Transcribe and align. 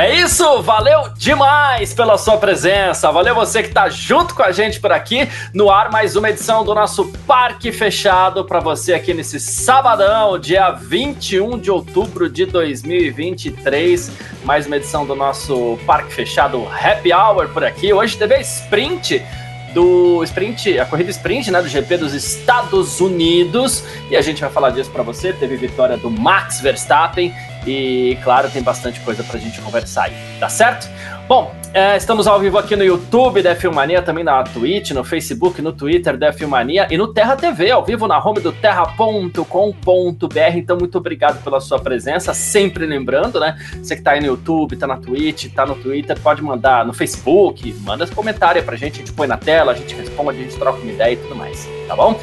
É 0.00 0.14
isso, 0.14 0.62
valeu 0.62 1.08
demais 1.16 1.92
pela 1.92 2.16
sua 2.16 2.36
presença, 2.36 3.10
valeu 3.10 3.34
você 3.34 3.64
que 3.64 3.68
está 3.70 3.88
junto 3.88 4.32
com 4.32 4.44
a 4.44 4.52
gente 4.52 4.78
por 4.78 4.92
aqui, 4.92 5.28
no 5.52 5.72
ar 5.72 5.90
mais 5.90 6.14
uma 6.14 6.30
edição 6.30 6.64
do 6.64 6.72
nosso 6.72 7.06
Parque 7.26 7.72
Fechado 7.72 8.44
para 8.44 8.60
você 8.60 8.94
aqui 8.94 9.12
nesse 9.12 9.40
sabadão, 9.40 10.38
dia 10.38 10.70
21 10.70 11.58
de 11.58 11.68
outubro 11.68 12.30
de 12.30 12.46
2023, 12.46 14.12
mais 14.44 14.68
uma 14.68 14.76
edição 14.76 15.04
do 15.04 15.16
nosso 15.16 15.76
Parque 15.84 16.14
Fechado 16.14 16.64
Happy 16.68 17.12
Hour 17.12 17.48
por 17.48 17.64
aqui, 17.64 17.92
hoje 17.92 18.16
teve 18.16 18.38
sprint 18.38 19.20
do 19.74 20.22
sprint, 20.24 20.78
a 20.78 20.86
corrida 20.86 21.10
sprint, 21.10 21.50
né, 21.50 21.60
do 21.60 21.68
GP 21.68 21.96
dos 21.98 22.14
Estados 22.14 23.00
Unidos, 23.00 23.84
e 24.10 24.16
a 24.16 24.22
gente 24.22 24.40
vai 24.40 24.50
falar 24.50 24.70
disso 24.70 24.90
para 24.90 25.02
você. 25.02 25.32
Teve 25.32 25.56
vitória 25.56 25.96
do 25.96 26.10
Max 26.10 26.60
Verstappen 26.60 27.34
e, 27.66 28.18
claro, 28.22 28.50
tem 28.50 28.62
bastante 28.62 29.00
coisa 29.00 29.22
pra 29.22 29.38
gente 29.38 29.60
conversar 29.60 30.04
aí, 30.04 30.12
tá 30.38 30.48
certo? 30.48 30.88
Bom, 31.28 31.54
é, 31.74 31.94
estamos 31.94 32.26
ao 32.26 32.40
vivo 32.40 32.56
aqui 32.56 32.74
no 32.74 32.82
YouTube 32.82 33.42
da 33.42 33.54
Filmania, 33.54 34.00
também 34.00 34.24
na 34.24 34.42
Twitch, 34.42 34.92
no 34.92 35.04
Facebook, 35.04 35.60
no 35.60 35.74
Twitter 35.74 36.16
da 36.16 36.32
Filmania 36.32 36.88
e 36.90 36.96
no 36.96 37.12
Terra 37.12 37.36
TV, 37.36 37.70
ao 37.70 37.84
vivo 37.84 38.08
na 38.08 38.18
home 38.18 38.40
do 38.40 38.50
terra.com.br. 38.50 40.56
Então, 40.56 40.78
muito 40.78 40.96
obrigado 40.96 41.44
pela 41.44 41.60
sua 41.60 41.78
presença. 41.78 42.32
Sempre 42.32 42.86
lembrando, 42.86 43.38
né? 43.38 43.58
Você 43.82 43.94
que 43.94 44.02
tá 44.02 44.12
aí 44.12 44.20
no 44.20 44.28
YouTube, 44.28 44.74
tá 44.76 44.86
na 44.86 44.96
Twitch, 44.96 45.52
tá 45.52 45.66
no 45.66 45.74
Twitter, 45.74 46.18
pode 46.18 46.42
mandar 46.42 46.86
no 46.86 46.94
Facebook, 46.94 47.74
manda 47.80 48.06
comentário 48.06 48.62
pra 48.62 48.74
gente, 48.74 48.94
a 48.94 48.98
gente 48.98 49.12
põe 49.12 49.28
na 49.28 49.36
tela, 49.36 49.72
a 49.72 49.74
gente 49.74 49.94
responde, 49.94 50.38
a 50.38 50.42
gente 50.42 50.56
troca 50.56 50.80
uma 50.80 50.90
ideia 50.90 51.12
e 51.12 51.16
tudo 51.16 51.36
mais, 51.36 51.68
tá 51.86 51.94
bom? 51.94 52.18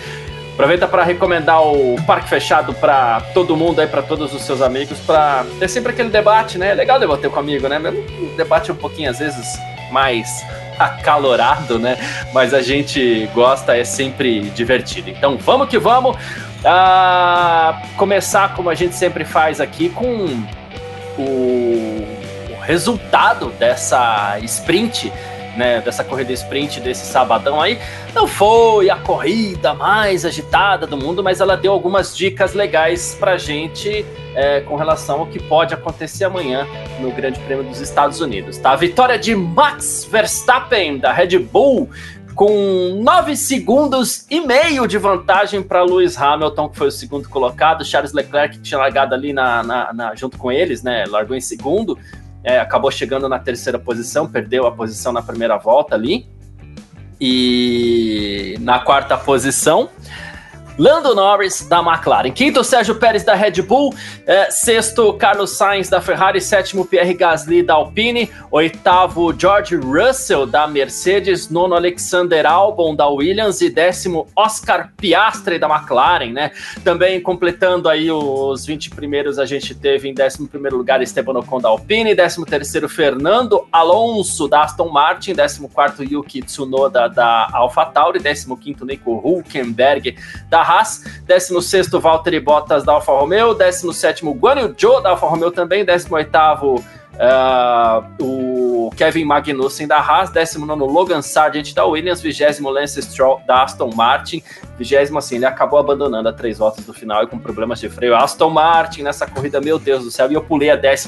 Aproveita 0.56 0.88
para 0.88 1.04
recomendar 1.04 1.62
o 1.62 1.98
Parque 2.08 2.30
Fechado 2.30 2.74
para 2.74 3.20
todo 3.34 3.58
mundo 3.58 3.82
aí, 3.82 3.88
para 3.88 4.02
todos 4.02 4.34
os 4.34 4.42
seus 4.42 4.62
amigos, 4.62 4.98
para 5.00 5.46
ter 5.60 5.68
sempre 5.68 5.92
aquele 5.92 6.08
debate, 6.08 6.58
né? 6.58 6.72
É 6.72 6.74
legal 6.74 6.98
debater 6.98 7.30
com 7.30 7.38
amigo, 7.38 7.68
né? 7.68 7.78
Um 7.78 8.38
debate 8.38 8.72
um 8.72 8.76
pouquinho, 8.76 9.10
às 9.10 9.20
vezes, 9.20 9.60
mais 9.92 10.46
acalorado, 10.80 11.78
né? 11.78 11.98
Mas 12.34 12.54
a 12.54 12.62
gente 12.62 13.30
gosta, 13.36 13.76
é 13.76 13.84
sempre 13.84 14.50
divertido. 14.52 15.10
Então 15.10 15.38
vamos 15.38 15.68
que 15.68 15.78
vamos. 15.78 16.16
Ah, 16.64 17.84
começar 17.98 18.56
como 18.56 18.70
a 18.70 18.76
gente 18.76 18.96
sempre 18.96 19.26
faz 19.26 19.60
aqui 19.60 19.90
com 19.90 20.26
o 21.18 22.08
resultado 22.62 23.50
dessa 23.60 24.40
sprint 24.42 25.12
né, 25.56 25.82
dessa 25.82 26.04
corrida 26.04 26.32
sprint 26.34 26.80
desse 26.80 27.06
sabadão 27.06 27.62
aí, 27.62 27.80
não 28.14 28.28
foi 28.28 28.90
a 28.90 28.96
corrida 28.98 29.74
mais 29.74 30.26
agitada 30.26 30.86
do 30.86 30.98
mundo, 30.98 31.24
mas 31.24 31.40
ela 31.42 31.56
deu 31.56 31.72
algumas 31.72 32.16
dicas 32.16 32.54
legais 32.54 33.16
pra 33.20 33.38
gente 33.38 34.06
é, 34.36 34.62
com 34.62 34.76
relação 34.76 35.22
ao 35.22 35.28
que 35.28 35.40
pode 35.40 35.74
acontecer 35.74 36.26
amanhã 36.26 36.68
no 37.00 37.12
Grande 37.12 37.40
Prêmio 37.40 37.64
dos 37.64 37.80
Estados 37.80 38.20
Unidos. 38.20 38.58
Tá? 38.58 38.72
A 38.72 38.76
vitória 38.76 39.18
de 39.18 39.36
Max 39.36 40.08
Verstappen 40.10 40.98
da 40.98 41.12
Red 41.12 41.40
Bull 41.40 41.90
com 42.36 43.00
9 43.02 43.36
segundos 43.38 44.26
e 44.30 44.42
meio 44.42 44.86
de 44.88 44.98
vantagem 44.98 45.64
para 45.64 45.82
Lewis 45.82 46.18
Hamilton, 46.18 46.68
que 46.68 46.78
foi 46.78 46.88
o 46.88 46.92
segundo 46.92 47.30
colocado. 47.30 47.86
Charles 47.86 48.12
Leclerc 48.12 48.58
que 48.58 48.62
tinha 48.62 48.78
largado 48.78 49.16
ali 49.16 49.32
na, 49.32 49.64
na, 49.64 49.94
na, 49.94 50.16
junto 50.16 50.38
com 50.38 50.52
eles, 50.52 50.84
né? 50.84 51.06
Largou 51.08 51.36
em 51.36 51.42
segundo 51.42 51.98
é, 52.46 52.60
acabou 52.60 52.92
chegando 52.92 53.28
na 53.28 53.40
terceira 53.40 53.80
posição, 53.80 54.30
perdeu 54.30 54.68
a 54.68 54.72
posição 54.72 55.12
na 55.12 55.22
primeira 55.22 55.58
volta 55.58 55.96
ali. 55.96 56.28
E 57.20 58.56
na 58.60 58.78
quarta 58.80 59.18
posição, 59.18 59.90
Lando 60.78 61.16
Norris 61.16 61.66
da 61.68 61.80
McLaren. 61.80 62.32
Quinto, 62.32 62.64
Sérgio 62.64 62.96
Pérez 62.96 63.24
da 63.24 63.34
Red 63.34 63.62
Bull. 63.62 63.94
É, 64.28 64.52
sexto, 64.52 65.14
Carlos 65.14 65.52
Sainz 65.52 65.88
da 65.88 66.02
Ferrari. 66.02 66.42
Sétimo, 66.42 66.86
Pierre 66.86 67.14
Gasly 67.14 67.64
da 67.64 67.76
Alpine. 67.76 68.30
Oitavo, 68.52 69.34
George 69.38 69.78
Russell 69.78 70.46
da 70.46 70.68
Mercedes. 70.68 71.50
Nono, 71.50 71.76
Alexander 71.76 72.46
Albon 72.46 72.94
da 72.94 73.08
Williams. 73.08 73.62
E 73.62 73.70
décimo, 73.70 74.28
Oscar 74.36 74.92
Piastri 74.98 75.58
da 75.58 75.70
McLaren, 75.70 76.34
né? 76.34 76.52
Também 76.84 77.22
completando 77.22 77.88
aí 77.88 78.12
os 78.12 78.66
20 78.66 78.90
primeiros, 78.90 79.40
a 79.40 79.46
gente 79.46 79.74
teve 79.74 80.10
em 80.10 80.14
décimo 80.14 80.48
primeiro 80.48 80.76
lugar 80.76 81.02
Esteban 81.02 81.40
Ocon 81.40 81.62
da 81.62 81.70
Alpine. 81.70 82.14
Décimo 82.14 82.46
terceiro, 82.46 82.90
Fernando 82.90 83.66
Alonso 83.72 84.48
da 84.48 84.64
Aston 84.64 84.90
Martin. 84.90 85.34
Décimo 85.34 85.70
quarto, 85.70 86.04
Yuki 86.04 86.42
Tsunoda 86.42 87.08
da 87.08 87.48
AlphaTauri. 87.54 88.20
Décimo 88.20 88.58
quinto, 88.58 88.86
Nico 88.86 89.22
Hulkenberg 89.24 90.18
da 90.50 90.65
Haas, 90.66 91.04
16 91.26 91.90
Valtteri 91.90 92.40
Bottas 92.40 92.84
da 92.84 92.94
Alfa 92.94 93.12
Romeo, 93.12 93.54
17 93.54 94.26
Guan 94.26 94.60
Yu 94.60 94.76
Zhou 94.80 95.02
da 95.02 95.12
Alfa 95.12 95.28
Romeo 95.28 95.52
também, 95.52 95.86
18 95.86 96.30
Uh, 97.16 98.04
o 98.22 98.90
Kevin 98.98 99.24
Magnussen 99.24 99.88
da 99.88 99.98
Haas, 99.98 100.30
19 100.32 100.82
Logan 100.84 101.22
Sargent 101.22 101.74
da 101.74 101.86
Williams, 101.86 102.22
20 102.22 102.62
Lance 102.62 103.02
Stroll 103.02 103.42
da 103.48 103.64
Aston 103.64 103.90
Martin, 103.96 104.44
20 104.78 105.18
assim, 105.18 105.36
ele 105.38 105.46
acabou 105.46 105.80
abandonando 105.80 106.28
a 106.28 106.34
três 106.34 106.58
voltas 106.58 106.86
do 106.86 106.94
final 106.94 107.24
e 107.24 107.28
com 107.28 107.40
problemas 107.40 107.80
de 107.80 107.88
freio. 107.88 108.16
Aston 108.16 108.50
Martin 108.50 109.04
nessa 109.04 109.26
corrida, 109.26 109.62
meu 109.62 109.80
Deus 109.80 110.04
do 110.04 110.12
céu, 110.12 110.30
e 110.30 110.34
eu 110.34 110.42
pulei 110.42 110.70
a 110.70 110.76
12 110.76 111.08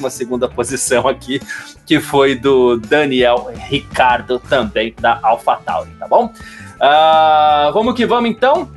posição 0.56 1.09
aqui, 1.09 1.41
que 1.85 2.00
foi 2.00 2.35
do 2.35 2.78
Daniel 2.78 3.51
Ricardo 3.53 4.40
também 4.40 4.96
da 4.97 5.19
AlphaTauri, 5.22 5.91
tá 6.00 6.07
bom? 6.07 6.31
Uh, 6.78 7.73
vamos 7.73 7.96
que 7.96 8.06
vamos 8.06 8.29
então. 8.29 8.76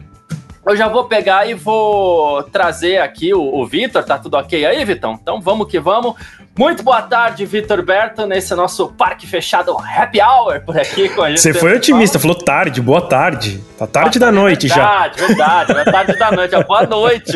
Eu 0.67 0.77
já 0.77 0.89
vou 0.89 1.05
pegar 1.05 1.49
e 1.49 1.55
vou 1.55 2.43
trazer 2.45 2.99
aqui 2.99 3.33
o, 3.33 3.43
o 3.43 3.67
Vitor. 3.67 4.05
Tá 4.05 4.19
tudo 4.19 4.37
ok 4.37 4.65
aí, 4.67 4.85
Vitão? 4.85 5.19
Então 5.21 5.41
vamos 5.41 5.69
que 5.69 5.81
vamos. 5.81 6.15
Muito 6.61 6.83
boa 6.83 7.01
tarde, 7.01 7.47
Vitor 7.47 7.81
Berto, 7.81 8.27
nesse 8.27 8.55
nosso 8.55 8.89
parque 8.89 9.27
fechado 9.27 9.75
Happy 9.79 10.21
Hour 10.21 10.61
por 10.61 10.79
aqui 10.79 11.09
com 11.09 11.23
a 11.23 11.31
gente. 11.31 11.41
Você 11.41 11.55
foi 11.55 11.75
otimista, 11.75 12.19
falou 12.19 12.37
tarde, 12.37 12.83
boa 12.83 13.01
tarde. 13.01 13.65
Tá 13.79 13.87
tarde 13.87 14.19
ah, 14.19 14.21
da 14.21 14.31
noite 14.31 14.69
verdade, 14.69 15.19
já. 15.19 15.27
Verdade, 15.27 15.73
verdade, 15.73 15.91
tarde 15.91 16.19
da 16.19 16.33
noite. 16.33 16.65
Boa 16.67 16.87
noite. 16.87 17.33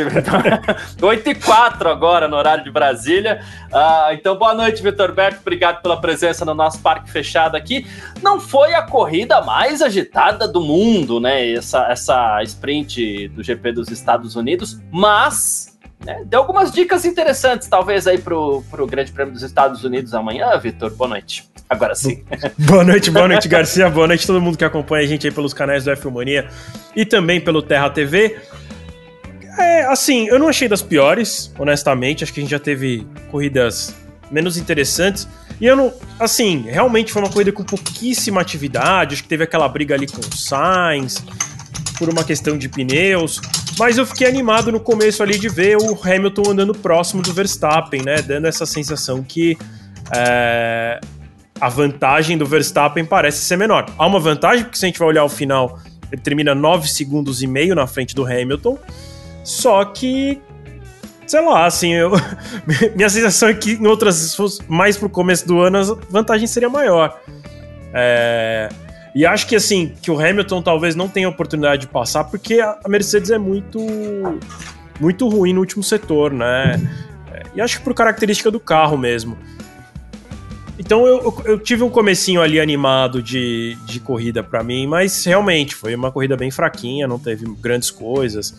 8 1.00 1.30
e 1.30 1.34
4 1.36 1.88
agora 1.88 2.28
no 2.28 2.36
horário 2.36 2.64
de 2.64 2.70
Brasília. 2.70 3.40
Uh, 3.72 4.12
então, 4.12 4.36
boa 4.36 4.52
noite, 4.52 4.82
Vitor 4.82 5.10
Berto. 5.12 5.38
Obrigado 5.40 5.80
pela 5.80 5.98
presença 5.98 6.44
no 6.44 6.52
nosso 6.52 6.80
parque 6.80 7.10
fechado 7.10 7.56
aqui. 7.56 7.86
Não 8.22 8.38
foi 8.38 8.74
a 8.74 8.82
corrida 8.82 9.40
mais 9.40 9.80
agitada 9.80 10.46
do 10.46 10.60
mundo, 10.60 11.18
né? 11.18 11.50
Essa, 11.50 11.86
essa 11.90 12.42
sprint 12.42 13.28
do 13.28 13.42
GP 13.42 13.72
dos 13.72 13.88
Estados 13.88 14.36
Unidos, 14.36 14.78
mas 14.92 15.73
né? 16.04 16.22
Deu 16.26 16.40
algumas 16.40 16.70
dicas 16.70 17.04
interessantes, 17.04 17.66
talvez, 17.66 18.06
aí 18.06 18.18
pro, 18.18 18.62
pro 18.70 18.86
Grande 18.86 19.12
Prêmio 19.12 19.32
dos 19.32 19.42
Estados 19.42 19.82
Unidos 19.84 20.14
amanhã, 20.14 20.56
Vitor. 20.58 20.90
Boa 20.90 21.08
noite. 21.08 21.48
Agora 21.68 21.94
sim. 21.94 22.22
boa 22.58 22.84
noite, 22.84 23.10
boa 23.10 23.26
noite, 23.26 23.48
Garcia. 23.48 23.88
Boa 23.88 24.06
noite 24.06 24.26
todo 24.26 24.40
mundo 24.40 24.58
que 24.58 24.64
acompanha 24.64 25.04
a 25.04 25.08
gente 25.08 25.26
aí 25.26 25.32
pelos 25.32 25.54
canais 25.54 25.84
do 25.84 25.90
F 25.90 26.08
Mania 26.10 26.48
e 26.94 27.04
também 27.04 27.40
pelo 27.40 27.62
Terra 27.62 27.88
TV. 27.90 28.38
É, 29.58 29.84
assim, 29.86 30.26
eu 30.28 30.38
não 30.38 30.48
achei 30.48 30.68
das 30.68 30.82
piores, 30.82 31.52
honestamente. 31.58 32.22
Acho 32.22 32.32
que 32.32 32.40
a 32.40 32.42
gente 32.42 32.50
já 32.50 32.58
teve 32.58 33.06
corridas 33.30 33.94
menos 34.30 34.56
interessantes. 34.56 35.28
E 35.60 35.66
eu 35.66 35.76
não. 35.76 35.92
Assim, 36.18 36.64
realmente 36.68 37.12
foi 37.12 37.22
uma 37.22 37.30
corrida 37.30 37.52
com 37.52 37.64
pouquíssima 37.64 38.40
atividade. 38.40 39.14
Acho 39.14 39.22
que 39.22 39.28
teve 39.28 39.44
aquela 39.44 39.68
briga 39.68 39.94
ali 39.94 40.06
com 40.06 40.20
o 40.20 40.36
Sainz 40.36 41.24
por 41.98 42.08
uma 42.08 42.24
questão 42.24 42.56
de 42.58 42.68
pneus. 42.68 43.40
Mas 43.78 43.98
eu 43.98 44.06
fiquei 44.06 44.26
animado 44.26 44.70
no 44.70 44.80
começo 44.80 45.22
ali 45.22 45.38
de 45.38 45.48
ver 45.48 45.76
o 45.76 45.98
Hamilton 46.02 46.50
andando 46.50 46.74
próximo 46.74 47.22
do 47.22 47.32
Verstappen, 47.32 48.02
né? 48.02 48.22
Dando 48.22 48.46
essa 48.46 48.66
sensação 48.66 49.22
que 49.22 49.56
é, 50.14 51.00
a 51.60 51.68
vantagem 51.68 52.36
do 52.36 52.46
Verstappen 52.46 53.04
parece 53.04 53.38
ser 53.44 53.56
menor. 53.56 53.86
Há 53.96 54.06
uma 54.06 54.20
vantagem, 54.20 54.64
porque 54.64 54.78
se 54.78 54.84
a 54.84 54.88
gente 54.88 54.98
vai 54.98 55.08
olhar 55.08 55.24
o 55.24 55.28
final, 55.28 55.78
ele 56.10 56.20
termina 56.20 56.54
9 56.54 56.88
segundos 56.88 57.42
e 57.42 57.46
meio 57.46 57.74
na 57.74 57.86
frente 57.86 58.14
do 58.14 58.24
Hamilton. 58.24 58.78
Só 59.42 59.84
que, 59.84 60.40
sei 61.26 61.44
lá, 61.44 61.66
assim, 61.66 61.92
eu, 61.92 62.12
minha 62.94 63.08
sensação 63.08 63.48
é 63.48 63.54
que 63.54 63.72
em 63.72 63.86
outras, 63.86 64.36
mais 64.68 64.96
pro 64.96 65.08
começo 65.08 65.46
do 65.46 65.60
ano, 65.60 65.78
a 65.78 65.84
vantagem 66.10 66.46
seria 66.46 66.68
maior. 66.68 67.20
É, 67.92 68.68
e 69.14 69.24
acho 69.24 69.46
que 69.46 69.54
assim, 69.54 69.92
que 70.02 70.10
o 70.10 70.18
Hamilton 70.18 70.60
talvez 70.60 70.94
não 70.96 71.08
tenha 71.08 71.28
oportunidade 71.28 71.82
de 71.82 71.88
passar, 71.88 72.24
porque 72.24 72.60
a 72.60 72.78
Mercedes 72.88 73.30
é 73.30 73.38
muito 73.38 73.80
muito 75.00 75.28
ruim 75.28 75.52
no 75.52 75.60
último 75.60 75.82
setor, 75.82 76.32
né? 76.32 76.80
E 77.54 77.60
acho 77.60 77.78
que 77.78 77.84
por 77.84 77.94
característica 77.94 78.50
do 78.50 78.58
carro 78.58 78.96
mesmo. 78.96 79.36
Então 80.78 81.06
eu, 81.06 81.42
eu 81.44 81.58
tive 81.58 81.84
um 81.84 81.90
comecinho 81.90 82.42
ali 82.42 82.58
animado 82.58 83.22
de, 83.22 83.76
de 83.86 84.00
corrida 84.00 84.42
para 84.42 84.62
mim, 84.64 84.86
mas 84.86 85.24
realmente 85.24 85.74
foi 85.74 85.94
uma 85.94 86.10
corrida 86.10 86.36
bem 86.36 86.50
fraquinha, 86.50 87.06
não 87.06 87.18
teve 87.18 87.46
grandes 87.60 87.90
coisas, 87.90 88.54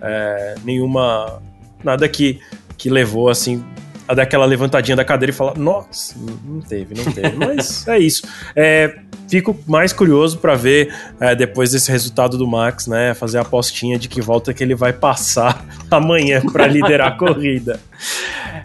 é, 0.00 0.56
nenhuma. 0.64 1.40
nada 1.84 2.08
que, 2.08 2.40
que 2.76 2.90
levou 2.90 3.28
assim 3.28 3.64
a 4.10 4.14
dar 4.14 4.24
aquela 4.24 4.44
levantadinha 4.44 4.96
da 4.96 5.04
cadeira 5.04 5.30
e 5.30 5.34
falar: 5.34 5.56
Nossa, 5.56 6.16
não 6.44 6.60
teve, 6.60 6.96
não 6.96 7.12
teve. 7.12 7.36
Mas 7.38 7.86
é 7.86 7.96
isso. 7.96 8.26
É, 8.56 8.98
fico 9.28 9.56
mais 9.68 9.92
curioso 9.92 10.38
para 10.38 10.56
ver 10.56 10.92
é, 11.20 11.32
depois 11.36 11.70
desse 11.70 11.92
resultado 11.92 12.36
do 12.36 12.44
Max, 12.44 12.88
né? 12.88 13.14
Fazer 13.14 13.38
a 13.38 13.42
apostinha 13.42 13.96
de 13.96 14.08
que 14.08 14.20
volta 14.20 14.52
que 14.52 14.64
ele 14.64 14.74
vai 14.74 14.92
passar 14.92 15.64
amanhã 15.88 16.42
para 16.42 16.66
liderar 16.66 17.12
a 17.12 17.16
corrida. 17.16 17.78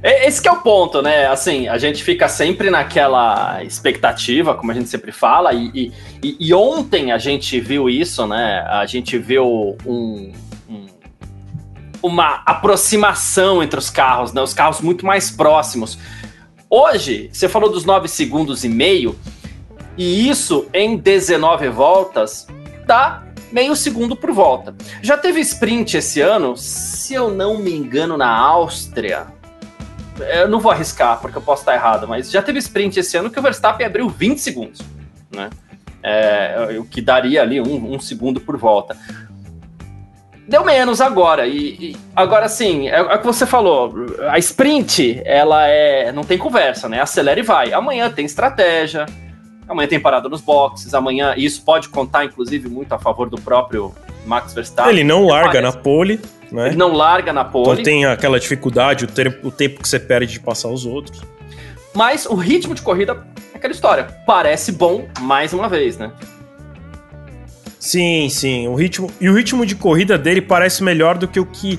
Esse 0.01 0.41
que 0.41 0.47
é 0.47 0.51
o 0.51 0.61
ponto, 0.61 1.01
né? 1.03 1.27
Assim, 1.27 1.67
a 1.67 1.77
gente 1.77 2.03
fica 2.03 2.27
sempre 2.27 2.71
naquela 2.71 3.63
expectativa, 3.63 4.55
como 4.55 4.71
a 4.71 4.75
gente 4.75 4.89
sempre 4.89 5.11
fala, 5.11 5.53
e, 5.53 5.91
e, 6.23 6.37
e 6.39 6.53
ontem 6.53 7.11
a 7.11 7.19
gente 7.19 7.59
viu 7.59 7.87
isso, 7.87 8.25
né? 8.25 8.65
A 8.67 8.85
gente 8.87 9.17
viu 9.19 9.77
um, 9.85 10.31
uma 12.05 12.43
aproximação 12.45 13.63
entre 13.63 13.79
os 13.79 13.89
carros, 13.89 14.31
né? 14.31 14.41
Os 14.41 14.53
carros 14.53 14.79
muito 14.79 15.05
mais 15.05 15.31
próximos. 15.31 15.97
Hoje, 16.69 17.29
você 17.31 17.49
falou 17.49 17.71
dos 17.71 17.83
9 17.83 18.07
segundos 18.07 18.63
e 18.63 18.69
meio, 18.69 19.17
e 19.97 20.29
isso 20.29 20.67
em 20.73 20.97
19 20.97 21.69
voltas 21.69 22.47
dá 22.85 23.23
meio 23.51 23.75
segundo 23.75 24.15
por 24.15 24.31
volta. 24.31 24.75
Já 25.01 25.17
teve 25.17 25.39
sprint 25.39 25.97
esse 25.97 26.21
ano, 26.21 26.55
se 26.57 27.13
eu 27.13 27.31
não 27.31 27.57
me 27.57 27.73
engano, 27.73 28.17
na 28.17 28.29
Áustria. 28.29 29.27
Eu 30.33 30.47
não 30.47 30.59
vou 30.59 30.71
arriscar, 30.71 31.19
porque 31.19 31.37
eu 31.37 31.41
posso 31.41 31.61
estar 31.61 31.73
errado, 31.73 32.07
mas 32.07 32.29
já 32.29 32.41
teve 32.41 32.59
sprint 32.59 32.99
esse 32.99 33.17
ano 33.17 33.29
que 33.29 33.39
o 33.39 33.41
Verstappen 33.41 33.85
abriu 33.85 34.07
20 34.09 34.39
segundos, 34.39 34.81
né? 35.31 35.49
É, 36.03 36.77
o 36.79 36.85
que 36.85 37.01
daria 37.01 37.41
ali 37.41 37.59
um, 37.59 37.95
um 37.95 37.99
segundo 37.99 38.39
por 38.39 38.57
volta. 38.57 38.95
Deu 40.47 40.63
menos 40.63 41.01
agora. 41.01 41.47
E, 41.47 41.57
e 41.79 41.97
agora 42.15 42.47
sim, 42.47 42.87
é, 42.87 42.97
é, 42.97 43.01
o 43.01 43.19
que 43.19 43.25
você 43.25 43.45
falou. 43.45 43.93
A 44.29 44.37
sprint, 44.37 45.21
ela 45.25 45.67
é. 45.67 46.11
Não 46.11 46.23
tem 46.23 46.37
conversa, 46.37 46.87
né? 46.87 47.01
Acelera 47.01 47.39
e 47.39 47.43
vai. 47.43 47.73
Amanhã 47.73 48.09
tem 48.09 48.25
estratégia. 48.25 49.05
Amanhã 49.67 49.87
tem 49.87 49.99
parada 49.99 50.29
nos 50.29 50.41
boxes. 50.41 50.93
Amanhã. 50.93 51.33
E 51.35 51.45
isso 51.45 51.63
pode 51.63 51.89
contar, 51.89 52.25
inclusive, 52.25 52.69
muito 52.69 52.93
a 52.93 52.99
favor 52.99 53.29
do 53.29 53.41
próprio 53.41 53.93
Max 54.25 54.53
Verstappen. 54.53 54.93
Ele 54.93 55.03
não 55.03 55.25
larga 55.25 55.61
na 55.61 55.71
pole. 55.71 56.21
Né? 56.51 56.67
Ele 56.67 56.75
não 56.75 56.93
larga 56.93 57.33
na 57.33 57.43
pole. 57.43 57.71
Então 57.71 57.83
tem 57.83 58.05
aquela 58.05 58.39
dificuldade, 58.39 59.05
o 59.05 59.07
tempo, 59.07 59.47
o 59.47 59.51
tempo 59.51 59.81
que 59.81 59.87
você 59.87 59.99
perde 59.99 60.33
de 60.33 60.39
passar 60.39 60.69
os 60.69 60.85
outros. 60.85 61.23
Mas 61.93 62.25
o 62.25 62.35
ritmo 62.35 62.75
de 62.75 62.81
corrida 62.81 63.25
é 63.53 63.57
aquela 63.57 63.73
história. 63.73 64.07
Parece 64.27 64.71
bom 64.71 65.07
mais 65.21 65.53
uma 65.53 65.67
vez, 65.67 65.97
né? 65.97 66.11
Sim, 67.85 68.29
sim. 68.29 68.67
O 68.67 68.73
ritmo, 68.73 69.11
e 69.21 69.29
o 69.29 69.33
ritmo 69.35 69.63
de 69.63 69.75
corrida 69.75 70.17
dele 70.17 70.41
parece 70.41 70.83
melhor 70.83 71.19
do 71.19 71.27
que 71.27 71.39
o 71.39 71.45
que 71.45 71.77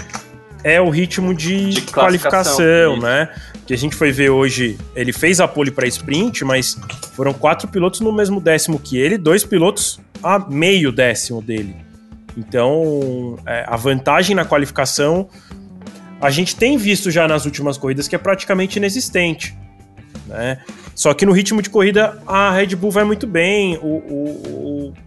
é 0.63 0.81
o 0.81 0.89
ritmo 0.89 1.35
de, 1.35 1.71
de 1.71 1.81
qualificação, 1.81 2.97
né? 2.97 3.29
Que 3.67 3.75
a 3.75 3.77
gente 3.77 3.97
foi 3.97 4.13
ver 4.13 4.31
hoje, 4.31 4.79
ele 4.95 5.13
fez 5.13 5.41
a 5.41 5.49
pole 5.49 5.73
para 5.73 5.85
sprint, 5.89 6.45
mas 6.45 6.79
foram 7.17 7.33
quatro 7.33 7.67
pilotos 7.67 7.99
no 7.99 8.13
mesmo 8.13 8.41
décimo 8.41 8.79
que 8.79 8.97
ele, 8.97 9.19
dois 9.19 9.43
pilotos 9.43 9.99
a 10.23 10.39
meio 10.39 10.93
décimo 10.93 11.43
dele. 11.43 11.75
Então, 12.37 13.37
é, 13.45 13.65
a 13.67 13.77
vantagem 13.77 14.37
na 14.37 14.45
qualificação 14.45 15.29
a 16.21 16.31
gente 16.31 16.55
tem 16.55 16.79
visto 16.79 17.11
já 17.11 17.27
nas 17.27 17.45
últimas 17.45 17.77
corridas 17.77 18.07
que 18.07 18.15
é 18.15 18.19
praticamente 18.19 18.79
inexistente, 18.79 19.59
né? 20.29 20.59
Só 20.95 21.13
que 21.13 21.27
no 21.27 21.33
ritmo 21.33 21.61
de 21.61 21.69
corrida 21.69 22.23
a 22.25 22.53
Red 22.53 22.77
Bull 22.77 22.93
vai 22.93 23.03
muito 23.03 23.27
bem, 23.27 23.77
o, 23.79 23.87
o, 23.87 24.93
o 24.93 25.06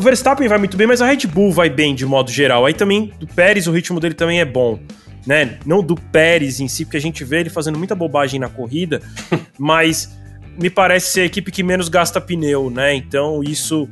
Verstappen 0.00 0.48
vai 0.48 0.58
muito 0.58 0.76
bem, 0.76 0.86
mas 0.86 1.02
a 1.02 1.06
Red 1.06 1.26
Bull 1.26 1.52
vai 1.52 1.68
bem 1.68 1.94
de 1.94 2.06
modo 2.06 2.30
geral. 2.30 2.66
Aí 2.66 2.74
também, 2.74 3.12
do 3.18 3.26
Pérez, 3.26 3.66
o 3.66 3.72
ritmo 3.72 4.00
dele 4.00 4.14
também 4.14 4.40
é 4.40 4.44
bom. 4.44 4.78
Né? 5.26 5.58
Não 5.64 5.82
do 5.82 5.94
Pérez 5.94 6.60
em 6.60 6.68
si, 6.68 6.84
porque 6.84 6.98
a 6.98 7.00
gente 7.00 7.24
vê 7.24 7.40
ele 7.40 7.50
fazendo 7.50 7.78
muita 7.78 7.94
bobagem 7.94 8.38
na 8.38 8.48
corrida, 8.48 9.00
mas 9.58 10.14
me 10.58 10.68
parece 10.68 11.12
ser 11.12 11.20
a 11.22 11.24
equipe 11.24 11.50
que 11.50 11.62
menos 11.62 11.88
gasta 11.88 12.20
pneu, 12.20 12.70
né? 12.70 12.94
Então 12.94 13.42
isso 13.42 13.88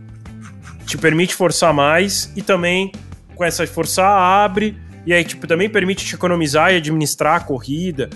te 0.87 0.99
permite 0.99 1.35
forçar 1.35 1.73
mais 1.73 2.31
e 2.37 2.43
também 2.43 2.93
com 3.35 3.45
essa 3.45 3.67
forçar 3.67 4.11
abre 4.11 4.77
e 5.07 5.13
aí 5.13 5.25
tipo 5.25 5.47
também 5.47 5.69
permite 5.69 6.05
te 6.05 6.15
economizar 6.15 6.73
e 6.73 6.77
administrar 6.77 7.37
a 7.37 7.41
corrida. 7.41 8.11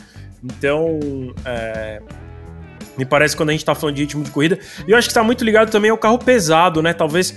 Então, 0.44 1.00
é, 1.44 2.00
me 2.96 3.04
parece 3.04 3.36
quando 3.36 3.50
a 3.50 3.52
gente 3.52 3.64
tá 3.64 3.74
falando 3.74 3.96
de 3.96 4.02
ritmo 4.02 4.22
de 4.22 4.30
corrida, 4.30 4.58
e 4.86 4.90
eu 4.90 4.96
acho 4.96 5.08
que 5.08 5.10
está 5.10 5.24
muito 5.24 5.44
ligado 5.44 5.70
também 5.70 5.90
ao 5.90 5.98
carro 5.98 6.18
pesado, 6.18 6.80
né? 6.80 6.92
Talvez 6.92 7.34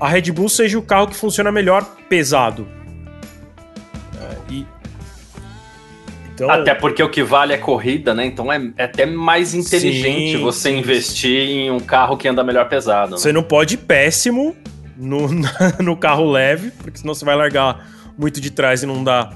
a 0.00 0.08
Red 0.08 0.32
Bull 0.32 0.48
seja 0.48 0.78
o 0.78 0.82
carro 0.82 1.08
que 1.08 1.16
funciona 1.16 1.52
melhor 1.52 1.84
pesado. 2.08 2.66
É, 4.18 4.52
e... 4.52 4.66
Então... 6.34 6.50
Até 6.50 6.74
porque 6.74 7.02
o 7.02 7.10
que 7.10 7.22
vale 7.22 7.52
é 7.52 7.58
corrida, 7.58 8.14
né? 8.14 8.24
Então 8.24 8.50
é, 8.50 8.72
é 8.78 8.84
até 8.84 9.04
mais 9.04 9.52
inteligente 9.52 10.38
sim, 10.38 10.42
você 10.42 10.70
sim, 10.70 10.78
investir 10.78 11.46
sim. 11.46 11.52
em 11.52 11.70
um 11.70 11.80
carro 11.80 12.16
que 12.16 12.26
anda 12.26 12.42
melhor 12.42 12.66
pesado. 12.68 13.12
Né? 13.12 13.18
Você 13.18 13.30
não 13.30 13.42
pode 13.42 13.74
ir 13.74 13.78
péssimo 13.78 14.56
no, 14.96 15.28
no 15.82 15.96
carro 15.96 16.30
leve, 16.30 16.70
porque 16.70 16.98
senão 16.98 17.12
você 17.12 17.24
vai 17.24 17.36
largar 17.36 17.86
muito 18.16 18.40
de 18.40 18.50
trás 18.50 18.82
e 18.82 18.86
não 18.86 19.04
dá 19.04 19.34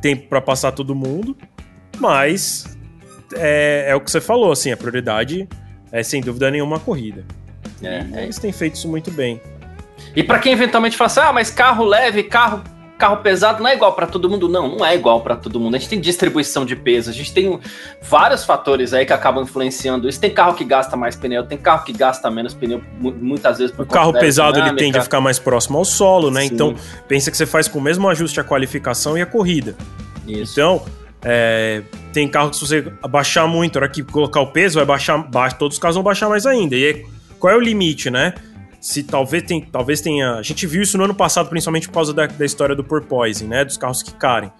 tempo 0.00 0.28
para 0.28 0.40
passar 0.40 0.70
todo 0.70 0.94
mundo. 0.94 1.36
Mas 1.98 2.76
é, 3.34 3.86
é, 3.88 3.94
o 3.96 4.00
que 4.00 4.10
você 4.10 4.20
falou, 4.20 4.52
assim, 4.52 4.70
a 4.70 4.76
prioridade 4.76 5.48
é 5.90 6.02
sem 6.02 6.20
dúvida 6.20 6.50
nenhuma 6.50 6.76
a 6.76 6.80
corrida. 6.80 7.24
É, 7.82 8.04
é. 8.12 8.22
Eles 8.24 8.38
têm 8.38 8.52
feito 8.52 8.76
isso 8.76 8.88
muito 8.88 9.10
bem. 9.10 9.40
E 10.14 10.22
para 10.22 10.38
quem 10.38 10.52
eventualmente 10.52 10.96
fala 10.96 11.06
assim, 11.06 11.20
ah, 11.20 11.32
mas 11.32 11.50
carro 11.50 11.84
leve, 11.84 12.22
carro 12.22 12.62
carro 12.96 13.18
pesado 13.18 13.62
não 13.62 13.68
é 13.68 13.74
igual 13.74 13.92
para 13.92 14.06
todo 14.06 14.30
mundo, 14.30 14.48
não, 14.48 14.76
não 14.76 14.86
é 14.86 14.94
igual 14.94 15.20
para 15.20 15.36
todo 15.36 15.58
mundo. 15.58 15.74
A 15.74 15.78
gente 15.78 15.90
tem 15.90 16.00
distribuição 16.00 16.64
de 16.64 16.76
peso, 16.76 17.10
a 17.10 17.12
gente 17.12 17.32
tem 17.32 17.58
vários 18.00 18.44
fatores 18.44 18.94
aí 18.94 19.04
que 19.04 19.12
acabam 19.12 19.42
influenciando 19.42 20.08
isso. 20.08 20.20
Tem 20.20 20.30
carro 20.30 20.54
que 20.54 20.64
gasta 20.64 20.96
mais 20.96 21.16
pneu, 21.16 21.44
tem 21.44 21.58
carro 21.58 21.84
que 21.84 21.92
gasta 21.92 22.30
menos 22.30 22.54
pneu, 22.54 22.82
muitas 23.00 23.58
vezes 23.58 23.74
por 23.74 23.82
O 23.82 23.88
carro 23.88 24.12
pesado 24.12 24.58
ele 24.58 24.72
tende 24.74 24.98
a 24.98 25.02
ficar 25.02 25.20
mais 25.20 25.38
próximo 25.38 25.78
ao 25.78 25.84
solo, 25.84 26.30
né? 26.30 26.42
Sim. 26.42 26.54
Então, 26.54 26.74
pensa 27.08 27.30
que 27.30 27.36
você 27.36 27.46
faz 27.46 27.68
com 27.68 27.78
o 27.78 27.82
mesmo 27.82 28.08
ajuste 28.08 28.40
a 28.40 28.44
qualificação 28.44 29.18
e 29.18 29.22
a 29.22 29.26
corrida. 29.26 29.74
Isso. 30.26 30.52
Então, 30.52 30.82
é, 31.22 31.82
tem 32.12 32.28
carro 32.28 32.50
que 32.50 32.56
se 32.56 32.66
você 32.66 32.92
abaixar 33.02 33.48
muito, 33.48 33.74
na 33.74 33.84
hora 33.84 33.92
que 33.92 34.02
colocar 34.02 34.40
o 34.40 34.46
peso, 34.46 34.76
vai 34.76 34.86
baixar, 34.86 35.18
baixa, 35.18 35.56
todos 35.56 35.76
os 35.76 35.80
carros 35.80 35.96
vão 35.96 36.04
baixar 36.04 36.28
mais 36.28 36.46
ainda. 36.46 36.76
E 36.76 36.86
aí, 36.86 37.06
qual 37.38 37.52
é 37.52 37.56
o 37.56 37.60
limite, 37.60 38.08
né? 38.08 38.34
Se 38.84 39.02
talvez, 39.02 39.42
tem, 39.42 39.62
talvez 39.62 40.02
tenha. 40.02 40.34
A 40.34 40.42
gente 40.42 40.66
viu 40.66 40.82
isso 40.82 40.98
no 40.98 41.04
ano 41.04 41.14
passado, 41.14 41.48
principalmente 41.48 41.88
por 41.88 41.94
causa 41.94 42.12
da, 42.12 42.26
da 42.26 42.44
história 42.44 42.76
do 42.76 42.84
porpoising, 42.84 43.46
né? 43.46 43.64
Dos 43.64 43.78
carros 43.78 44.02
que 44.02 44.12
carem. 44.12 44.52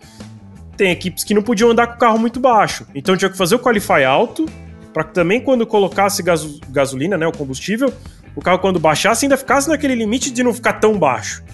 Tem 0.78 0.90
equipes 0.90 1.22
que 1.22 1.34
não 1.34 1.42
podiam 1.42 1.70
andar 1.70 1.88
com 1.88 1.96
o 1.96 1.98
carro 1.98 2.18
muito 2.18 2.40
baixo. 2.40 2.86
Então 2.94 3.14
tinha 3.18 3.30
que 3.30 3.36
fazer 3.36 3.56
o 3.56 3.58
qualify 3.58 4.02
alto, 4.02 4.46
para 4.94 5.04
que 5.04 5.12
também 5.12 5.42
quando 5.42 5.66
colocasse 5.66 6.22
gaso, 6.22 6.58
gasolina, 6.70 7.18
né? 7.18 7.26
O 7.26 7.32
combustível, 7.32 7.92
o 8.34 8.40
carro 8.40 8.60
quando 8.60 8.80
baixasse 8.80 9.26
ainda 9.26 9.36
ficasse 9.36 9.68
naquele 9.68 9.94
limite 9.94 10.30
de 10.30 10.42
não 10.42 10.54
ficar 10.54 10.72
tão 10.74 10.98
baixo. 10.98 11.44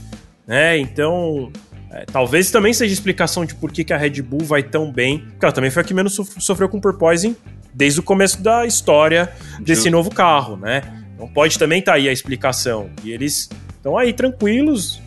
Né? 0.46 0.78
Então. 0.78 1.50
É, 1.90 2.04
talvez 2.04 2.52
também 2.52 2.72
seja 2.72 2.94
explicação 2.94 3.44
de 3.44 3.52
por 3.56 3.72
que, 3.72 3.82
que 3.82 3.92
a 3.92 3.96
Red 3.96 4.22
Bull 4.22 4.44
vai 4.44 4.62
tão 4.62 4.92
bem. 4.92 5.18
Porque 5.18 5.44
ela 5.44 5.52
também 5.52 5.72
foi 5.72 5.82
a 5.82 5.84
que 5.84 5.92
menos 5.92 6.14
sofreu 6.38 6.68
com 6.68 6.80
porpoising 6.80 7.34
desde 7.74 7.98
o 7.98 8.02
começo 8.04 8.40
da 8.40 8.64
história 8.64 9.32
desse 9.60 9.90
novo 9.90 10.08
carro, 10.08 10.56
né? 10.56 10.99
Então 11.20 11.28
pode 11.28 11.58
também 11.58 11.80
estar 11.80 11.92
tá 11.92 11.98
aí 11.98 12.08
a 12.08 12.12
explicação. 12.12 12.88
E 13.04 13.12
eles 13.12 13.50
estão 13.76 13.98
aí 13.98 14.10
tranquilos. 14.14 15.02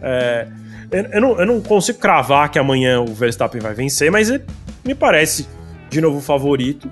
É, 0.00 0.46
eu, 0.88 1.02
eu, 1.02 1.20
não, 1.20 1.40
eu, 1.40 1.46
não, 1.46 1.60
consigo 1.60 1.98
cravar 1.98 2.48
que 2.48 2.60
amanhã 2.60 3.00
o 3.00 3.12
Verstappen 3.12 3.60
vai 3.60 3.74
vencer, 3.74 4.08
mas 4.10 4.30
ele 4.30 4.44
me 4.84 4.94
parece 4.94 5.48
de 5.90 6.00
novo 6.00 6.20
favorito. 6.20 6.88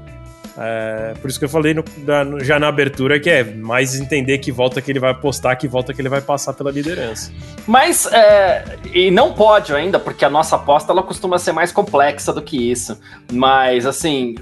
É, 0.58 1.14
por 1.20 1.28
isso 1.28 1.38
que 1.38 1.44
eu 1.44 1.48
falei 1.50 1.74
no, 1.74 1.84
no, 2.24 2.42
já 2.42 2.58
na 2.58 2.66
abertura 2.66 3.20
que 3.20 3.28
é 3.28 3.44
mais 3.44 3.94
entender 4.00 4.38
que 4.38 4.50
volta 4.50 4.80
que 4.80 4.90
ele 4.90 4.98
vai 4.98 5.10
apostar, 5.10 5.56
que 5.56 5.68
volta 5.68 5.92
que 5.92 6.00
ele 6.00 6.08
vai 6.08 6.20
passar 6.20 6.52
pela 6.54 6.72
liderança. 6.72 7.30
Mas, 7.66 8.06
é, 8.06 8.64
e 8.92 9.10
não 9.12 9.32
pode 9.32 9.72
ainda, 9.74 10.00
porque 10.00 10.24
a 10.24 10.30
nossa 10.30 10.56
aposta 10.56 10.92
ela 10.92 11.02
costuma 11.02 11.38
ser 11.38 11.52
mais 11.52 11.70
complexa 11.70 12.32
do 12.32 12.42
que 12.42 12.70
isso. 12.70 12.98
Mas, 13.30 13.86
assim, 13.86 14.34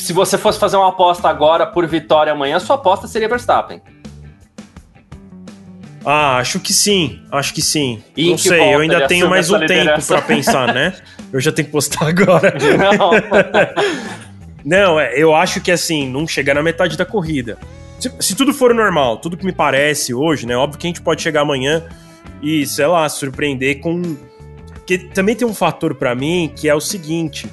se 0.00 0.12
você 0.12 0.38
fosse 0.38 0.58
fazer 0.58 0.76
uma 0.76 0.88
aposta 0.88 1.28
agora 1.28 1.66
por 1.66 1.86
vitória 1.86 2.32
amanhã, 2.32 2.58
sua 2.58 2.76
aposta 2.76 3.06
seria 3.06 3.28
Verstappen. 3.28 3.80
Ah, 6.04 6.38
acho 6.38 6.58
que 6.58 6.72
sim, 6.72 7.20
acho 7.30 7.52
que 7.52 7.60
sim. 7.60 8.02
E 8.16 8.30
não 8.30 8.38
sei, 8.38 8.74
eu 8.74 8.80
ainda 8.80 9.06
tenho 9.06 9.28
mais 9.28 9.50
um 9.50 9.58
tempo 9.66 10.02
para 10.06 10.22
pensar, 10.22 10.72
né? 10.72 10.94
Eu 11.32 11.38
já 11.38 11.52
tenho 11.52 11.66
que 11.66 11.72
postar 11.72 12.08
agora. 12.08 12.52
Não. 12.76 13.10
não, 14.64 14.98
é, 14.98 15.16
eu 15.16 15.32
acho 15.32 15.60
que 15.60 15.70
assim, 15.70 16.10
não 16.10 16.26
chegar 16.26 16.54
na 16.54 16.62
metade 16.62 16.96
da 16.96 17.04
corrida. 17.04 17.56
Se, 18.00 18.12
se, 18.18 18.34
tudo 18.34 18.52
for 18.52 18.74
normal, 18.74 19.18
tudo 19.18 19.36
que 19.36 19.46
me 19.46 19.52
parece 19.52 20.12
hoje, 20.12 20.44
né? 20.44 20.56
Óbvio 20.56 20.76
que 20.80 20.88
a 20.88 20.90
gente 20.90 21.00
pode 21.00 21.22
chegar 21.22 21.42
amanhã 21.42 21.84
e, 22.42 22.66
sei 22.66 22.86
lá, 22.88 23.08
surpreender 23.08 23.78
com. 23.78 24.16
Porque 24.74 24.98
também 24.98 25.36
tem 25.36 25.46
um 25.46 25.54
fator 25.54 25.94
para 25.94 26.16
mim 26.16 26.52
que 26.56 26.68
é 26.68 26.74
o 26.74 26.80
seguinte: 26.80 27.46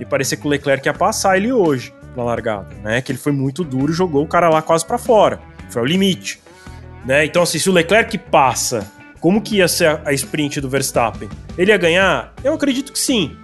e 0.00 0.04
parecia 0.04 0.36
que 0.36 0.46
o 0.46 0.50
Leclerc 0.50 0.88
ia 0.88 0.94
passar 0.94 1.36
ele 1.36 1.52
hoje 1.52 1.92
na 2.16 2.24
largada, 2.24 2.74
né? 2.82 3.00
Que 3.00 3.12
ele 3.12 3.18
foi 3.18 3.32
muito 3.32 3.62
duro 3.62 3.92
e 3.92 3.94
jogou 3.94 4.24
o 4.24 4.26
cara 4.26 4.48
lá 4.48 4.62
quase 4.62 4.84
para 4.84 4.98
fora. 4.98 5.38
Foi 5.68 5.82
o 5.82 5.84
limite. 5.84 6.40
Né? 7.04 7.26
Então, 7.26 7.42
assim, 7.42 7.58
se 7.58 7.68
o 7.68 7.72
Leclerc 7.72 8.16
passa, 8.18 8.90
como 9.20 9.40
que 9.40 9.56
ia 9.56 9.68
ser 9.68 10.00
a 10.04 10.12
sprint 10.12 10.60
do 10.60 10.68
Verstappen? 10.68 11.28
Ele 11.56 11.70
ia 11.70 11.76
ganhar? 11.76 12.32
Eu 12.42 12.54
acredito 12.54 12.92
que 12.92 12.98
sim. 12.98 13.36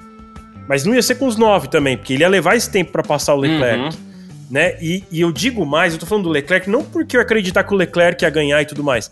Mas 0.67 0.85
não 0.85 0.95
ia 0.95 1.03
ser 1.03 1.17
com 1.17 1.27
os 1.27 1.37
nove 1.37 1.69
também, 1.69 1.97
porque 1.97 2.15
ele 2.15 2.23
ia 2.23 2.29
levar 2.29 2.57
esse 2.57 2.69
tempo 2.69 2.91
para 2.91 3.03
passar 3.03 3.35
o 3.35 3.39
Leclerc. 3.39 3.85
Uhum. 3.85 4.07
Né? 4.51 4.77
E, 4.81 5.05
e, 5.11 5.21
eu 5.21 5.31
digo 5.31 5.65
mais, 5.65 5.93
eu 5.93 5.99
tô 5.99 6.07
falando 6.07 6.25
do 6.25 6.31
Leclerc, 6.31 6.69
não 6.69 6.85
porque 6.85 7.17
eu 7.17 7.21
acreditar 7.21 7.65
que 7.65 7.75
o 7.75 7.77
Leclerc 7.77 8.25
ia 8.25 8.31
ganhar 8.31 8.63
e 8.63 8.65
tudo 8.65 8.83
mais. 8.83 9.11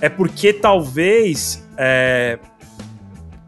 É 0.00 0.08
porque 0.08 0.52
talvez 0.52 1.64
é, 1.76 2.38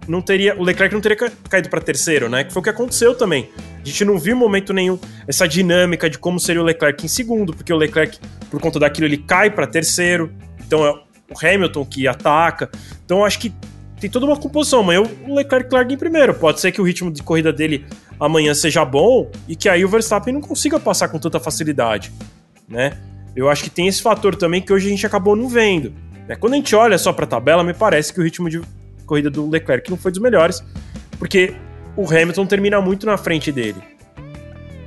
não 0.08 0.20
teria. 0.20 0.56
O 0.58 0.62
Leclerc 0.62 0.94
não 0.94 1.00
teria 1.00 1.16
caído 1.48 1.68
para 1.68 1.80
terceiro, 1.80 2.28
né? 2.28 2.44
Que 2.44 2.52
foi 2.52 2.60
o 2.60 2.62
que 2.62 2.70
aconteceu 2.70 3.14
também. 3.14 3.48
A 3.82 3.84
gente 3.84 4.04
não 4.04 4.18
viu 4.18 4.36
momento 4.36 4.72
nenhum 4.72 4.98
essa 5.26 5.46
dinâmica 5.46 6.08
de 6.08 6.18
como 6.18 6.38
seria 6.40 6.60
o 6.60 6.64
Leclerc 6.64 7.04
em 7.04 7.08
segundo, 7.08 7.54
porque 7.54 7.72
o 7.72 7.76
Leclerc, 7.76 8.18
por 8.50 8.60
conta 8.60 8.78
daquilo, 8.78 9.06
ele 9.06 9.18
cai 9.18 9.50
para 9.50 9.66
terceiro. 9.66 10.32
Então 10.66 10.84
é 10.84 10.90
o 10.90 11.46
Hamilton 11.46 11.84
que 11.84 12.06
ataca. 12.06 12.70
Então 13.04 13.24
acho 13.24 13.38
que 13.38 13.52
tem 14.00 14.10
toda 14.10 14.26
uma 14.26 14.36
composição. 14.36 14.80
Amanhã 14.80 15.02
o 15.26 15.34
Leclerc 15.34 15.72
larga 15.72 15.92
em 15.92 15.98
primeiro. 15.98 16.34
Pode 16.34 16.60
ser 16.60 16.72
que 16.72 16.80
o 16.80 16.84
ritmo 16.84 17.10
de 17.10 17.22
corrida 17.22 17.52
dele 17.52 17.86
amanhã 18.18 18.54
seja 18.54 18.84
bom 18.84 19.30
e 19.48 19.56
que 19.56 19.68
aí 19.68 19.84
o 19.84 19.88
Verstappen 19.88 20.34
não 20.34 20.40
consiga 20.40 20.78
passar 20.78 21.08
com 21.08 21.18
tanta 21.18 21.38
facilidade, 21.38 22.12
né? 22.68 22.96
Eu 23.34 23.50
acho 23.50 23.62
que 23.62 23.70
tem 23.70 23.86
esse 23.86 24.00
fator 24.00 24.34
também 24.34 24.62
que 24.62 24.72
hoje 24.72 24.86
a 24.86 24.90
gente 24.90 25.06
acabou 25.06 25.36
não 25.36 25.46
vendo. 25.46 25.92
Né? 26.26 26.36
Quando 26.36 26.54
a 26.54 26.56
gente 26.56 26.74
olha 26.74 26.96
só 26.96 27.12
para 27.12 27.26
a 27.26 27.28
tabela, 27.28 27.62
me 27.62 27.74
parece 27.74 28.12
que 28.12 28.18
o 28.18 28.22
ritmo 28.22 28.48
de 28.48 28.62
corrida 29.06 29.30
do 29.30 29.48
Leclerc 29.48 29.88
não 29.90 29.96
foi 29.96 30.10
dos 30.10 30.20
melhores, 30.20 30.62
porque 31.18 31.54
o 31.96 32.06
Hamilton 32.06 32.46
termina 32.46 32.80
muito 32.80 33.06
na 33.06 33.16
frente 33.16 33.50
dele, 33.50 33.82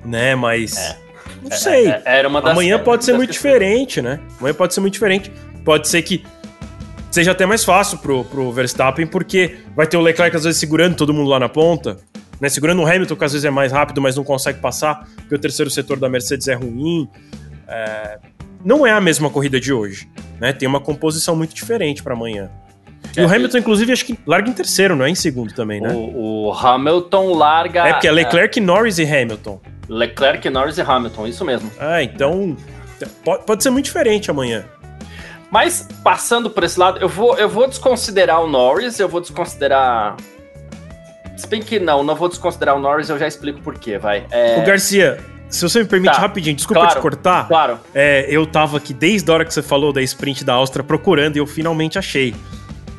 né? 0.05 0.35
Mas 0.35 0.77
é. 0.77 0.97
não 1.41 1.51
sei. 1.51 1.87
É, 1.87 2.01
é, 2.05 2.25
Amanhã 2.25 2.77
pode 2.79 3.03
ser 3.05 3.13
muito 3.13 3.31
diferente, 3.31 4.01
né? 4.01 4.19
Amanhã 4.39 4.53
pode 4.53 4.73
ser 4.73 4.81
muito 4.81 4.93
diferente. 4.93 5.31
Pode 5.65 5.87
ser 5.87 6.01
que 6.01 6.23
seja 7.11 7.31
até 7.31 7.45
mais 7.45 7.63
fácil 7.63 7.97
pro, 7.97 8.23
pro 8.25 8.51
Verstappen, 8.51 9.07
porque 9.07 9.57
vai 9.75 9.87
ter 9.87 9.97
o 9.97 10.01
Leclerc 10.01 10.35
às 10.35 10.43
vezes 10.43 10.59
segurando 10.59 10.95
todo 10.95 11.13
mundo 11.13 11.29
lá 11.29 11.39
na 11.39 11.49
ponta, 11.49 11.97
né? 12.39 12.47
Segurando 12.49 12.81
o 12.81 12.85
Hamilton, 12.85 13.15
que 13.15 13.25
às 13.25 13.31
vezes 13.33 13.45
é 13.45 13.49
mais 13.49 13.71
rápido, 13.71 14.01
mas 14.01 14.15
não 14.15 14.23
consegue 14.23 14.59
passar, 14.59 15.07
porque 15.15 15.35
o 15.35 15.39
terceiro 15.39 15.69
setor 15.69 15.99
da 15.99 16.07
Mercedes 16.07 16.47
é 16.47 16.53
ruim. 16.53 17.09
É... 17.67 18.19
Não 18.63 18.85
é 18.85 18.91
a 18.91 19.01
mesma 19.01 19.29
corrida 19.29 19.59
de 19.59 19.71
hoje, 19.73 20.09
né? 20.39 20.53
Tem 20.53 20.67
uma 20.67 20.81
composição 20.81 21.35
muito 21.35 21.55
diferente 21.55 22.03
para 22.03 22.13
amanhã. 22.13 22.49
E 23.15 23.19
é, 23.19 23.25
o 23.25 23.27
Hamilton, 23.27 23.57
inclusive, 23.57 23.91
acho 23.91 24.05
que 24.05 24.19
larga 24.25 24.49
em 24.49 24.53
terceiro, 24.53 24.95
não 24.95 25.05
é 25.05 25.09
em 25.09 25.15
segundo 25.15 25.53
também, 25.53 25.81
né? 25.81 25.91
O, 25.93 26.47
o 26.47 26.53
Hamilton 26.53 27.33
larga. 27.33 27.87
É 27.87 27.93
porque 27.93 28.07
é 28.07 28.11
Leclerc, 28.11 28.59
é... 28.59 28.61
Norris 28.61 28.97
e 28.99 29.03
Hamilton. 29.03 29.59
Leclerc, 29.87 30.49
Norris 30.49 30.77
e 30.77 30.81
Hamilton, 30.81 31.27
isso 31.27 31.43
mesmo. 31.43 31.71
Ah, 31.79 32.01
então. 32.03 32.55
Pode, 33.23 33.45
pode 33.45 33.63
ser 33.63 33.69
muito 33.69 33.85
diferente 33.85 34.29
amanhã. 34.29 34.65
Mas 35.51 35.87
passando 36.03 36.49
por 36.49 36.63
esse 36.63 36.79
lado, 36.79 36.99
eu 36.99 37.09
vou, 37.09 37.37
eu 37.37 37.49
vou 37.49 37.67
desconsiderar 37.67 38.43
o 38.43 38.47
Norris, 38.47 38.99
eu 38.99 39.09
vou 39.09 39.19
desconsiderar. 39.19 40.15
Se 41.35 41.47
bem 41.47 41.61
que 41.61 41.79
não, 41.79 42.03
não 42.03 42.15
vou 42.15 42.29
desconsiderar 42.29 42.75
o 42.75 42.79
Norris, 42.79 43.09
eu 43.09 43.17
já 43.17 43.27
explico 43.27 43.61
por 43.61 43.79
quê, 43.79 43.97
vai. 43.97 44.25
É... 44.29 44.59
O 44.59 44.65
Garcia, 44.65 45.17
se 45.49 45.63
você 45.63 45.79
me 45.79 45.85
permite 45.85 46.13
tá. 46.13 46.19
rapidinho, 46.19 46.55
desculpa 46.55 46.81
claro, 46.81 46.95
te 46.95 47.01
cortar. 47.01 47.47
Claro. 47.47 47.79
É, 47.95 48.27
eu 48.29 48.45
tava 48.45 48.77
aqui 48.77 48.93
desde 48.93 49.29
a 49.31 49.33
hora 49.33 49.45
que 49.45 49.53
você 49.53 49.63
falou 49.63 49.91
da 49.91 50.01
sprint 50.01 50.43
da 50.43 50.53
Áustria 50.53 50.83
procurando 50.83 51.37
e 51.37 51.39
eu 51.39 51.47
finalmente 51.47 51.97
achei. 51.97 52.35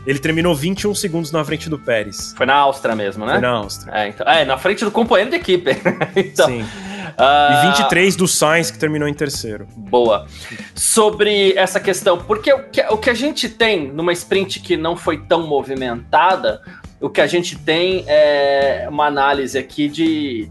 Ele 0.06 0.18
terminou 0.18 0.54
21 0.54 0.94
segundos 0.94 1.30
na 1.30 1.44
frente 1.44 1.68
do 1.68 1.78
Pérez. 1.78 2.32
Foi 2.36 2.46
na 2.46 2.54
Áustria 2.54 2.94
mesmo, 2.94 3.26
né? 3.26 3.32
Foi 3.32 3.40
na 3.40 3.50
Áustria. 3.50 3.94
É, 3.94 4.08
então, 4.08 4.26
é 4.26 4.44
na 4.44 4.56
frente 4.56 4.84
do 4.84 4.90
companheiro 4.90 5.30
de 5.30 5.36
equipe. 5.36 5.70
então, 6.16 6.46
Sim. 6.46 6.62
Uh... 6.62 7.64
E 7.64 7.66
23 7.68 8.16
do 8.16 8.26
Sainz, 8.26 8.70
que 8.70 8.78
terminou 8.78 9.08
em 9.08 9.14
terceiro. 9.14 9.66
Boa. 9.76 10.26
Sobre 10.74 11.52
essa 11.54 11.78
questão, 11.78 12.18
porque 12.18 12.52
o 12.52 12.64
que, 12.64 12.80
o 12.82 12.96
que 12.96 13.10
a 13.10 13.14
gente 13.14 13.48
tem 13.48 13.88
numa 13.92 14.12
sprint 14.12 14.60
que 14.60 14.76
não 14.76 14.96
foi 14.96 15.18
tão 15.18 15.46
movimentada, 15.46 16.62
o 17.00 17.10
que 17.10 17.20
a 17.20 17.26
gente 17.26 17.58
tem 17.58 18.04
é 18.06 18.86
uma 18.88 19.06
análise 19.06 19.58
aqui 19.58 19.88
de 19.88 20.50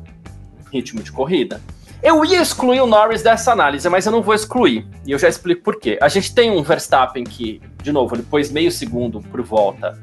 ritmo 0.71 1.01
de 1.01 1.11
corrida. 1.11 1.61
Eu 2.01 2.23
ia 2.23 2.41
excluir 2.41 2.79
o 2.79 2.87
Norris 2.87 3.21
dessa 3.21 3.51
análise, 3.51 3.87
mas 3.89 4.05
eu 4.05 4.11
não 4.11 4.21
vou 4.21 4.33
excluir. 4.33 4.87
E 5.05 5.11
eu 5.11 5.19
já 5.19 5.27
explico 5.27 5.61
por 5.63 5.79
quê. 5.79 5.97
A 6.01 6.07
gente 6.07 6.33
tem 6.33 6.49
um 6.49 6.63
Verstappen 6.63 7.23
que, 7.25 7.61
de 7.83 7.91
novo, 7.91 8.15
ele 8.15 8.23
pôs 8.23 8.49
meio 8.49 8.71
segundo 8.71 9.19
por 9.19 9.41
volta 9.41 9.99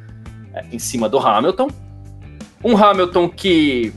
é, 0.53 0.65
em 0.71 0.79
cima 0.79 1.09
do 1.09 1.19
Hamilton. 1.19 1.69
Um 2.63 2.77
Hamilton 2.77 3.29
que 3.31 3.95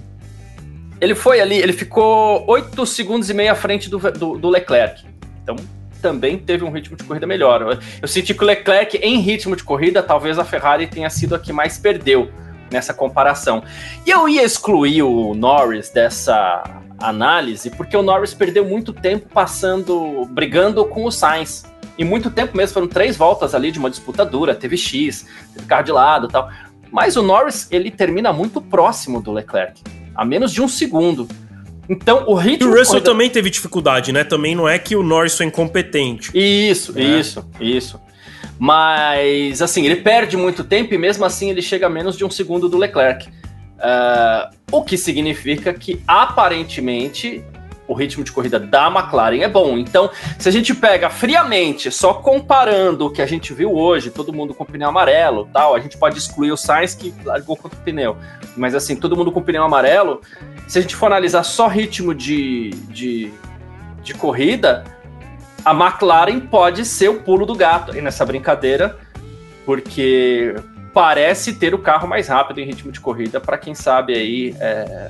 ele 1.01 1.13
foi 1.13 1.41
ali, 1.41 1.57
ele 1.57 1.73
ficou 1.73 2.45
8 2.47 2.85
segundos 2.85 3.29
e 3.29 3.33
meio 3.33 3.51
à 3.51 3.55
frente 3.55 3.89
do, 3.89 3.99
do, 3.99 4.37
do 4.37 4.49
Leclerc. 4.49 5.05
Então, 5.43 5.57
também 6.01 6.37
teve 6.37 6.63
um 6.63 6.71
ritmo 6.71 6.95
de 6.95 7.03
corrida 7.03 7.27
melhor. 7.27 7.61
Eu, 7.61 7.79
eu 8.01 8.07
senti 8.07 8.33
que 8.33 8.43
o 8.43 8.47
Leclerc, 8.47 8.97
em 8.97 9.19
ritmo 9.19 9.55
de 9.57 9.63
corrida, 9.63 10.01
talvez 10.01 10.39
a 10.39 10.45
Ferrari 10.45 10.87
tenha 10.87 11.09
sido 11.09 11.35
a 11.35 11.39
que 11.39 11.51
mais 11.51 11.77
perdeu 11.77 12.31
nessa 12.71 12.93
comparação. 12.93 13.63
E 14.05 14.09
eu 14.09 14.29
ia 14.29 14.43
excluir 14.43 15.03
o 15.03 15.33
Norris 15.33 15.89
dessa 15.89 16.63
análise, 17.01 17.69
porque 17.69 17.95
o 17.95 18.01
Norris 18.01 18.33
perdeu 18.33 18.65
muito 18.65 18.93
tempo 18.93 19.27
passando, 19.33 20.25
brigando 20.31 20.83
com 20.85 21.05
o 21.05 21.11
Sainz. 21.11 21.65
E 21.97 22.03
muito 22.03 22.31
tempo 22.31 22.55
mesmo, 22.55 22.73
foram 22.73 22.87
três 22.87 23.17
voltas 23.17 23.53
ali 23.53 23.71
de 23.71 23.79
uma 23.79 23.89
disputa 23.89 24.25
dura, 24.25 24.55
teve 24.55 24.77
X, 24.77 25.25
teve 25.53 25.65
carro 25.65 25.83
de 25.83 25.91
lado 25.91 26.27
e 26.27 26.31
tal. 26.31 26.49
Mas 26.91 27.17
o 27.17 27.21
Norris, 27.21 27.67
ele 27.71 27.91
termina 27.91 28.31
muito 28.31 28.61
próximo 28.61 29.21
do 29.21 29.31
Leclerc 29.31 29.81
a 30.19 30.25
menos 30.25 30.51
de 30.51 30.61
um 30.61 30.67
segundo. 30.67 31.29
Então, 31.87 32.25
o 32.27 32.35
ritmo. 32.35 32.69
E 32.69 32.73
o 32.73 32.77
Russell 32.77 33.01
também 33.01 33.29
teve 33.29 33.49
dificuldade, 33.49 34.11
né? 34.11 34.25
Também 34.25 34.53
não 34.53 34.67
é 34.67 34.77
que 34.77 34.93
o 34.95 35.01
Norris 35.01 35.37
foi 35.37 35.45
incompetente. 35.45 36.29
Isso, 36.37 36.91
né? 36.91 37.01
isso, 37.01 37.49
isso. 37.59 37.99
Mas, 38.59 39.61
assim, 39.61 39.85
ele 39.85 39.95
perde 39.95 40.35
muito 40.35 40.65
tempo 40.65 40.93
e 40.93 40.97
mesmo 40.97 41.23
assim 41.23 41.49
ele 41.49 41.61
chega 41.61 41.87
a 41.87 41.89
menos 41.89 42.17
de 42.17 42.25
um 42.25 42.29
segundo 42.29 42.67
do 42.67 42.77
Leclerc. 42.77 43.29
Uh, 43.29 44.53
o 44.71 44.83
que 44.83 44.97
significa 44.97 45.73
que, 45.73 46.01
aparentemente, 46.07 47.43
o 47.89 47.93
ritmo 47.95 48.23
de 48.23 48.31
corrida 48.31 48.59
da 48.59 48.87
McLaren 48.87 49.41
é 49.41 49.47
bom. 49.47 49.77
Então, 49.77 50.11
se 50.37 50.47
a 50.47 50.51
gente 50.51 50.75
pega 50.75 51.09
friamente, 51.09 51.89
só 51.89 52.13
comparando 52.13 53.07
o 53.07 53.09
que 53.09 53.21
a 53.21 53.25
gente 53.25 53.51
viu 53.51 53.73
hoje, 53.73 54.11
todo 54.11 54.31
mundo 54.31 54.53
com 54.53 54.63
pneu 54.63 54.89
amarelo, 54.89 55.49
tal, 55.51 55.75
a 55.75 55.79
gente 55.79 55.97
pode 55.97 56.17
excluir 56.17 56.51
o 56.51 56.57
Sainz 56.57 56.93
que 56.93 57.11
largou 57.25 57.57
contra 57.57 57.77
o 57.77 57.81
pneu. 57.81 58.15
Mas 58.55 58.75
assim, 58.75 58.95
todo 58.95 59.17
mundo 59.17 59.31
com 59.31 59.41
pneu 59.41 59.63
amarelo, 59.63 60.21
se 60.67 60.77
a 60.77 60.81
gente 60.81 60.95
for 60.95 61.07
analisar 61.07 61.41
só 61.41 61.67
ritmo 61.67 62.13
de, 62.13 62.69
de, 62.89 63.33
de 64.03 64.13
corrida, 64.13 64.83
a 65.65 65.71
McLaren 65.71 66.39
pode 66.39 66.85
ser 66.85 67.09
o 67.09 67.21
pulo 67.21 67.45
do 67.45 67.55
gato 67.55 67.91
aí 67.91 68.01
nessa 68.01 68.23
brincadeira, 68.23 68.97
porque 69.65 70.53
parece 70.99 71.53
ter 71.53 71.73
o 71.73 71.77
carro 71.77 72.05
mais 72.09 72.27
rápido 72.27 72.59
em 72.59 72.65
ritmo 72.65 72.91
de 72.91 72.99
corrida 72.99 73.39
para 73.39 73.57
quem 73.57 73.73
sabe 73.73 74.13
aí 74.13 74.53
é, 74.59 75.09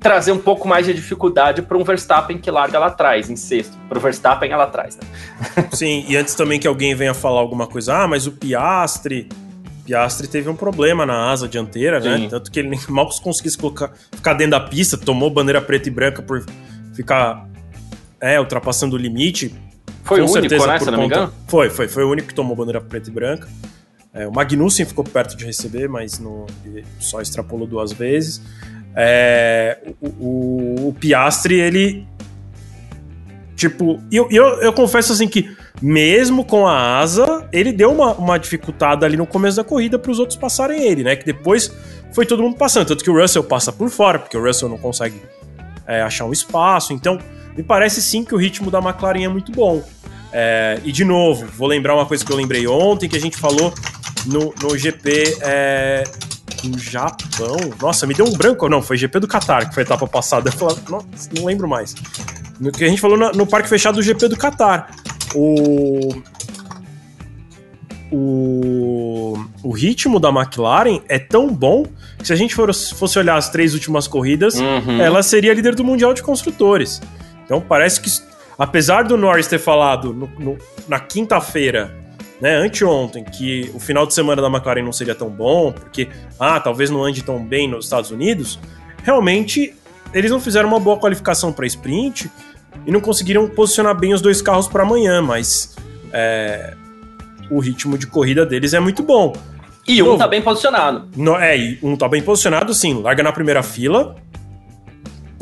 trazer 0.00 0.32
um 0.32 0.38
pouco 0.38 0.66
mais 0.66 0.86
de 0.86 0.94
dificuldade 0.94 1.60
para 1.60 1.76
um 1.76 1.84
Verstappen 1.84 2.38
que 2.38 2.50
larga 2.50 2.78
lá 2.78 2.86
atrás, 2.86 3.28
em 3.28 3.36
sexto. 3.36 3.76
Para 3.86 3.98
o 3.98 4.00
Verstappen 4.00 4.50
é 4.50 4.56
lá 4.56 4.64
atrás. 4.64 4.96
Né? 4.96 5.68
Sim, 5.72 6.06
e 6.08 6.16
antes 6.16 6.34
também 6.34 6.58
que 6.58 6.66
alguém 6.66 6.94
venha 6.94 7.12
falar 7.12 7.40
alguma 7.40 7.66
coisa, 7.66 8.04
ah, 8.04 8.08
mas 8.08 8.26
o 8.26 8.32
Piastre. 8.32 9.28
Piastre 9.84 10.26
teve 10.26 10.48
um 10.48 10.56
problema 10.56 11.04
na 11.04 11.30
asa 11.30 11.46
dianteira, 11.46 12.00
né? 12.00 12.16
Sim. 12.16 12.22
né? 12.22 12.28
Tanto 12.30 12.50
que 12.50 12.58
ele 12.58 12.70
nem 12.70 12.80
mal 12.88 13.10
conseguisse 13.22 13.58
colocar, 13.58 13.92
ficar 14.10 14.32
dentro 14.32 14.52
da 14.52 14.60
pista, 14.60 14.96
tomou 14.96 15.28
bandeira 15.28 15.60
preta 15.60 15.86
e 15.86 15.92
branca 15.92 16.22
por 16.22 16.46
ficar 16.94 17.46
é, 18.18 18.40
ultrapassando 18.40 18.96
o 18.96 18.98
limite. 18.98 19.54
Foi 20.02 20.22
Com 20.22 20.28
o 20.28 20.32
único, 20.32 20.66
né, 20.66 20.78
se 20.78 20.90
não 20.90 20.98
me 20.98 21.04
engano? 21.04 21.30
Foi, 21.46 21.68
foi, 21.68 21.88
foi 21.88 22.04
o 22.04 22.10
único 22.10 22.28
que 22.28 22.34
tomou 22.34 22.56
bandeira 22.56 22.80
preta 22.80 23.10
e 23.10 23.12
branca. 23.12 23.46
É, 24.14 24.26
o 24.26 24.32
Magnussen 24.32 24.84
ficou 24.84 25.04
perto 25.04 25.36
de 25.36 25.44
receber, 25.44 25.88
mas 25.88 26.18
não, 26.18 26.46
só 27.00 27.20
extrapolou 27.20 27.66
duas 27.66 27.92
vezes. 27.92 28.42
É, 28.94 29.78
o, 30.00 30.08
o, 30.08 30.88
o, 30.88 30.94
Piastri, 30.94 31.54
ele. 31.54 32.06
Tipo, 33.56 34.02
eu, 34.10 34.28
eu, 34.30 34.44
eu 34.60 34.72
confesso 34.72 35.12
assim 35.12 35.26
que, 35.26 35.56
mesmo 35.80 36.44
com 36.44 36.66
a 36.66 36.98
asa, 36.98 37.48
ele 37.52 37.72
deu 37.72 37.90
uma, 37.90 38.12
uma 38.14 38.38
dificultada 38.38 39.06
ali 39.06 39.16
no 39.16 39.26
começo 39.26 39.56
da 39.56 39.64
corrida 39.64 39.98
para 39.98 40.10
os 40.10 40.18
outros 40.18 40.36
passarem 40.36 40.82
ele, 40.82 41.02
né? 41.02 41.16
Que 41.16 41.24
depois 41.24 41.72
foi 42.12 42.26
todo 42.26 42.42
mundo 42.42 42.56
passando. 42.56 42.88
Tanto 42.88 43.02
que 43.02 43.10
o 43.10 43.18
Russell 43.18 43.44
passa 43.44 43.72
por 43.72 43.88
fora, 43.88 44.18
porque 44.18 44.36
o 44.36 44.44
Russell 44.44 44.68
não 44.68 44.78
consegue 44.78 45.22
é, 45.86 46.02
achar 46.02 46.26
um 46.26 46.32
espaço. 46.32 46.92
Então, 46.92 47.18
me 47.56 47.62
parece 47.62 48.02
sim 48.02 48.24
que 48.24 48.34
o 48.34 48.38
ritmo 48.38 48.70
da 48.70 48.78
McLaren 48.78 49.24
é 49.24 49.28
muito 49.28 49.52
bom. 49.52 49.82
É, 50.32 50.80
e 50.84 50.90
de 50.90 51.04
novo, 51.04 51.46
vou 51.46 51.68
lembrar 51.68 51.94
uma 51.94 52.06
coisa 52.06 52.24
que 52.24 52.32
eu 52.32 52.36
lembrei 52.36 52.66
ontem, 52.66 53.08
que 53.08 53.16
a 53.16 53.20
gente 53.20 53.36
falou 53.36 53.72
no, 54.26 54.54
no 54.62 54.76
GP 54.78 55.38
é, 55.42 56.04
no 56.64 56.78
Japão. 56.78 57.56
Nossa, 57.80 58.06
me 58.06 58.14
deu 58.14 58.26
um 58.26 58.32
branco. 58.32 58.68
Não, 58.68 58.82
foi 58.82 58.96
GP 58.96 59.20
do 59.20 59.28
Qatar, 59.28 59.68
que 59.68 59.74
foi 59.74 59.82
a 59.82 59.86
etapa 59.86 60.06
passada. 60.06 60.48
Eu 60.48 60.52
falei, 60.52 60.76
não, 60.88 61.04
não 61.36 61.44
lembro 61.44 61.68
mais. 61.68 61.94
No 62.58 62.70
que 62.70 62.84
a 62.84 62.88
gente 62.88 63.00
falou 63.00 63.16
no, 63.16 63.30
no 63.32 63.46
parque 63.46 63.68
fechado 63.68 63.96
do 63.96 64.02
GP 64.02 64.28
do 64.28 64.36
Qatar. 64.36 64.90
O. 65.34 66.22
O, 68.14 69.42
o 69.62 69.70
ritmo 69.70 70.20
da 70.20 70.28
McLaren 70.28 71.00
é 71.08 71.18
tão 71.18 71.48
bom 71.48 71.86
que 72.18 72.26
se 72.26 72.32
a 72.34 72.36
gente 72.36 72.54
for, 72.54 72.70
fosse 72.74 73.18
olhar 73.18 73.36
as 73.36 73.48
três 73.48 73.72
últimas 73.72 74.06
corridas, 74.06 74.56
uhum. 74.56 75.00
ela 75.00 75.22
seria 75.22 75.54
líder 75.54 75.74
do 75.74 75.82
Mundial 75.82 76.12
de 76.12 76.22
Construtores. 76.22 77.00
Então 77.46 77.58
parece 77.58 78.02
que, 78.02 78.10
apesar 78.62 79.02
do 79.02 79.16
Norris 79.16 79.48
ter 79.48 79.58
falado 79.58 80.14
no, 80.14 80.30
no, 80.38 80.58
na 80.86 81.00
quinta-feira 81.00 81.92
né, 82.40 82.54
anteontem, 82.54 83.24
que 83.24 83.68
o 83.74 83.80
final 83.80 84.06
de 84.06 84.14
semana 84.14 84.40
da 84.40 84.46
McLaren 84.46 84.82
não 84.82 84.92
seria 84.92 85.16
tão 85.16 85.28
bom, 85.28 85.72
porque, 85.72 86.08
ah, 86.38 86.60
talvez 86.60 86.88
não 86.88 87.02
ande 87.02 87.24
tão 87.24 87.44
bem 87.44 87.68
nos 87.68 87.86
Estados 87.86 88.12
Unidos, 88.12 88.60
realmente 89.02 89.74
eles 90.14 90.30
não 90.30 90.38
fizeram 90.38 90.68
uma 90.68 90.78
boa 90.78 90.96
qualificação 90.96 91.52
para 91.52 91.66
sprint 91.66 92.30
e 92.86 92.92
não 92.92 93.00
conseguiram 93.00 93.48
posicionar 93.48 93.98
bem 93.98 94.14
os 94.14 94.20
dois 94.20 94.40
carros 94.40 94.68
para 94.68 94.84
amanhã, 94.84 95.20
mas 95.20 95.74
é, 96.12 96.74
o 97.50 97.58
ritmo 97.58 97.98
de 97.98 98.06
corrida 98.06 98.46
deles 98.46 98.74
é 98.74 98.78
muito 98.78 99.02
bom. 99.02 99.32
E 99.88 100.00
um 100.00 100.06
Novo, 100.06 100.18
tá 100.18 100.28
bem 100.28 100.40
posicionado. 100.40 101.08
No, 101.16 101.34
é, 101.34 101.78
um 101.82 101.96
tá 101.96 102.08
bem 102.08 102.22
posicionado, 102.22 102.72
sim. 102.72 103.02
Larga 103.02 103.24
na 103.24 103.32
primeira 103.32 103.60
fila, 103.60 104.14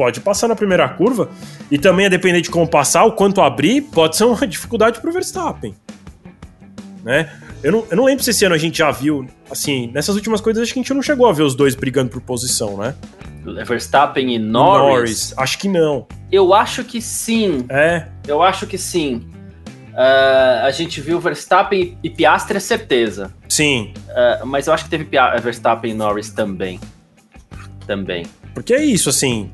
pode 0.01 0.19
passar 0.21 0.49
na 0.49 0.57
primeira 0.57 0.89
curva, 0.89 1.29
e 1.71 1.77
também 1.77 2.07
a 2.07 2.09
depender 2.09 2.41
de 2.41 2.49
como 2.49 2.67
passar, 2.67 3.05
o 3.05 3.13
quanto 3.13 3.43
abrir, 3.43 3.83
pode 3.83 4.17
ser 4.17 4.25
uma 4.25 4.47
dificuldade 4.49 4.99
pro 4.99 5.13
Verstappen. 5.13 5.75
Né? 7.05 7.31
Eu 7.63 7.71
não, 7.71 7.85
eu 7.91 7.97
não 7.99 8.05
lembro 8.05 8.25
se 8.25 8.31
esse 8.31 8.43
ano 8.47 8.55
a 8.55 8.59
gente 8.59 8.79
já 8.79 8.91
viu, 8.91 9.27
assim, 9.51 9.91
nessas 9.93 10.17
últimas 10.17 10.41
coisas 10.41 10.63
acho 10.63 10.73
que 10.73 10.81
a 10.81 10.83
gente 10.83 10.95
não 10.95 11.03
chegou 11.03 11.27
a 11.27 11.33
ver 11.35 11.43
os 11.43 11.55
dois 11.55 11.75
brigando 11.75 12.09
por 12.09 12.23
posição, 12.23 12.79
né? 12.79 12.95
Verstappen 13.67 14.35
e 14.35 14.39
Norris? 14.39 14.89
Norris? 14.89 15.35
Acho 15.37 15.59
que 15.59 15.69
não. 15.69 16.07
Eu 16.33 16.55
acho 16.55 16.83
que 16.83 17.03
sim. 17.03 17.67
É? 17.69 18.07
Eu 18.27 18.43
acho 18.43 18.67
que 18.67 18.79
sim. 18.79 19.23
Uh, 19.91 20.65
a 20.65 20.71
gente 20.71 20.99
viu 21.03 21.21
Verstappen 21.21 21.99
e 22.03 22.09
Piastri, 22.09 22.57
é 22.57 22.61
certeza. 22.61 23.35
Sim. 23.51 23.93
Uh, 24.09 24.47
mas 24.47 24.67
eu 24.67 24.73
acho 24.73 24.85
que 24.85 24.91
teve 24.91 25.07
Verstappen 25.43 25.91
e 25.91 25.95
Norris 25.95 26.31
também. 26.31 26.81
Também. 27.87 28.25
Porque 28.55 28.75
é 28.75 28.85
isso, 28.85 29.09
assim. 29.09 29.51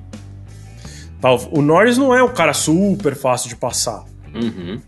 O 1.50 1.62
Norris 1.62 1.98
não 1.98 2.14
é 2.14 2.22
um 2.22 2.28
cara 2.28 2.52
super 2.52 3.16
fácil 3.16 3.48
de 3.48 3.56
passar. 3.56 4.04
Uhum. 4.34 4.80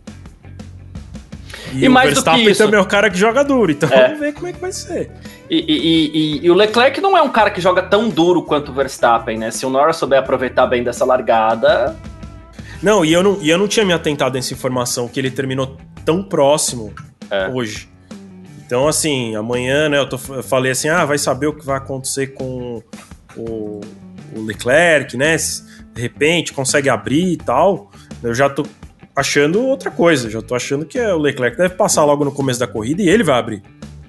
E, 1.73 1.85
e 1.85 1.89
mais 1.89 2.11
o 2.11 2.15
Verstappen 2.15 2.43
do 2.43 2.47
que 2.47 2.53
isso, 2.53 2.63
também 2.63 2.79
é 2.79 2.83
o 2.83 2.87
cara 2.87 3.11
que 3.11 3.19
joga 3.19 3.43
duro, 3.43 3.71
então 3.73 3.89
é. 3.93 4.07
vamos 4.07 4.21
ver 4.21 4.33
como 4.35 4.47
é 4.47 4.53
que 4.53 4.61
vai 4.61 4.73
ser. 4.73 5.11
E, 5.51 5.65
e, 5.67 6.47
e, 6.47 6.51
o 6.51 6.55
Leclerc 6.55 7.01
não 7.01 7.17
é 7.17 7.23
um 7.23 7.31
cara 7.31 7.51
que 7.51 7.61
joga 7.61 7.83
tão 7.83 8.09
duro 8.09 8.43
quanto 8.43 8.71
o 8.71 8.75
Verstappen, 8.75 9.39
né? 9.39 9.51
Se 9.51 9.65
o 9.65 9.71
Norris 9.71 9.97
souber 9.97 10.19
aproveitar 10.19 10.67
bem 10.67 10.83
dessa 10.83 11.05
largada. 11.05 11.97
Não, 12.83 13.05
e 13.05 13.13
eu 13.13 13.23
não, 13.23 13.39
e 13.41 13.49
eu 13.49 13.59
não 13.59 13.67
tinha 13.67 13.85
me 13.85 13.93
atentado 13.93 14.35
nessa 14.35 14.53
informação, 14.53 15.09
que 15.09 15.19
ele 15.19 15.31
terminou 15.31 15.77
tão 16.05 16.23
próximo 16.23 16.93
é. 17.31 17.49
hoje. 17.49 17.89
Então, 18.65 18.87
assim, 18.87 19.35
amanhã, 19.35 19.89
né, 19.89 19.99
eu, 19.99 20.09
tô, 20.09 20.19
eu, 20.29 20.43
falei 20.43 20.73
assim, 20.73 20.89
ah, 20.89 21.05
vai 21.05 21.17
saber 21.17 21.47
o 21.47 21.55
que 21.55 21.65
vai 21.65 21.79
acontecer 21.79 22.29
com 22.29 22.83
o, 23.35 23.81
o 24.35 24.43
Leclerc, 24.43 25.17
né? 25.17 25.37
de 25.99 26.03
repente 26.03 26.53
consegue 26.53 26.89
abrir 26.89 27.33
e 27.33 27.37
tal. 27.37 27.91
Eu 28.23 28.33
já 28.33 28.49
tô 28.49 28.65
achando 29.15 29.61
outra 29.67 29.91
coisa. 29.91 30.31
Já 30.31 30.41
tô 30.41 30.55
achando 30.55 30.87
que 30.87 30.99
é 30.99 31.13
o 31.13 31.19
Leclerc 31.19 31.57
deve 31.57 31.75
passar 31.75 32.05
logo 32.05 32.25
no 32.25 32.31
começo 32.33 32.61
da 32.61 32.67
corrida 32.67 33.03
e 33.03 33.09
ele 33.09 33.25
vai 33.25 33.39
abrir. 33.39 33.63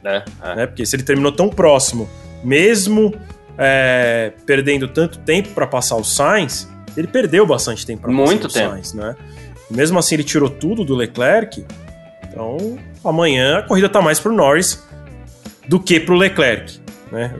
É, 0.03 0.23
é. 0.43 0.55
Né? 0.55 0.67
Porque 0.67 0.85
se 0.85 0.95
ele 0.95 1.03
terminou 1.03 1.31
tão 1.31 1.49
próximo, 1.49 2.07
mesmo 2.43 3.13
é, 3.57 4.31
perdendo 4.45 4.87
tanto 4.87 5.17
tempo 5.19 5.49
para 5.49 5.65
passar 5.65 5.95
o 5.95 6.03
Sainz, 6.03 6.69
ele 6.95 7.07
perdeu 7.07 7.45
bastante 7.45 7.85
tempo 7.85 8.03
para 8.03 8.13
passar 8.13 8.47
o 8.47 8.49
Sainz, 8.49 8.93
né? 8.93 9.15
Mesmo 9.69 9.99
assim, 9.99 10.15
ele 10.15 10.23
tirou 10.23 10.49
tudo 10.49 10.83
do 10.83 10.95
Leclerc. 10.95 11.65
Então, 12.27 12.77
amanhã 13.03 13.59
a 13.59 13.63
corrida 13.63 13.89
tá 13.89 14.01
mais 14.01 14.19
pro 14.19 14.31
Norris 14.31 14.83
do 15.67 15.79
que 15.79 15.99
pro 15.99 16.15
Leclerc, 16.15 16.79
né? 17.11 17.35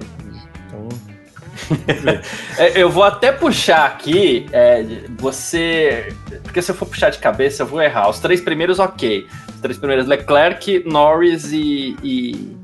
É, 2.57 2.81
eu 2.81 2.89
vou 2.89 3.03
até 3.03 3.31
puxar 3.31 3.85
aqui, 3.85 4.45
é, 4.51 4.83
você. 5.17 6.13
Porque 6.43 6.61
se 6.61 6.71
eu 6.71 6.75
for 6.75 6.85
puxar 6.85 7.09
de 7.09 7.19
cabeça, 7.19 7.63
eu 7.63 7.67
vou 7.67 7.81
errar. 7.81 8.09
Os 8.09 8.19
três 8.19 8.41
primeiros, 8.41 8.79
ok. 8.79 9.25
Os 9.47 9.61
três 9.61 9.77
primeiros, 9.77 10.05
Leclerc, 10.05 10.83
Norris 10.85 11.51
e. 11.53 11.95
e... 12.03 12.57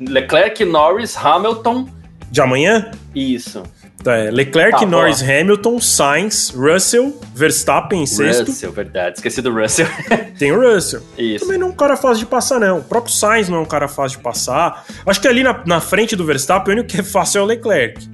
Leclerc, 0.00 0.64
Norris, 0.64 1.16
Hamilton. 1.16 1.88
De 2.30 2.40
amanhã? 2.40 2.90
Isso. 3.14 3.62
Tá, 4.02 4.16
é 4.16 4.30
Leclerc, 4.30 4.80
tá, 4.80 4.86
Norris, 4.86 5.22
Hamilton, 5.22 5.78
Sainz, 5.78 6.50
Russell, 6.50 7.20
Verstappen 7.34 8.02
em 8.02 8.06
sexto. 8.06 8.46
Russell, 8.46 8.72
verdade. 8.72 9.16
Esqueci 9.16 9.42
do 9.42 9.52
Russell. 9.52 9.86
Tem 10.38 10.52
o 10.52 10.60
Russell. 10.60 11.02
Isso. 11.18 11.44
Também 11.44 11.58
não 11.58 11.66
é 11.66 11.70
um 11.70 11.74
cara 11.74 11.96
fácil 11.98 12.20
de 12.20 12.26
passar, 12.26 12.58
não. 12.58 12.78
O 12.78 12.82
próprio 12.82 13.12
Sainz 13.12 13.50
não 13.50 13.58
é 13.58 13.60
um 13.60 13.66
cara 13.66 13.88
fácil 13.88 14.16
de 14.16 14.24
passar. 14.24 14.86
Acho 15.04 15.20
que 15.20 15.28
ali 15.28 15.42
na, 15.42 15.62
na 15.66 15.80
frente 15.82 16.16
do 16.16 16.24
Verstappen, 16.24 16.72
o 16.72 16.78
único 16.78 16.88
que 16.88 17.00
é 17.00 17.02
fácil 17.02 17.40
é 17.40 17.42
o 17.42 17.44
Leclerc. 17.44 18.08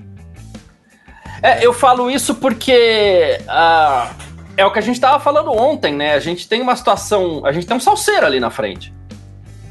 É, 1.41 1.65
eu 1.65 1.73
falo 1.73 2.11
isso 2.11 2.35
porque 2.35 3.39
uh, 3.43 4.13
é 4.57 4.67
o 4.67 4.73
que 4.73 4.81
a 4.81 4.83
gente 4.83 4.99
tava 4.99 5.21
falando 5.21 5.53
ontem, 5.53 5.95
né? 5.95 6.15
A 6.15 6.21
gente 6.21 6.49
tem 6.49 6.61
uma 6.61 6.75
situação. 6.75 7.47
A 7.47 7.53
gente 7.53 7.65
tem 7.65 7.77
um 7.77 7.81
salseiro 7.81 8.27
ali 8.27 8.41
na 8.41 8.51
frente. 8.51 8.93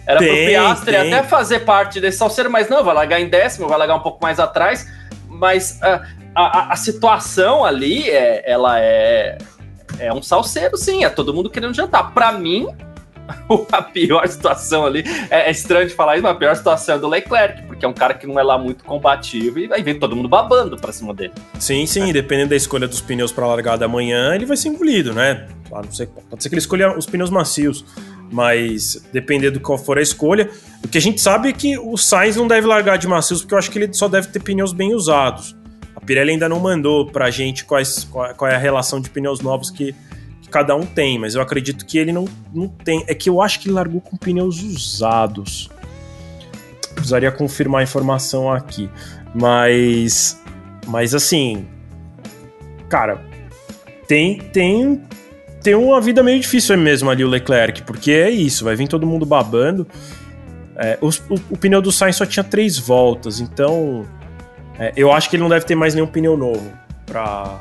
Era 0.08 0.20
tem, 0.20 0.30
pro 0.30 0.46
Piastri 0.46 0.92
tem. 0.94 1.14
até 1.14 1.28
fazer 1.28 1.60
parte 1.62 2.00
desse 2.00 2.20
salseiro, 2.20 2.50
mas 2.50 2.70
não, 2.70 2.86
vai 2.86 2.94
largar 2.96 3.20
em 3.20 3.28
décimo, 3.28 3.68
vai 3.68 3.78
largar 3.78 3.96
um 3.96 4.02
pouco 4.02 4.20
mais 4.22 4.40
atrás 4.40 4.88
mas 5.36 5.82
a, 5.82 6.06
a, 6.36 6.74
a, 6.74 6.76
situação 6.76 7.64
ali, 7.64 8.10
é, 8.10 8.44
ela 8.50 8.80
é, 8.80 9.38
é 10.00 10.14
um 10.14 10.22
salseiro, 10.22 10.78
sim, 10.78 11.04
é 11.04 11.10
todo 11.10 11.34
mundo 11.34 11.50
querendo 11.50 11.74
jantar. 11.74 12.14
Para 12.14 12.32
mim, 12.32 12.68
a 13.72 13.82
pior 13.82 14.28
situação 14.28 14.86
ali, 14.86 15.04
é, 15.30 15.48
é, 15.48 15.52
estranho 15.52 15.88
de 15.88 15.94
falar 15.94 16.16
isso, 16.16 16.24
mas 16.24 16.32
a 16.32 16.36
pior 16.36 16.56
situação 16.56 16.96
é 16.96 17.00
do 17.00 17.08
Leclerc, 17.08 17.64
porque 17.64 17.86
é 17.86 17.88
um 17.88 17.94
cara 17.94 18.14
que 18.14 18.28
não 18.28 18.40
é 18.40 18.44
lá 18.44 18.58
muito 18.58 18.84
combativo 18.84 19.60
e 19.60 19.72
aí 19.72 19.82
vem 19.82 19.98
todo 20.00 20.16
mundo 20.16 20.30
babando 20.30 20.78
pra 20.78 20.92
cima 20.92 21.14
dele. 21.14 21.34
Sim, 21.60 21.86
sim, 21.86 22.10
é. 22.10 22.14
dependendo 22.14 22.50
da 22.50 22.56
escolha 22.56 22.88
dos 22.88 23.02
pneus 23.02 23.32
pra 23.32 23.48
largada 23.48 23.86
amanhã, 23.86 24.36
ele 24.36 24.46
vai 24.46 24.58
ser 24.58 24.70
engolido, 24.70 25.14
né? 25.14 25.48
Ah, 25.72 25.82
não 25.84 25.92
sei, 25.92 26.08
pode 26.08 26.42
ser 26.42 26.50
que 26.50 26.56
ele 26.56 26.60
escolha 26.60 26.98
os 26.98 27.06
pneus 27.06 27.30
macios, 27.30 27.84
mas 28.32 29.06
dependendo 29.12 29.54
de 29.54 29.60
qual 29.60 29.78
for 29.78 29.98
a 29.98 30.02
escolha, 30.02 30.50
o 30.84 30.88
que 30.88 30.98
a 30.98 31.02
gente 31.02 31.20
sabe 31.20 31.50
é 31.50 31.54
que 31.54 31.78
o 31.78 31.98
Sainz 31.98 32.36
não 32.36 32.48
deve 32.48 32.68
largar 32.68 32.98
de 32.98 33.08
macios, 33.08 33.42
porque 33.42 33.54
eu 33.54 33.58
acho 33.58 33.72
que 33.72 33.80
ele 33.80 33.94
só 33.94 34.08
deve 34.08 34.28
ter 34.28 34.40
pneus 34.40 34.74
bem 34.74 34.94
usados. 34.94 35.56
A 35.96 36.02
Pirelli 36.02 36.32
ainda 36.32 36.50
não 36.50 36.60
mandou 36.60 37.08
pra 37.08 37.30
gente 37.32 37.66
quais, 37.66 38.04
qual, 38.06 38.34
qual 38.36 38.52
é 38.52 38.56
a 38.56 38.60
relação 38.60 39.00
de 39.00 39.10
pneus 39.10 39.40
novos 39.40 39.72
que, 39.72 39.96
cada 40.50 40.76
um 40.76 40.86
tem, 40.86 41.20
mas 41.20 41.36
eu 41.36 41.42
acredito 41.42 41.86
que 41.86 41.98
ele 41.98 42.12
não, 42.12 42.26
não 42.54 42.68
tem. 42.68 43.04
É 43.08 43.16
que 43.16 43.30
eu 43.30 43.42
acho 43.42 43.60
que 43.60 43.68
ele 43.68 43.76
largou 43.76 44.02
com 44.02 44.18
pneus 44.18 44.62
usados. 44.62 45.70
Precisaria 46.94 47.32
confirmar 47.32 47.82
a 47.82 47.84
informação 47.84 48.52
aqui. 48.52 48.90
Mas. 49.34 50.42
Mas 50.88 51.14
assim. 51.14 51.68
Cara, 52.88 53.22
tem, 54.08 54.38
tem 54.38 55.02
tem 55.66 55.74
uma 55.74 56.00
vida 56.00 56.22
meio 56.22 56.40
difícil 56.40 56.78
mesmo 56.78 57.10
ali 57.10 57.26
o 57.26 57.28
Leclerc, 57.28 57.82
porque 57.82 58.12
é 58.12 58.30
isso, 58.30 58.64
vai 58.64 58.76
vir 58.76 58.88
todo 58.88 59.08
mundo 59.08 59.26
babando. 59.26 59.88
É, 60.78 60.96
o, 61.02 61.08
o, 61.08 61.40
o, 61.50 61.58
pneu 61.58 61.82
do 61.82 61.92
Sainz 61.92 62.18
só 62.18 62.26
tinha 62.26 62.44
três 62.44 62.78
voltas, 62.78 63.40
então 63.40 64.06
é, 64.78 64.94
eu 64.96 65.12
acho 65.12 65.28
que 65.28 65.36
ele 65.36 65.42
não 65.42 65.50
deve 65.50 65.66
ter 65.66 65.74
mais 65.74 65.96
nenhum 65.96 66.06
pneu 66.06 66.38
novo 66.38 66.72
para 67.08 67.60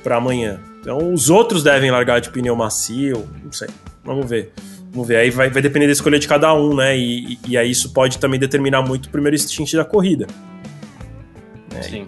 para 0.00 0.16
amanhã. 0.16 0.60
Então 0.84 1.14
os 1.14 1.30
outros 1.30 1.62
devem 1.62 1.90
largar 1.90 2.20
de 2.20 2.28
pneu 2.28 2.54
macio, 2.54 3.26
não 3.42 3.50
sei. 3.50 3.68
Vamos 4.04 4.28
ver. 4.28 4.52
Vamos 4.92 5.08
ver. 5.08 5.16
Aí 5.16 5.30
vai, 5.30 5.48
vai 5.48 5.62
depender 5.62 5.86
da 5.86 5.92
escolha 5.92 6.18
de 6.18 6.28
cada 6.28 6.52
um, 6.52 6.76
né? 6.76 6.94
E, 6.94 7.32
e, 7.32 7.38
e 7.48 7.56
aí 7.56 7.70
isso 7.70 7.94
pode 7.94 8.18
também 8.18 8.38
determinar 8.38 8.82
muito 8.82 9.06
o 9.06 9.08
primeiro 9.08 9.36
stint 9.38 9.72
da 9.72 9.84
corrida. 9.84 10.26
É, 11.74 11.82
Sim. 11.82 12.04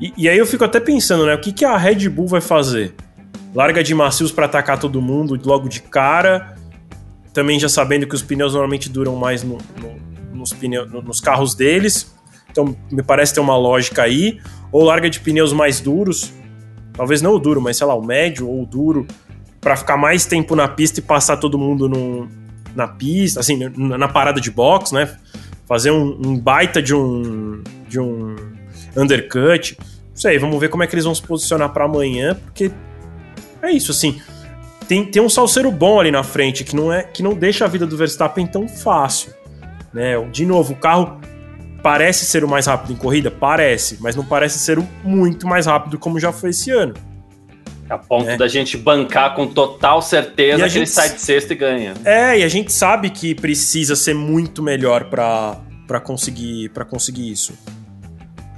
E, 0.00 0.12
e, 0.16 0.28
aí 0.28 0.36
eu 0.36 0.46
fico 0.46 0.64
até 0.64 0.80
pensando, 0.80 1.26
né? 1.26 1.34
O 1.34 1.40
que, 1.40 1.52
que 1.52 1.64
a 1.64 1.76
Red 1.76 2.08
Bull 2.08 2.26
vai 2.26 2.40
fazer? 2.40 2.92
larga 3.54 3.82
de 3.82 3.94
macios 3.94 4.30
para 4.30 4.46
atacar 4.46 4.78
todo 4.78 5.00
mundo 5.00 5.38
logo 5.44 5.68
de 5.68 5.80
cara. 5.80 6.56
Também 7.32 7.58
já 7.58 7.68
sabendo 7.68 8.06
que 8.06 8.14
os 8.14 8.22
pneus 8.22 8.52
normalmente 8.52 8.88
duram 8.88 9.14
mais 9.16 9.42
no, 9.42 9.58
no, 9.80 10.36
nos, 10.36 10.52
pneus, 10.52 10.90
nos 10.90 11.20
carros 11.20 11.54
deles. 11.54 12.12
Então 12.50 12.76
me 12.90 13.02
parece 13.02 13.34
ter 13.34 13.40
uma 13.40 13.56
lógica 13.56 14.02
aí. 14.02 14.40
Ou 14.72 14.82
larga 14.82 15.08
de 15.08 15.20
pneus 15.20 15.52
mais 15.52 15.80
duros. 15.80 16.32
Talvez 16.98 17.22
não 17.22 17.32
o 17.32 17.38
duro, 17.38 17.60
mas 17.60 17.76
sei 17.76 17.86
lá, 17.86 17.94
o 17.94 18.04
médio 18.04 18.48
ou 18.48 18.64
o 18.64 18.66
duro. 18.66 19.06
para 19.60 19.76
ficar 19.76 19.96
mais 19.96 20.26
tempo 20.26 20.56
na 20.56 20.66
pista 20.66 20.98
e 20.98 21.02
passar 21.02 21.36
todo 21.36 21.56
mundo 21.56 22.28
na 22.74 22.88
pista, 22.88 23.38
assim, 23.38 23.56
na 23.76 24.08
parada 24.08 24.40
de 24.40 24.50
box, 24.50 24.92
né? 24.92 25.16
Fazer 25.66 25.92
um, 25.92 26.18
um 26.24 26.38
baita 26.38 26.82
de 26.82 26.92
um, 26.94 27.62
de 27.88 28.00
um 28.00 28.34
undercut. 28.96 29.78
Não 29.78 30.16
sei, 30.16 30.40
vamos 30.40 30.58
ver 30.58 30.70
como 30.70 30.82
é 30.82 30.88
que 30.88 30.94
eles 30.96 31.04
vão 31.04 31.14
se 31.14 31.22
posicionar 31.22 31.68
para 31.70 31.84
amanhã, 31.84 32.34
porque 32.34 32.72
é 33.62 33.70
isso, 33.70 33.92
assim. 33.92 34.20
Tem, 34.88 35.04
tem 35.04 35.22
um 35.22 35.28
salseiro 35.28 35.70
bom 35.70 36.00
ali 36.00 36.10
na 36.10 36.24
frente 36.24 36.64
que 36.64 36.74
não 36.74 36.92
é 36.92 37.04
que 37.04 37.22
não 37.22 37.34
deixa 37.34 37.64
a 37.64 37.68
vida 37.68 37.86
do 37.86 37.96
Verstappen 37.96 38.44
tão 38.44 38.66
fácil. 38.66 39.32
Né? 39.92 40.20
De 40.32 40.44
novo, 40.44 40.72
o 40.72 40.76
carro 40.76 41.20
parece 41.82 42.24
ser 42.24 42.44
o 42.44 42.48
mais 42.48 42.66
rápido 42.66 42.92
em 42.92 42.96
corrida? 42.96 43.30
Parece, 43.30 43.98
mas 44.00 44.16
não 44.16 44.24
parece 44.24 44.58
ser 44.58 44.78
o 44.78 44.88
muito 45.04 45.46
mais 45.46 45.66
rápido 45.66 45.98
como 45.98 46.18
já 46.18 46.32
foi 46.32 46.50
esse 46.50 46.70
ano. 46.70 46.94
A 47.88 47.96
ponto 47.96 48.26
né? 48.26 48.36
da 48.36 48.46
gente 48.46 48.76
bancar 48.76 49.34
com 49.34 49.46
total 49.46 50.02
certeza 50.02 50.62
que 50.64 50.68
gente... 50.68 50.76
ele 50.76 50.86
sai 50.86 51.14
de 51.14 51.20
sexto 51.20 51.52
e 51.52 51.56
ganha. 51.56 51.94
É, 52.04 52.38
e 52.38 52.44
a 52.44 52.48
gente 52.48 52.70
sabe 52.70 53.08
que 53.08 53.34
precisa 53.34 53.96
ser 53.96 54.14
muito 54.14 54.62
melhor 54.62 55.04
para 55.04 56.00
conseguir, 56.00 56.68
pra 56.70 56.84
conseguir 56.84 57.30
isso. 57.30 57.54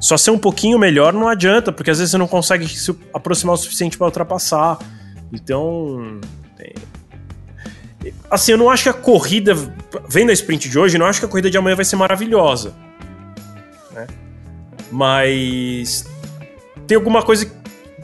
Só 0.00 0.16
ser 0.16 0.32
um 0.32 0.38
pouquinho 0.38 0.78
melhor 0.78 1.12
não 1.12 1.28
adianta, 1.28 1.70
porque 1.70 1.90
às 1.90 1.98
vezes 1.98 2.10
você 2.10 2.18
não 2.18 2.26
consegue 2.26 2.66
se 2.66 2.96
aproximar 3.14 3.54
o 3.54 3.58
suficiente 3.58 3.96
para 3.96 4.06
ultrapassar. 4.06 4.78
Então. 5.32 6.18
assim, 8.28 8.52
eu 8.52 8.58
não 8.58 8.68
acho 8.68 8.84
que 8.84 8.88
a 8.88 8.94
corrida, 8.94 9.54
vendo 10.08 10.30
a 10.30 10.32
sprint 10.32 10.68
de 10.68 10.76
hoje, 10.76 10.96
eu 10.96 10.98
não 10.98 11.06
acho 11.06 11.20
que 11.20 11.26
a 11.26 11.28
corrida 11.28 11.48
de 11.48 11.56
amanhã 11.56 11.76
vai 11.76 11.84
ser 11.84 11.96
maravilhosa. 11.96 12.74
Né? 13.92 14.06
Mas 14.90 16.04
tem 16.86 16.96
alguma 16.96 17.22
coisa 17.22 17.50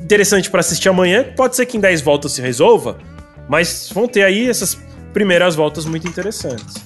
interessante 0.01 0.51
para 0.51 0.61
assistir 0.61 0.89
amanhã. 0.89 1.25
Pode 1.37 1.57
ser 1.57 1.67
que 1.67 1.77
em 1.77 1.81
10 1.81 2.03
voltas 2.03 2.33
se 2.33 2.41
resolva, 2.41 2.99
mas 3.49 3.91
vão 3.93 4.07
ter 4.07 4.23
aí 4.23 4.49
essas 4.49 4.79
primeiras 5.13 5.55
voltas 5.55 5.85
muito 5.85 6.07
interessantes. 6.07 6.77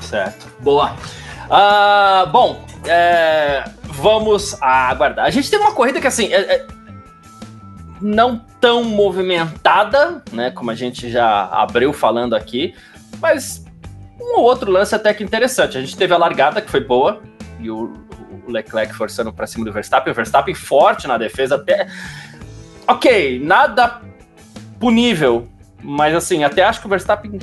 Certo. 0.00 0.46
Boa. 0.60 0.94
Uh, 1.44 2.30
bom, 2.30 2.64
é, 2.86 3.64
vamos 3.84 4.56
aguardar. 4.60 5.26
A 5.26 5.30
gente 5.30 5.50
teve 5.50 5.62
uma 5.62 5.72
corrida 5.72 6.00
que, 6.00 6.06
assim, 6.06 6.32
é, 6.32 6.40
é, 6.40 6.66
não 8.00 8.38
tão 8.60 8.84
movimentada, 8.84 10.22
né? 10.32 10.50
Como 10.50 10.70
a 10.70 10.74
gente 10.74 11.10
já 11.10 11.46
abriu 11.46 11.92
falando 11.92 12.34
aqui, 12.34 12.74
mas 13.20 13.64
um 14.20 14.38
ou 14.38 14.44
outro 14.44 14.70
lance 14.70 14.94
até 14.94 15.12
que 15.12 15.24
interessante. 15.24 15.76
A 15.76 15.80
gente 15.80 15.96
teve 15.96 16.14
a 16.14 16.16
largada, 16.16 16.60
que 16.60 16.70
foi 16.70 16.80
boa, 16.80 17.22
e 17.60 17.70
o, 17.70 17.92
o 18.46 18.50
Leclerc 18.50 18.94
forçando 18.94 19.32
para 19.32 19.46
cima 19.46 19.64
do 19.64 19.72
Verstappen, 19.72 20.12
o 20.12 20.14
Verstappen 20.14 20.54
forte 20.54 21.06
na 21.06 21.18
defesa, 21.18 21.56
até. 21.56 21.86
Ok, 22.86 23.40
nada 23.42 24.02
punível, 24.78 25.48
mas 25.82 26.14
assim, 26.14 26.44
até 26.44 26.62
acho 26.62 26.80
que 26.80 26.86
o 26.86 26.90
Verstappen 26.90 27.38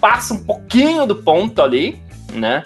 passa 0.00 0.34
um 0.34 0.42
pouquinho 0.42 1.06
do 1.06 1.16
ponto 1.16 1.62
ali, 1.62 2.00
né? 2.32 2.64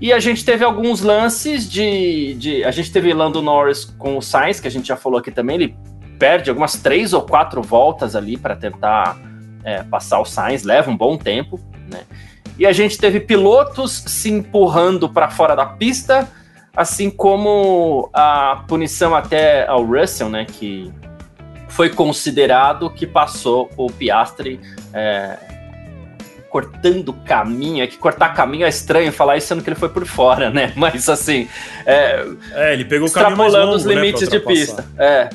E 0.00 0.14
a 0.14 0.18
gente 0.18 0.44
teve 0.44 0.64
alguns 0.64 1.02
lances 1.02 1.68
de, 1.68 2.34
de. 2.34 2.64
A 2.64 2.70
gente 2.70 2.90
teve 2.90 3.12
Lando 3.12 3.42
Norris 3.42 3.84
com 3.84 4.16
o 4.16 4.22
Sainz, 4.22 4.58
que 4.58 4.66
a 4.66 4.70
gente 4.70 4.88
já 4.88 4.96
falou 4.96 5.18
aqui 5.18 5.30
também. 5.30 5.56
Ele 5.56 5.76
perde 6.18 6.48
algumas 6.48 6.74
três 6.74 7.12
ou 7.12 7.20
quatro 7.20 7.60
voltas 7.60 8.16
ali 8.16 8.38
para 8.38 8.56
tentar 8.56 9.18
é, 9.62 9.82
passar 9.82 10.18
o 10.20 10.24
Sainz, 10.24 10.62
leva 10.62 10.90
um 10.90 10.96
bom 10.96 11.18
tempo, 11.18 11.60
né? 11.90 12.00
E 12.58 12.66
a 12.66 12.72
gente 12.72 12.98
teve 12.98 13.20
pilotos 13.20 14.04
se 14.06 14.30
empurrando 14.30 15.08
para 15.08 15.30
fora 15.30 15.54
da 15.54 15.66
pista, 15.66 16.28
assim 16.76 17.10
como 17.10 18.10
a 18.12 18.64
punição 18.68 19.14
até 19.14 19.66
ao 19.66 19.84
Russell, 19.84 20.28
né? 20.28 20.44
Que 20.44 20.92
foi 21.68 21.88
considerado 21.90 22.90
que 22.90 23.06
passou 23.06 23.70
o 23.76 23.90
Piastri. 23.90 24.60
É, 24.92 25.38
cortando 26.50 27.12
caminho. 27.12 27.82
É 27.82 27.86
que 27.86 27.96
cortar 27.96 28.34
caminho 28.34 28.66
é 28.66 28.68
estranho 28.68 29.12
falar 29.12 29.36
isso 29.36 29.46
sendo 29.46 29.62
que 29.62 29.70
ele 29.70 29.78
foi 29.78 29.88
por 29.88 30.04
fora, 30.04 30.50
né? 30.50 30.72
Mas 30.76 31.08
assim. 31.08 31.48
É, 31.86 32.26
é 32.52 32.72
ele 32.74 32.84
pegou 32.84 33.08
o 33.08 33.12
caminho 33.12 33.38
mais 33.38 33.54
longo, 33.54 33.74
os 33.74 33.84
né, 33.84 33.94
limites 33.94 34.28
né, 34.28 34.38
de 34.38 34.44
pista. 34.44 34.84
É. 34.98 35.30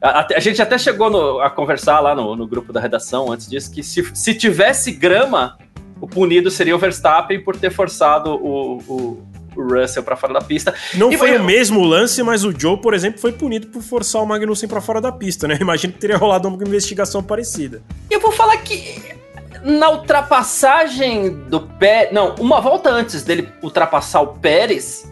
A, 0.00 0.26
a, 0.34 0.40
gente 0.40 0.62
até 0.62 0.78
chegou 0.78 1.10
no, 1.10 1.40
a 1.40 1.50
conversar 1.50 2.00
lá 2.00 2.14
no, 2.14 2.34
no, 2.34 2.46
grupo 2.46 2.72
da 2.72 2.80
redação 2.80 3.30
antes 3.30 3.46
disso 3.46 3.70
que 3.70 3.82
se, 3.82 4.02
se 4.14 4.32
tivesse 4.32 4.92
grama, 4.92 5.58
o 6.00 6.06
punido 6.06 6.50
seria 6.50 6.74
o 6.74 6.78
Verstappen 6.78 7.40
por 7.40 7.56
ter 7.56 7.70
forçado 7.70 8.30
o, 8.30 8.78
o, 8.78 9.26
o 9.56 9.62
Russell 9.62 10.02
para 10.02 10.16
fora 10.16 10.32
da 10.32 10.40
pista. 10.40 10.74
Não 10.94 11.12
e 11.12 11.18
foi, 11.18 11.36
o 11.36 11.44
mesmo 11.44 11.82
lance, 11.84 12.22
mas 12.22 12.44
o 12.44 12.52
Joe, 12.58 12.78
por 12.78 12.94
exemplo, 12.94 13.20
foi 13.20 13.32
punido 13.32 13.66
por 13.68 13.82
forçar 13.82 14.22
o 14.22 14.26
Magnussen 14.26 14.68
para 14.68 14.80
fora 14.80 15.00
da 15.00 15.12
pista, 15.12 15.46
né? 15.46 15.58
Imagino 15.60 15.92
que 15.92 15.98
teria 15.98 16.16
rolado 16.16 16.48
uma 16.48 16.62
investigação 16.62 17.22
parecida. 17.22 17.82
Eu 18.10 18.20
vou 18.20 18.32
falar 18.32 18.56
que 18.58 19.20
na 19.62 19.90
ultrapassagem 19.90 21.34
do 21.48 21.60
Pérez. 21.60 22.12
Não, 22.12 22.34
uma 22.36 22.60
volta 22.60 22.90
antes 22.90 23.22
dele 23.22 23.48
ultrapassar 23.62 24.20
o 24.22 24.28
Pérez, 24.28 25.10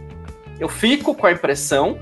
eu 0.58 0.68
fico 0.68 1.14
com 1.14 1.26
a 1.26 1.32
impressão 1.32 1.98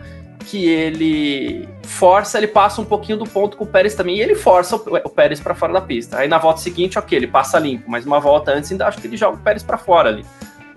que 0.47 0.69
ele 0.69 1.69
força, 1.83 2.39
ele 2.39 2.47
passa 2.47 2.81
um 2.81 2.85
pouquinho 2.85 3.19
do 3.19 3.25
ponto 3.25 3.57
com 3.57 3.65
o 3.65 3.67
Pérez 3.67 3.95
também, 3.95 4.17
e 4.17 4.23
ele 4.23 4.35
força 4.35 4.77
o, 4.77 5.11
Pérez 5.11 5.41
para 5.41 5.55
fora 5.55 5.73
da 5.73 5.81
pista. 5.81 6.19
Aí 6.19 6.29
na 6.29 6.39
volta 6.39 6.61
seguinte, 6.61 6.99
ok, 6.99 7.19
ele 7.19 7.27
passa 7.27 7.59
limpo, 7.59 7.91
mas 7.91 8.07
uma 8.07 8.21
volta 8.21 8.53
antes 8.53 8.71
ainda 8.71 8.87
acho 8.87 8.99
que 8.99 9.07
ele 9.07 9.17
joga 9.17 9.37
o 9.37 9.41
Pérez 9.41 9.63
para 9.63 9.77
fora 9.77 10.09
ali. 10.09 10.25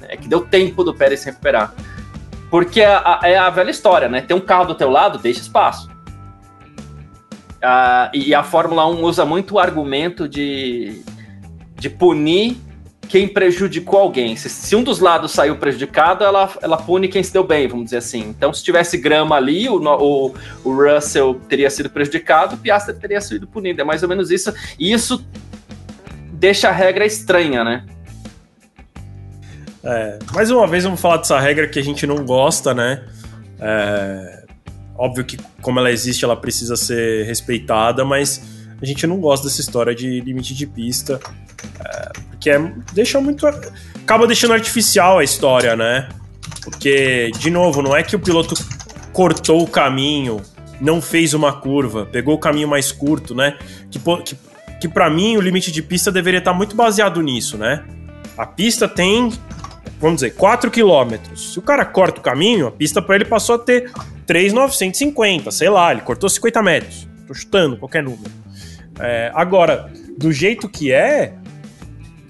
É 0.02 0.18
que 0.18 0.28
deu 0.28 0.42
tempo 0.42 0.84
do 0.84 0.94
Pérez 0.94 1.20
se 1.20 1.28
recuperar. 1.28 1.74
Porque 2.50 2.82
é 2.82 2.88
a, 2.88 3.20
é 3.24 3.38
a 3.38 3.50
velha 3.50 3.70
história, 3.70 4.10
né? 4.10 4.22
Tem 4.22 4.36
um 4.36 4.42
carro 4.42 4.66
do 4.66 4.76
teu 4.76 4.90
lado, 4.90 5.20
deixa 5.20 5.40
espaço. 5.40 5.88
Ah, 7.62 8.10
e 8.14 8.34
a 8.34 8.42
Fórmula 8.42 8.88
1 8.88 9.04
usa 9.04 9.24
muito 9.24 9.56
o 9.56 9.60
argumento 9.60 10.28
de 10.28 11.04
de 11.80 11.90
punir 11.90 12.58
quem 13.10 13.28
prejudicou 13.28 14.00
alguém. 14.00 14.36
Se, 14.36 14.48
se, 14.48 14.76
um 14.76 14.84
dos 14.84 15.00
lados 15.00 15.32
saiu 15.32 15.58
prejudicado, 15.58 16.24
ela, 16.24 16.48
ela 16.62 16.78
pune 16.78 17.08
quem 17.08 17.24
se 17.24 17.34
deu 17.34 17.44
bem, 17.44 17.68
vamos 17.68 17.86
dizer 17.86 17.98
assim. 17.98 18.20
Então, 18.22 18.54
se 18.54 18.64
tivesse 18.64 18.98
grama 19.00 19.36
ali, 19.36 19.68
o, 19.68 19.82
o, 19.82 20.34
o 20.64 20.72
Russell 20.72 21.34
teria 21.50 21.72
sido 21.72 21.90
prejudicado, 21.90 22.56
o 22.56 22.60
Piastri 22.60 22.94
teria 22.94 23.20
sido 23.20 23.48
punido. 23.48 23.82
É 23.82 23.84
mais 23.84 24.04
ou 24.04 24.10
menos 24.10 24.30
isso. 24.30 24.54
E 24.78 24.94
isso 24.94 25.26
deixa 26.32 26.70
a 26.70 26.72
regra 26.72 27.04
estranha, 27.04 27.64
né? 27.64 27.84
É, 29.84 30.20
mais 30.32 30.52
uma 30.52 30.68
vez 30.68 30.84
vamos 30.84 31.02
falar 31.02 31.18
dessa 31.18 31.40
regra 31.40 31.68
que 31.68 31.80
a 31.80 31.84
gente 31.84 32.06
não 32.06 32.24
gosta, 32.24 32.76
né? 32.76 33.08
É, 33.60 34.44
óbvio 34.96 35.26
que 35.26 35.38
como 35.64 35.80
ela 35.80 35.90
existe, 35.90 36.24
ela 36.24 36.36
precisa 36.36 36.76
ser 36.76 37.26
respeitada, 37.26 38.06
mas 38.06 38.40
a 38.80 38.86
gente 38.86 39.08
não 39.08 39.20
gosta 39.20 39.48
dessa 39.48 39.62
história 39.62 39.96
de 39.96 40.22
limite 40.22 40.54
de 40.54 40.68
pista. 40.68 41.20
É, 41.84 41.99
porque 42.40 42.50
é, 42.50 42.72
deixa 42.94 43.20
muito. 43.20 43.46
Acaba 43.46 44.26
deixando 44.26 44.54
artificial 44.54 45.20
a 45.20 45.24
história, 45.24 45.76
né? 45.76 46.08
Porque, 46.64 47.32
de 47.38 47.52
novo, 47.52 47.82
não 47.82 47.96
é 47.96 48.02
que 48.02 48.16
o 48.16 48.20
piloto 48.20 48.56
cortou 49.12 49.62
o 49.62 49.68
caminho, 49.68 50.42
não 50.80 51.02
fez 51.02 51.34
uma 51.34 51.52
curva, 51.52 52.06
pegou 52.06 52.36
o 52.36 52.40
caminho 52.40 52.68
mais 52.68 52.92
curto, 52.94 53.36
né? 53.36 53.58
Que, 53.92 54.00
que, 54.00 54.38
que 54.82 54.88
para 54.88 55.10
mim 55.10 55.36
o 55.36 55.42
limite 55.42 55.70
de 55.70 55.84
pista 55.84 56.12
deveria 56.12 56.40
estar 56.40 56.54
muito 56.54 56.76
baseado 56.76 57.22
nisso, 57.22 57.58
né? 57.58 57.84
A 58.38 58.46
pista 58.46 58.88
tem, 58.88 59.34
vamos 60.00 60.22
dizer, 60.22 60.32
4 60.36 60.72
km. 60.72 61.36
Se 61.36 61.60
o 61.60 61.62
cara 61.62 61.84
corta 61.84 62.22
o 62.22 62.24
caminho, 62.24 62.68
a 62.68 62.72
pista 62.72 63.02
para 63.02 63.16
ele 63.16 63.26
passou 63.26 63.56
a 63.56 63.60
ter 63.60 63.92
3,950, 64.26 65.52
sei 65.52 65.70
lá, 65.70 65.92
ele 65.92 66.02
cortou 66.02 66.30
50 66.30 66.64
metros. 66.64 67.08
Tô 67.28 67.34
chutando 67.34 67.76
qualquer 67.76 68.02
número. 68.02 68.32
É, 68.98 69.30
agora, 69.36 69.92
do 70.18 70.32
jeito 70.32 70.70
que 70.70 70.92
é, 70.92 71.34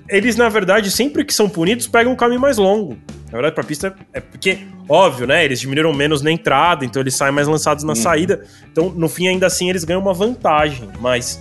eles, 0.10 0.36
na 0.36 0.50
verdade, 0.50 0.90
sempre 0.90 1.24
que 1.24 1.34
são 1.34 1.48
punidos, 1.48 1.88
pegam 1.88 2.12
um 2.12 2.16
caminho 2.16 2.42
mais 2.42 2.58
longo. 2.58 2.98
Na 3.26 3.34
verdade, 3.34 3.54
pra 3.54 3.64
pista 3.64 3.96
é 4.12 4.20
porque, 4.20 4.60
óbvio, 4.88 5.28
né? 5.28 5.46
Eles 5.46 5.60
diminuíram 5.60 5.94
menos 5.94 6.22
na 6.22 6.32
entrada, 6.32 6.84
então 6.84 7.02
eles 7.02 7.16
saem 7.16 7.32
mais 7.32 7.48
lançados 7.48 7.84
na 7.84 7.94
uhum. 7.94 7.96
saída. 7.96 8.44
Então, 8.72 8.90
no 8.90 9.08
fim, 9.08 9.28
ainda 9.28 9.46
assim, 9.46 9.70
eles 9.70 9.84
ganham 9.84 10.02
uma 10.02 10.14
vantagem. 10.14 10.90
Mas 11.00 11.40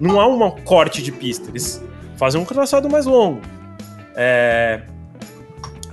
não 0.00 0.20
há 0.20 0.26
um 0.26 0.50
corte 0.64 1.02
de 1.02 1.12
pista. 1.12 1.48
Eles 1.50 1.82
fazem 2.16 2.40
um 2.40 2.44
traçado 2.44 2.90
mais 2.90 3.06
longo. 3.06 3.40
É... 4.16 4.80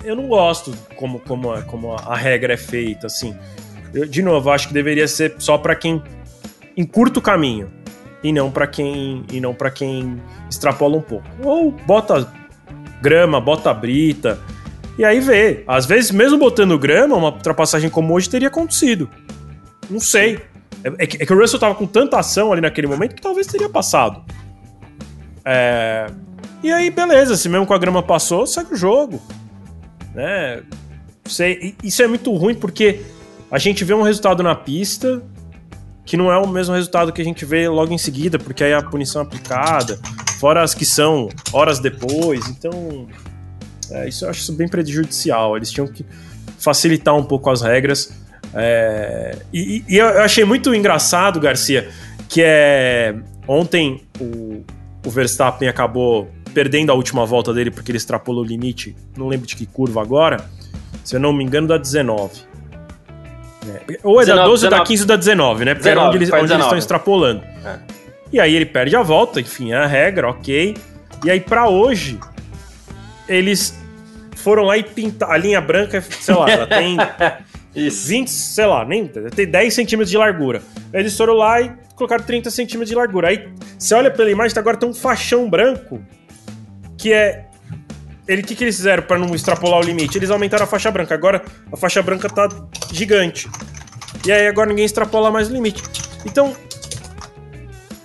Eu 0.03 0.15
não 0.15 0.27
gosto 0.27 0.73
como, 0.95 1.19
como, 1.19 1.51
a, 1.51 1.61
como 1.61 1.93
a 1.93 2.15
regra 2.15 2.53
é 2.53 2.57
feita, 2.57 3.05
assim. 3.05 3.37
Eu, 3.93 4.07
de 4.07 4.23
novo, 4.23 4.49
acho 4.49 4.67
que 4.67 4.73
deveria 4.73 5.07
ser 5.07 5.35
só 5.37 5.59
para 5.59 5.75
quem 5.75 6.01
encurta 6.75 7.19
o 7.19 7.21
caminho 7.21 7.71
e 8.23 8.31
não 8.31 8.51
para 8.51 8.67
quem 8.67 9.23
e 9.31 9.39
não 9.39 9.53
para 9.53 9.71
quem 9.71 10.21
extrapola 10.49 10.97
um 10.97 11.01
pouco. 11.01 11.25
Ou 11.43 11.71
bota 11.71 12.31
grama, 13.01 13.41
bota 13.41 13.73
brita 13.73 14.39
e 14.97 15.05
aí 15.05 15.19
vê. 15.19 15.63
Às 15.67 15.85
vezes 15.85 16.11
mesmo 16.11 16.37
botando 16.37 16.77
grama, 16.77 17.15
uma 17.15 17.29
ultrapassagem 17.29 17.89
como 17.89 18.13
hoje 18.13 18.29
teria 18.29 18.47
acontecido. 18.49 19.09
Não 19.89 19.99
sei. 19.99 20.39
É, 20.83 21.03
é, 21.03 21.07
que, 21.07 21.23
é 21.23 21.25
que, 21.25 21.33
o 21.33 21.37
Russell 21.37 21.59
tava 21.59 21.75
com 21.75 21.85
tanta 21.85 22.19
ação 22.19 22.51
ali 22.51 22.61
naquele 22.61 22.87
momento 22.87 23.15
que 23.15 23.21
talvez 23.21 23.47
teria 23.47 23.69
passado. 23.69 24.23
É... 25.43 26.07
E 26.63 26.71
aí, 26.71 26.91
beleza, 26.91 27.35
se 27.35 27.49
mesmo 27.49 27.65
com 27.65 27.73
a 27.73 27.77
grama 27.77 28.03
passou, 28.03 28.45
segue 28.45 28.73
o 28.73 28.77
jogo. 28.77 29.21
Né? 30.13 30.61
Sei, 31.25 31.75
isso 31.83 32.03
é 32.03 32.07
muito 32.07 32.31
ruim 32.35 32.53
porque 32.53 33.01
a 33.49 33.57
gente 33.57 33.83
vê 33.83 33.93
um 33.93 34.03
resultado 34.03 34.43
na 34.43 34.53
pista 34.53 35.23
que 36.11 36.17
não 36.17 36.29
é 36.29 36.37
o 36.37 36.45
mesmo 36.45 36.75
resultado 36.75 37.13
que 37.13 37.21
a 37.21 37.23
gente 37.23 37.45
vê 37.45 37.69
logo 37.69 37.93
em 37.93 37.97
seguida, 37.97 38.37
porque 38.37 38.65
aí 38.65 38.73
a 38.73 38.81
punição 38.81 39.21
é 39.21 39.23
aplicada, 39.23 39.97
fora 40.41 40.61
as 40.61 40.73
que 40.73 40.85
são 40.85 41.29
horas 41.53 41.79
depois. 41.79 42.49
Então, 42.49 43.07
é, 43.89 44.09
isso 44.09 44.25
eu 44.25 44.29
acho 44.29 44.41
isso 44.41 44.51
bem 44.51 44.67
prejudicial. 44.67 45.55
Eles 45.55 45.71
tinham 45.71 45.87
que 45.87 46.05
facilitar 46.59 47.15
um 47.15 47.23
pouco 47.23 47.49
as 47.49 47.61
regras. 47.61 48.11
É, 48.53 49.37
e, 49.53 49.85
e, 49.87 49.97
eu 49.99 50.21
achei 50.21 50.43
muito 50.43 50.75
engraçado, 50.75 51.39
Garcia, 51.39 51.89
que 52.27 52.41
é 52.43 53.15
ontem 53.47 54.01
o, 54.19 54.65
o 55.05 55.09
Verstappen 55.09 55.69
acabou 55.69 56.29
perdendo 56.53 56.91
a 56.91 56.93
última 56.93 57.25
volta 57.25 57.53
dele 57.53 57.71
porque 57.71 57.89
ele 57.89 57.97
extrapolou 57.97 58.43
o 58.43 58.45
limite. 58.45 58.97
Não 59.15 59.29
lembro 59.29 59.47
de 59.47 59.55
que 59.55 59.65
curva 59.65 60.01
agora. 60.01 60.43
Se 61.05 61.15
eu 61.15 61.21
não 61.21 61.31
me 61.31 61.41
engano, 61.41 61.69
da 61.69 61.77
19. 61.77 62.50
É. 63.67 63.97
Ou 64.03 64.19
é 64.19 64.25
19, 64.25 64.25
da 64.25 64.45
12 64.45 64.65
ou 64.65 64.71
da 64.71 64.83
15 64.83 65.01
ou 65.03 65.07
da 65.07 65.15
19, 65.15 65.65
né? 65.65 65.73
Porque 65.75 65.89
19, 65.89 65.89
era 65.89 66.07
onde 66.07 66.17
eles, 66.17 66.33
onde 66.33 66.53
eles 66.53 66.63
estão 66.63 66.77
extrapolando. 66.77 67.43
É. 67.65 67.79
E 68.33 68.39
aí 68.39 68.55
ele 68.55 68.65
perde 68.65 68.95
a 68.95 69.03
volta, 69.03 69.39
enfim, 69.39 69.71
é 69.71 69.77
a 69.77 69.85
regra, 69.85 70.29
ok. 70.29 70.75
E 71.23 71.29
aí 71.29 71.39
para 71.39 71.67
hoje, 71.67 72.19
eles 73.27 73.77
foram 74.37 74.63
lá 74.63 74.77
e 74.77 74.83
pintaram. 74.83 75.33
A 75.33 75.37
linha 75.37 75.61
branca, 75.61 76.01
sei 76.01 76.35
lá, 76.35 76.49
ela 76.49 76.67
tem 76.67 76.97
Isso. 77.75 78.07
20, 78.09 78.27
sei 78.29 78.65
lá, 78.65 78.83
nem 78.85 79.07
tem 79.07 79.47
10 79.47 79.73
centímetros 79.73 80.09
de 80.09 80.17
largura. 80.17 80.61
Eles 80.93 81.15
foram 81.15 81.33
lá 81.33 81.61
e 81.61 81.71
colocaram 81.95 82.23
30 82.23 82.49
centímetros 82.51 82.89
de 82.89 82.95
largura. 82.95 83.29
Aí 83.29 83.49
você 83.77 83.93
olha 83.95 84.11
pela 84.11 84.29
imagem, 84.29 84.57
agora 84.57 84.75
tem 84.75 84.89
um 84.89 84.93
faixão 84.93 85.49
branco 85.49 86.01
que 86.97 87.13
é 87.13 87.45
ele 88.31 88.43
que, 88.43 88.55
que 88.55 88.63
eles 88.63 88.75
fizeram 88.75 89.03
para 89.03 89.17
não 89.17 89.33
extrapolar 89.35 89.79
o 89.79 89.83
limite? 89.83 90.17
Eles 90.17 90.29
aumentaram 90.29 90.63
a 90.63 90.67
faixa 90.67 90.89
branca. 90.89 91.13
Agora 91.13 91.41
a 91.71 91.77
faixa 91.77 92.01
branca 92.01 92.29
tá 92.29 92.47
gigante. 92.91 93.49
E 94.25 94.31
aí 94.31 94.47
agora 94.47 94.69
ninguém 94.69 94.85
extrapola 94.85 95.29
mais 95.31 95.49
o 95.49 95.53
limite. 95.53 95.83
Então, 96.25 96.55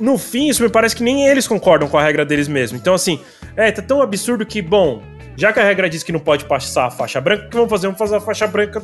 no 0.00 0.18
fim, 0.18 0.48
isso 0.48 0.62
me 0.62 0.68
parece 0.68 0.96
que 0.96 1.02
nem 1.02 1.26
eles 1.26 1.46
concordam 1.46 1.88
com 1.88 1.98
a 1.98 2.02
regra 2.02 2.24
deles 2.24 2.48
mesmo. 2.48 2.76
Então, 2.76 2.94
assim, 2.94 3.20
é, 3.56 3.70
tá 3.70 3.82
tão 3.82 4.02
absurdo 4.02 4.44
que, 4.44 4.60
bom, 4.60 5.02
já 5.36 5.52
que 5.52 5.60
a 5.60 5.64
regra 5.64 5.88
diz 5.88 6.02
que 6.02 6.12
não 6.12 6.20
pode 6.20 6.44
passar 6.44 6.86
a 6.86 6.90
faixa 6.90 7.20
branca, 7.20 7.46
o 7.46 7.50
que 7.50 7.56
vamos 7.56 7.70
fazer? 7.70 7.86
Vamos 7.86 7.98
fazer 7.98 8.16
a 8.16 8.20
faixa 8.20 8.46
branca 8.46 8.82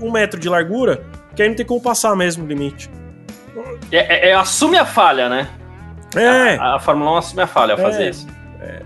um 0.00 0.10
metro 0.10 0.38
de 0.38 0.48
largura, 0.48 1.04
que 1.34 1.42
aí 1.42 1.48
não 1.48 1.56
tem 1.56 1.64
como 1.64 1.80
passar 1.80 2.14
mesmo 2.16 2.44
o 2.44 2.46
limite. 2.46 2.90
É, 3.90 4.28
é, 4.28 4.30
é 4.30 4.34
assume 4.34 4.76
a 4.76 4.84
falha, 4.84 5.28
né? 5.28 5.48
É. 6.16 6.56
A, 6.56 6.76
a, 6.76 6.80
Fórmula 6.80 7.12
1 7.12 7.16
assume 7.16 7.42
a 7.42 7.46
falha 7.46 7.72
ao 7.72 7.78
fazer 7.78 8.04
é. 8.04 8.10
isso. 8.10 8.26
É. 8.60 8.82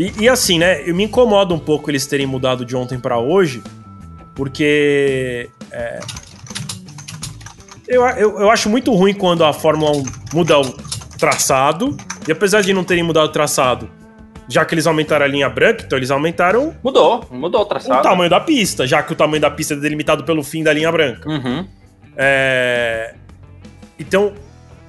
E, 0.00 0.22
e, 0.22 0.28
assim, 0.30 0.58
né? 0.58 0.88
Eu 0.88 0.94
me 0.94 1.04
incomoda 1.04 1.52
um 1.52 1.58
pouco 1.58 1.90
eles 1.90 2.06
terem 2.06 2.26
mudado 2.26 2.64
de 2.64 2.74
ontem 2.74 2.98
para 2.98 3.18
hoje, 3.18 3.62
porque. 4.34 5.50
É, 5.70 6.00
eu, 7.86 8.02
eu, 8.06 8.40
eu 8.40 8.50
acho 8.50 8.70
muito 8.70 8.94
ruim 8.94 9.12
quando 9.12 9.44
a 9.44 9.52
Fórmula 9.52 9.94
1 9.94 10.02
muda 10.32 10.58
o 10.58 10.72
traçado, 11.18 11.94
e 12.26 12.32
apesar 12.32 12.62
de 12.62 12.72
não 12.72 12.82
terem 12.82 13.04
mudado 13.04 13.28
o 13.28 13.32
traçado, 13.32 13.90
já 14.48 14.64
que 14.64 14.74
eles 14.74 14.86
aumentaram 14.86 15.26
a 15.26 15.28
linha 15.28 15.50
branca, 15.50 15.84
então 15.84 15.98
eles 15.98 16.10
aumentaram. 16.10 16.74
Mudou, 16.82 17.26
mudou 17.30 17.60
o 17.60 17.66
traçado. 17.66 18.00
O 18.00 18.02
tamanho 18.02 18.30
da 18.30 18.40
pista, 18.40 18.86
já 18.86 19.02
que 19.02 19.12
o 19.12 19.16
tamanho 19.16 19.42
da 19.42 19.50
pista 19.50 19.74
é 19.74 19.76
delimitado 19.76 20.24
pelo 20.24 20.42
fim 20.42 20.62
da 20.62 20.72
linha 20.72 20.90
branca. 20.90 21.28
Uhum. 21.28 21.68
É... 22.16 23.16
Então, 23.98 24.32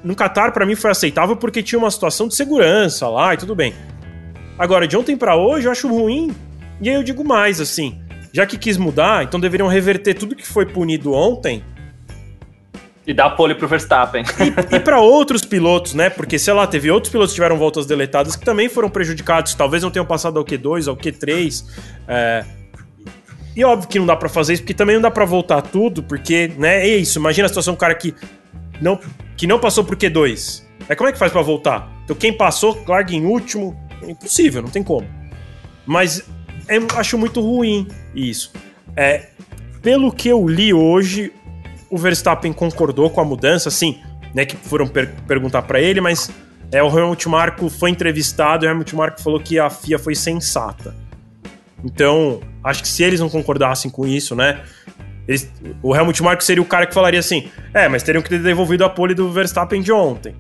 no 0.06 0.16
Qatar, 0.16 0.54
para 0.54 0.66
mim, 0.66 0.76
foi 0.76 0.90
aceitável 0.90 1.36
porque 1.36 1.62
tinha 1.62 1.78
uma 1.78 1.92
situação 1.92 2.30
de 2.30 2.36
segurança 2.36 3.10
lá 3.10 3.34
e 3.34 3.38
tudo 3.38 3.54
bem. 3.54 3.74
Agora, 4.62 4.88
de 4.88 4.96
ontem 4.96 5.18
para 5.18 5.36
hoje, 5.36 5.68
eu 5.68 5.72
acho 5.72 5.88
ruim. 5.88 6.36
E 6.80 6.88
aí 6.88 6.94
eu 6.94 7.02
digo 7.02 7.24
mais, 7.24 7.60
assim. 7.60 8.00
Já 8.32 8.46
que 8.46 8.60
quis 8.60 8.78
mudar, 8.78 9.24
então 9.24 9.40
deveriam 9.40 9.68
reverter 9.68 10.14
tudo 10.14 10.36
que 10.36 10.46
foi 10.46 10.68
punido 10.68 11.14
ontem 11.14 11.64
e 13.08 13.12
dar 13.12 13.32
pole 13.32 13.56
pro 13.56 13.68
Verstappen. 13.68 14.24
E, 14.72 14.76
e 14.76 14.80
para 14.80 15.00
outros 15.00 15.44
pilotos, 15.44 15.96
né? 15.96 16.12
Porque, 16.12 16.38
sei 16.38 16.54
lá, 16.54 16.68
teve 16.68 16.92
outros 16.92 17.12
pilotos 17.12 17.32
que 17.32 17.38
tiveram 17.38 17.58
voltas 17.58 17.88
deletadas 17.88 18.36
que 18.36 18.46
também 18.46 18.70
foram 18.70 18.88
prejudicados. 18.88 19.56
Talvez 19.56 19.82
não 19.82 19.90
tenham 19.90 20.06
passado 20.06 20.38
ao 20.38 20.46
Q2, 20.46 20.88
ao 20.88 20.96
Q3. 20.96 21.66
É... 22.08 22.46
E 23.56 23.64
óbvio 23.64 23.90
que 23.90 23.98
não 23.98 24.06
dá 24.06 24.16
para 24.16 24.30
fazer 24.30 24.54
isso, 24.54 24.62
porque 24.62 24.76
também 24.76 24.94
não 24.94 25.02
dá 25.02 25.10
para 25.10 25.26
voltar 25.26 25.64
tudo, 25.64 26.04
porque, 26.04 26.52
né? 26.56 26.88
É 26.88 26.98
isso. 26.98 27.18
Imagina 27.18 27.48
a 27.48 27.50
situação, 27.50 27.74
um 27.74 27.78
cara 27.78 27.96
que 27.96 28.14
não, 28.80 29.00
que 29.36 29.48
não 29.48 29.58
passou 29.58 29.84
pro 29.84 29.98
Q2. 29.98 30.62
É 30.88 30.94
como 30.94 31.10
é 31.10 31.12
que 31.12 31.18
faz 31.18 31.32
para 31.32 31.42
voltar? 31.42 31.92
Então 32.04 32.16
quem 32.16 32.32
passou, 32.32 32.80
larga 32.88 33.12
em 33.12 33.26
último. 33.26 33.76
Impossível, 34.08 34.62
não 34.62 34.70
tem 34.70 34.84
como. 34.84 35.08
Mas 35.86 36.24
é, 36.68 36.78
acho 36.96 37.18
muito 37.18 37.42
ruim 37.42 37.88
isso. 38.16 38.52
É, 38.96 39.28
pelo 39.82 40.12
que 40.12 40.30
eu 40.30 40.48
li 40.48 40.74
hoje, 40.74 41.32
o 41.90 41.98
Verstappen 41.98 42.54
concordou 42.54 43.10
com 43.10 43.22
a 43.22 43.26
mudança, 43.26 43.70
sim, 43.70 44.00
né, 44.34 44.46
que 44.46 44.56
foram 44.56 44.88
per 44.88 45.14
perguntar 45.28 45.64
para 45.64 45.80
ele, 45.82 46.00
mas 46.00 46.30
é, 46.72 46.82
o 46.82 46.88
Helmut 46.88 47.28
Marko 47.28 47.70
foi 47.70 47.90
entrevistado 47.90 48.66
e 48.66 48.68
o 48.68 48.72
Helmut 48.72 48.96
Marko 48.96 49.22
falou 49.22 49.40
que 49.40 49.60
a 49.60 49.70
FIA 49.70 50.00
foi 50.00 50.16
sensata. 50.16 50.96
Então, 51.84 52.40
acho 52.64 52.82
que 52.82 52.88
se 52.88 53.04
eles 53.04 53.20
não 53.20 53.30
concordassem 53.30 53.90
com 53.90 54.06
isso, 54.06 54.36
né, 54.36 54.62
eles, 55.28 55.52
o 55.82 55.96
Helmut 55.96 56.22
Marko 56.24 56.44
seria 56.44 56.62
o 56.62 56.66
cara 56.66 56.86
que 56.86 56.94
falaria 56.94 57.20
assim, 57.20 57.50
é, 57.74 57.90
mas 57.90 58.04
teriam 58.04 58.22
que 58.22 58.30
ter 58.30 58.40
devolvido 58.40 58.86
a 58.86 58.90
pole 58.90 59.14
do 59.14 59.32
Verstappen 59.32 59.82
de 59.82 59.92
ontem. 59.92 60.36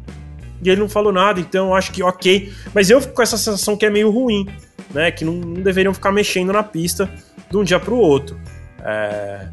E 0.63 0.69
ele 0.69 0.79
não 0.79 0.89
falou 0.89 1.11
nada, 1.11 1.39
então 1.39 1.73
acho 1.73 1.91
que 1.91 2.03
ok. 2.03 2.51
Mas 2.73 2.89
eu 2.89 3.01
fico 3.01 3.13
com 3.13 3.21
essa 3.21 3.37
sensação 3.37 3.75
que 3.75 3.85
é 3.85 3.89
meio 3.89 4.09
ruim, 4.09 4.47
né? 4.93 5.11
Que 5.11 5.25
não, 5.25 5.33
não 5.33 5.61
deveriam 5.61 5.93
ficar 5.93 6.11
mexendo 6.11 6.53
na 6.53 6.63
pista 6.63 7.11
de 7.49 7.57
um 7.57 7.63
dia 7.63 7.79
para 7.79 7.93
o 7.93 7.97
outro. 7.97 8.39
É... 8.83 9.47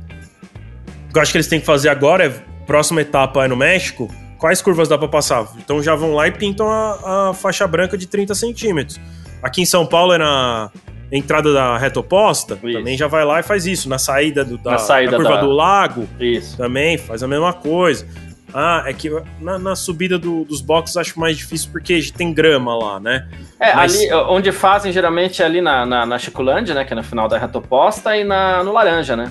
O 1.09 1.12
que 1.12 1.18
eu 1.18 1.23
acho 1.23 1.33
que 1.33 1.38
eles 1.38 1.49
têm 1.49 1.61
que 1.61 1.66
fazer 1.66 1.88
agora 1.88 2.27
é, 2.27 2.33
próxima 2.66 3.01
etapa 3.01 3.44
é 3.44 3.49
no 3.49 3.57
México, 3.57 4.09
quais 4.38 4.61
curvas 4.61 4.88
dá 4.88 4.99
para 4.99 5.09
passar? 5.09 5.47
Então 5.57 5.83
já 5.83 5.94
vão 5.94 6.14
lá 6.14 6.29
e 6.29 6.33
pintam 6.33 6.71
a, 6.71 7.31
a, 7.31 7.35
faixa 7.35 7.66
branca 7.66 7.97
de 7.97 8.07
30 8.07 8.35
centímetros. 8.35 9.01
Aqui 9.42 9.62
em 9.62 9.66
São 9.66 9.87
Paulo 9.87 10.12
é 10.12 10.18
na 10.18 10.71
entrada 11.11 11.53
da 11.53 11.79
reta 11.79 12.01
oposta, 12.01 12.59
isso. 12.62 12.79
também 12.79 12.97
já 12.97 13.07
vai 13.07 13.25
lá 13.25 13.40
e 13.40 13.42
faz 13.42 13.66
isso. 13.66 13.88
Na 13.88 13.99
saída, 13.99 14.44
do, 14.44 14.59
da, 14.59 14.73
na 14.73 14.79
saída 14.79 15.12
da 15.12 15.16
curva 15.16 15.35
da... 15.35 15.40
do 15.40 15.51
lago, 15.51 16.09
isso. 16.21 16.57
também 16.57 16.99
faz 16.99 17.23
a 17.23 17.29
mesma 17.29 17.53
coisa. 17.53 18.07
Ah, 18.53 18.85
é 18.87 18.93
que 18.93 19.11
na, 19.41 19.59
na 19.59 19.77
subida 19.77 20.19
do, 20.19 20.45
dos 20.45 20.61
boxes 20.61 20.97
acho 20.97 21.21
mais 21.21 21.37
difícil 21.37 21.71
porque 21.71 22.01
tem 22.17 22.33
grama 22.33 22.75
lá, 22.75 22.99
né? 22.99 23.29
É, 23.61 23.75
Mas... 23.75 23.95
ali 23.95 24.13
onde 24.13 24.53
fazem 24.53 24.93
geralmente 24.93 25.43
é 25.43 25.45
ali 25.45 25.61
na, 25.61 25.85
na, 25.85 26.07
na 26.07 26.19
Chiculândia, 26.19 26.75
né? 26.75 26.85
Que 26.85 26.93
é 26.93 26.97
no 26.97 27.03
final 27.03 27.29
da 27.29 27.39
reta 27.39 27.59
oposta, 27.59 28.17
e 28.17 28.25
na, 28.25 28.65
no 28.65 28.73
Laranja, 28.73 29.17
né? 29.17 29.31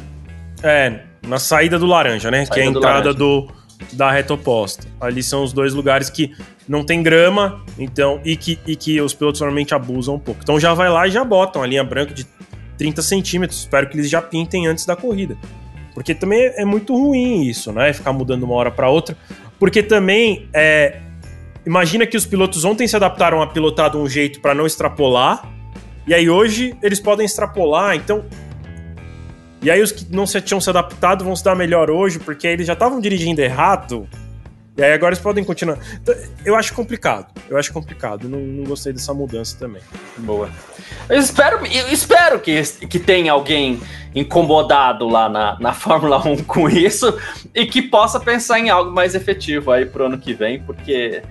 É, 0.63 1.01
na 1.25 1.39
saída 1.39 1.77
do 1.77 1.85
laranja, 1.85 2.31
né? 2.31 2.45
Saída 2.45 2.53
que 2.53 2.59
é 2.59 2.63
a 2.63 2.65
entrada 2.65 3.13
do, 3.13 3.47
da 3.93 4.11
reta 4.11 4.33
oposta. 4.33 4.87
Ali 4.99 5.21
são 5.23 5.43
os 5.43 5.53
dois 5.53 5.73
lugares 5.73 6.09
que 6.09 6.35
não 6.67 6.83
tem 6.83 7.01
grama, 7.01 7.63
então 7.77 8.19
e 8.23 8.35
que, 8.35 8.59
e 8.65 8.75
que 8.75 8.99
os 9.01 9.13
pilotos 9.13 9.41
normalmente 9.41 9.73
abusam 9.73 10.15
um 10.15 10.19
pouco. 10.19 10.41
Então 10.43 10.59
já 10.59 10.73
vai 10.73 10.89
lá 10.89 11.07
e 11.07 11.11
já 11.11 11.23
botam 11.23 11.63
a 11.63 11.67
linha 11.67 11.83
branca 11.83 12.13
de 12.13 12.25
30 12.77 13.01
centímetros. 13.01 13.59
Espero 13.59 13.87
que 13.89 13.97
eles 13.97 14.09
já 14.09 14.21
pintem 14.21 14.67
antes 14.67 14.85
da 14.85 14.95
corrida. 14.95 15.37
Porque 15.97 16.13
também 16.13 16.53
é 16.55 16.63
muito 16.63 16.95
ruim 16.95 17.41
isso, 17.47 17.71
né? 17.71 17.91
Ficar 17.91 18.13
mudando 18.13 18.43
uma 18.43 18.53
hora 18.53 18.69
para 18.69 18.87
outra. 18.87 19.17
Porque 19.57 19.81
também 19.81 20.47
é. 20.53 20.99
Imagina 21.65 22.05
que 22.05 22.15
os 22.15 22.23
pilotos 22.23 22.63
ontem 22.63 22.87
se 22.87 22.95
adaptaram 22.95 23.41
a 23.41 23.47
pilotar 23.47 23.89
de 23.89 23.97
um 23.97 24.07
jeito 24.07 24.39
para 24.39 24.53
não 24.53 24.67
extrapolar. 24.67 25.51
E 26.05 26.13
aí 26.13 26.29
hoje 26.29 26.77
eles 26.83 26.99
podem 26.99 27.25
extrapolar. 27.25 27.95
Então 27.95 28.23
e 29.59 29.71
aí 29.71 29.81
os 29.81 29.91
que 29.91 30.05
não 30.13 30.27
se 30.27 30.39
tinham 30.39 30.61
se 30.61 30.69
adaptado 30.69 31.25
vão 31.25 31.35
se 31.35 31.43
dar 31.43 31.55
melhor 31.55 31.89
hoje, 31.89 32.19
porque 32.19 32.45
eles 32.45 32.67
já 32.67 32.73
estavam 32.73 32.99
dirigindo 32.99 33.41
errado. 33.41 34.07
E 34.77 34.83
aí 34.83 34.93
agora 34.93 35.09
eles 35.13 35.23
podem 35.23 35.43
continuar. 35.43 35.79
Eu 36.45 36.55
acho 36.55 36.71
complicado. 36.73 37.27
Eu 37.49 37.57
acho 37.57 37.73
complicado. 37.73 38.29
Não, 38.29 38.39
não 38.39 38.63
gostei 38.63 38.93
dessa 38.93 39.11
mudança 39.11 39.57
também. 39.57 39.81
Boa. 40.19 40.49
Eu 41.09 41.19
espero, 41.19 41.65
eu 41.65 41.91
espero 41.91 42.39
que, 42.39 42.61
que 42.87 42.99
tenha 42.99 43.31
alguém 43.31 43.81
incomodado 44.13 45.07
lá 45.07 45.27
na, 45.27 45.59
na 45.59 45.73
Fórmula 45.73 46.19
1 46.25 46.43
com 46.43 46.69
isso 46.69 47.19
e 47.55 47.65
que 47.65 47.81
possa 47.81 48.19
pensar 48.19 48.59
em 48.59 48.69
algo 48.69 48.91
mais 48.91 49.15
efetivo 49.15 49.71
aí 49.71 49.85
pro 49.85 50.05
ano 50.05 50.19
que 50.19 50.33
vem, 50.33 50.61
porque 50.61 51.23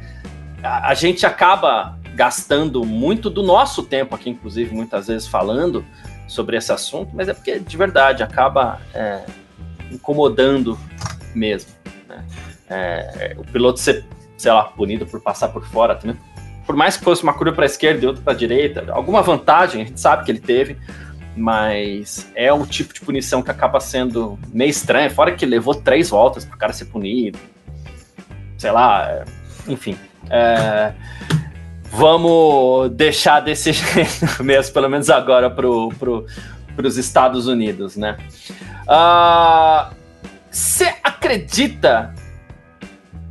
a, 0.61 0.90
a 0.90 0.94
gente 0.94 1.24
acaba 1.24 1.96
gastando 2.14 2.85
muito 2.85 3.30
do 3.30 3.42
nosso 3.42 3.82
tempo 3.85 4.14
aqui, 4.14 4.30
inclusive, 4.30 4.74
muitas 4.74 5.06
vezes 5.06 5.28
falando 5.28 5.85
sobre 6.26 6.56
esse 6.56 6.72
assunto, 6.72 7.11
mas 7.14 7.28
é 7.28 7.35
porque 7.35 7.61
de 7.61 7.76
verdade 7.76 8.22
acaba 8.22 8.80
é, 8.92 9.24
incomodando 9.92 10.76
mesmo. 11.35 11.70
Né? 12.09 12.24
É, 12.68 13.35
o 13.38 13.44
piloto 13.44 13.79
ser, 13.79 14.05
sei 14.37 14.52
lá, 14.52 14.64
punido 14.64 15.07
por 15.07 15.20
passar 15.20 15.48
por 15.48 15.64
fora 15.66 15.94
também. 15.94 16.16
Por 16.66 16.74
mais 16.74 16.96
que 16.96 17.05
fosse 17.05 17.22
uma 17.22 17.33
curva 17.33 17.55
para 17.55 17.64
a 17.64 17.66
esquerda 17.66 18.05
e 18.05 18.09
outra 18.09 18.22
para 18.22 18.33
a 18.33 18.37
direita, 18.37 18.85
alguma 18.90 19.22
vantagem 19.22 19.83
a 19.83 19.85
gente 19.85 20.00
sabe 20.00 20.24
que 20.24 20.33
ele 20.33 20.40
teve, 20.40 20.76
mas 21.37 22.29
é 22.35 22.52
um 22.52 22.66
tipo 22.66 22.92
de 22.92 23.00
punição 23.00 23.42
que 23.42 23.50
acaba 23.50 23.79
sendo 23.79 24.38
meio 24.52 24.70
estranha, 24.70 25.09
fora 25.09 25.33
que 25.33 25.46
levou 25.46 25.74
três 25.74 26.11
voltas 26.11 26.44
para 26.44 26.57
o 26.57 26.59
cara 26.59 26.72
ser 26.72 26.87
punido. 26.87 27.38
Sei 28.59 28.70
lá, 28.70 29.09
é, 29.09 29.24
enfim. 29.68 29.96
É, 30.29 30.92
vamos 31.90 32.90
deixar 32.90 33.40
desse 33.40 33.70
jeito 33.72 34.42
mesmo, 34.42 34.72
pelo 34.72 34.88
menos 34.88 35.09
agora 35.09 35.48
para 35.48 35.66
pro, 35.98 36.26
os 36.83 36.96
Estados 36.96 37.46
Unidos, 37.46 37.96
né? 37.96 38.16
Você 40.50 40.85
uh, 40.85 40.94
acredita 41.05 42.14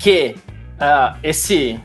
que 0.06 0.36
uh, 0.76 1.18
esse, 1.24 1.80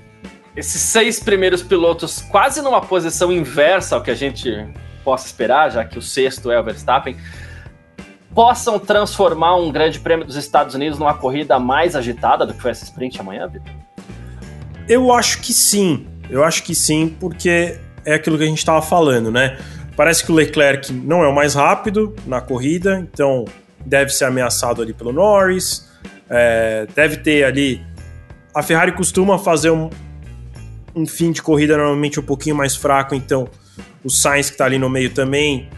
esses 0.54 0.82
seis 0.82 1.18
primeiros 1.18 1.62
pilotos, 1.62 2.20
quase 2.20 2.60
numa 2.60 2.82
posição 2.82 3.32
inversa 3.32 3.94
ao 3.94 4.02
que 4.02 4.10
a 4.10 4.14
gente 4.14 4.68
possa 5.02 5.24
esperar, 5.24 5.70
já 5.70 5.86
que 5.86 5.98
o 5.98 6.02
sexto 6.02 6.50
é 6.50 6.60
o 6.60 6.62
Verstappen, 6.62 7.16
possam 8.34 8.78
transformar 8.78 9.56
um 9.56 9.72
grande 9.72 9.98
prêmio 9.98 10.26
dos 10.26 10.36
Estados 10.36 10.74
Unidos 10.74 10.98
numa 10.98 11.14
corrida 11.14 11.58
mais 11.58 11.96
agitada 11.96 12.44
do 12.44 12.52
que 12.52 12.60
foi 12.60 12.72
essa 12.72 12.84
sprint 12.84 13.18
amanhã, 13.18 13.48
Vitor? 13.48 13.72
Eu 14.86 15.10
acho 15.14 15.40
que 15.40 15.54
sim. 15.54 16.06
Eu 16.28 16.44
acho 16.44 16.62
que 16.62 16.74
sim, 16.74 17.16
porque 17.18 17.80
é 18.04 18.12
aquilo 18.12 18.36
que 18.36 18.44
a 18.44 18.46
gente 18.46 18.58
estava 18.58 18.82
falando, 18.82 19.30
né? 19.30 19.58
Parece 19.96 20.26
que 20.26 20.30
o 20.30 20.34
Leclerc 20.34 20.92
não 20.92 21.24
é 21.24 21.28
o 21.28 21.34
mais 21.34 21.54
rápido 21.54 22.14
na 22.26 22.42
corrida, 22.42 22.98
então 22.98 23.46
deve 23.82 24.10
ser 24.10 24.26
ameaçado 24.26 24.82
ali 24.82 24.92
pelo 24.92 25.10
Norris. 25.10 25.88
É, 26.32 26.86
deve 26.94 27.16
ter 27.16 27.42
ali. 27.44 27.84
A 28.54 28.62
Ferrari 28.62 28.92
costuma 28.92 29.38
fazer 29.38 29.70
um, 29.70 29.90
um 30.94 31.06
fim 31.06 31.32
de 31.32 31.42
corrida 31.42 31.76
normalmente 31.76 32.18
um 32.18 32.22
pouquinho 32.22 32.56
mais 32.56 32.74
fraco, 32.76 33.14
então 33.14 33.48
o 34.04 34.10
Sainz 34.10 34.48
que 34.48 34.54
está 34.54 34.64
ali 34.64 34.78
no 34.78 34.88
meio 34.88 35.10
também 35.10 35.68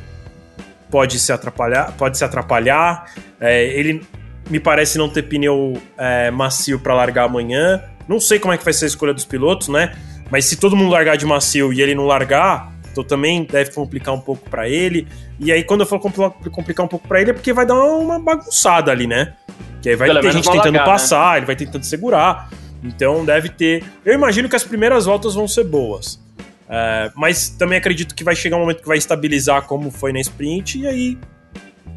pode 0.91 1.19
se 1.19 1.33
atrapalhar. 1.33 1.93
Pode 1.97 2.19
se 2.19 2.25
atrapalhar. 2.25 3.11
É, 3.41 3.65
ele 3.65 4.03
me 4.51 4.61
parece 4.61 4.99
não 4.99 5.09
ter 5.09 5.23
pneu 5.23 5.81
é, 5.97 6.31
macio 6.31 6.79
para 6.79 6.95
largar 6.95 7.25
amanhã. 7.25 7.83
Não 8.07 8.21
sei 8.21 8.39
como 8.39 8.53
é 8.53 8.59
que 8.59 8.65
vai 8.65 8.75
ser 8.75 8.85
a 8.85 8.89
escolha 8.89 9.15
dos 9.15 9.25
pilotos, 9.25 9.69
né? 9.69 9.97
Mas 10.31 10.45
se 10.45 10.57
todo 10.57 10.77
mundo 10.77 10.91
largar 10.91 11.17
de 11.17 11.25
macio 11.25 11.73
e 11.73 11.81
ele 11.81 11.95
não 11.95 12.05
largar, 12.05 12.73
Então 12.91 13.03
também 13.03 13.45
deve 13.45 13.73
complicar 13.73 14.15
um 14.15 14.21
pouco 14.21 14.49
para 14.49 14.69
ele. 14.69 15.09
E 15.41 15.51
aí, 15.51 15.65
quando 15.65 15.81
eu 15.81 15.87
falo 15.87 16.01
complicar 16.51 16.85
um 16.85 16.89
pouco 16.89 17.09
para 17.09 17.21
ele, 17.21 17.31
é 17.31 17.33
porque 17.35 17.53
vai 17.53 17.65
dar 17.65 17.75
uma 17.75 18.19
bagunçada 18.19 18.91
ali, 18.91 19.07
né? 19.07 19.35
Que 19.83 19.91
aí 19.91 19.97
vai 19.97 20.09
Pelo 20.09 20.21
ter 20.21 20.33
gente 20.33 20.45
tentando 20.45 20.77
largar, 20.77 20.87
né? 20.87 20.93
passar, 20.93 21.33
né? 21.33 21.39
ele 21.39 21.47
vai 21.47 21.57
tentando 21.57 21.85
segurar. 21.85 22.49
Então 22.83 23.25
deve 23.25 23.49
ter. 23.49 23.85
Eu 24.05 24.15
imagino 24.15 24.49
que 24.49 24.57
as 24.57 24.65
primeiras 24.65 25.05
voltas 25.05 25.35
vão 25.35 25.47
ser 25.47 25.65
boas. 25.65 26.23
É, 26.69 27.11
mas 27.15 27.51
também 27.51 27.77
acredito 27.77 28.15
que 28.15 28.25
vai 28.25 28.35
chegar 28.35 28.57
um 28.57 28.61
momento 28.61 28.81
que 28.81 28.89
vai 28.89 28.97
estabilizar 28.97 29.63
como 29.63 29.91
foi 29.91 30.13
na 30.13 30.21
sprint, 30.21 30.79
e 30.79 30.87
aí 30.87 31.19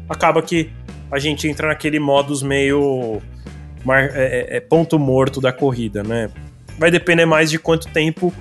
acaba 0.06 0.42
que 0.42 0.70
a 1.10 1.18
gente 1.18 1.48
entra 1.48 1.68
naquele 1.68 1.98
modus 1.98 2.42
meio 2.42 3.22
é, 3.88 4.46
é, 4.52 4.56
é 4.56 4.60
ponto 4.60 4.98
morto 4.98 5.40
da 5.40 5.52
corrida, 5.52 6.02
né? 6.02 6.28
Vai 6.78 6.90
depender 6.90 7.24
mais 7.24 7.50
de 7.50 7.58
quanto 7.58 7.88
tempo 7.88 8.34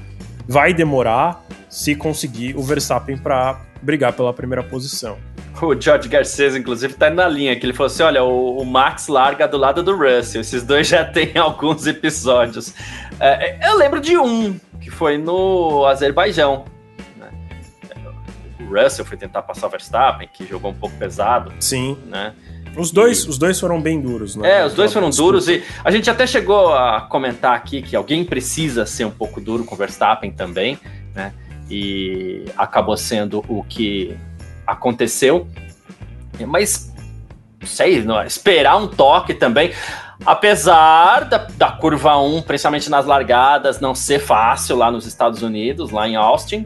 vai 0.48 0.74
demorar 0.74 1.42
se 1.70 1.96
conseguir 1.96 2.58
o 2.58 2.62
Verstappen 2.62 3.18
para 3.18 3.62
brigar 3.82 4.12
pela 4.14 4.34
primeira 4.34 4.64
posição. 4.64 5.18
O 5.62 5.80
George 5.80 6.10
Garcês, 6.10 6.56
inclusive, 6.56 6.94
tá 6.94 7.10
na 7.10 7.28
linha, 7.28 7.56
que 7.56 7.66
ele 7.66 7.74
falou 7.74 7.88
assim: 7.88 8.04
olha, 8.04 8.24
o, 8.24 8.60
o, 8.60 8.66
Max 8.66 9.08
larga 9.08 9.48
do 9.48 9.58
lado 9.58 9.82
do 9.82 9.96
Russell. 9.96 10.42
Esses 10.42 10.64
dois 10.64 10.88
já 10.88 11.06
tem 11.06 11.38
alguns 11.38 11.88
episódios. 11.88 12.74
É, 13.20 13.66
é, 13.66 13.70
eu 13.70 13.78
lembro 13.78 14.02
de 14.02 14.18
um, 14.18 14.60
que 14.82 14.92
foi 14.92 15.18
no 15.18 15.86
Azerbaijão. 15.86 16.66
Né? 17.18 17.30
O 18.60 18.66
Russell 18.66 19.06
foi 19.06 19.18
tentar 19.18 19.44
passar 19.44 19.68
o 19.68 19.70
Verstappen, 19.70 20.28
que 20.32 20.46
jogou 20.46 20.72
um 20.72 20.76
pouco 20.76 20.96
pesado. 20.98 21.54
Sim. 21.60 21.98
Né? 22.06 22.34
Os 22.76 22.92
dois, 22.92 23.20
e... 23.24 23.30
os 23.30 23.38
dois 23.38 23.60
foram 23.60 23.82
bem 23.82 24.02
duros, 24.02 24.36
né? 24.36 24.60
É, 24.60 24.66
os 24.66 24.74
dois 24.74 24.92
foram 24.92 25.10
duros 25.10 25.48
e 25.48 25.64
a 25.84 25.90
gente 25.90 26.10
até 26.10 26.28
chegou 26.28 26.74
a 26.74 27.02
comentar 27.02 27.56
aqui 27.56 27.82
que 27.82 27.96
alguém 27.96 28.26
precisa 28.26 28.86
ser 28.86 29.06
um 29.06 29.12
pouco 29.12 29.40
duro 29.40 29.64
com 29.64 29.76
o 29.76 29.78
Verstappen 29.78 30.32
também, 30.32 30.78
né? 31.14 31.34
E 31.70 32.46
acabou 32.58 32.98
sendo 32.98 33.44
o 33.48 33.64
que 33.64 34.16
aconteceu. 34.66 35.48
Mas, 36.48 36.94
sei, 37.64 38.04
não, 38.04 38.22
esperar 38.24 38.78
um 38.78 38.88
toque 38.88 39.34
também. 39.34 39.72
Apesar 40.26 41.26
da, 41.26 41.48
da 41.58 41.72
curva 41.72 42.18
1, 42.18 42.42
principalmente 42.44 42.90
nas 42.90 43.06
largadas, 43.06 43.80
não 43.80 43.94
ser 43.94 44.20
fácil 44.20 44.76
lá 44.76 44.90
nos 44.90 45.06
Estados 45.06 45.42
Unidos, 45.42 45.92
lá 45.92 46.08
em 46.08 46.16
Austin. 46.16 46.66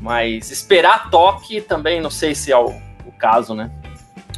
Mas 0.00 0.50
esperar 0.50 1.10
toque 1.10 1.60
também, 1.60 2.00
não 2.00 2.10
sei 2.10 2.34
se 2.34 2.52
é 2.52 2.58
o, 2.58 2.66
o 3.06 3.12
caso, 3.18 3.54
né? 3.54 3.70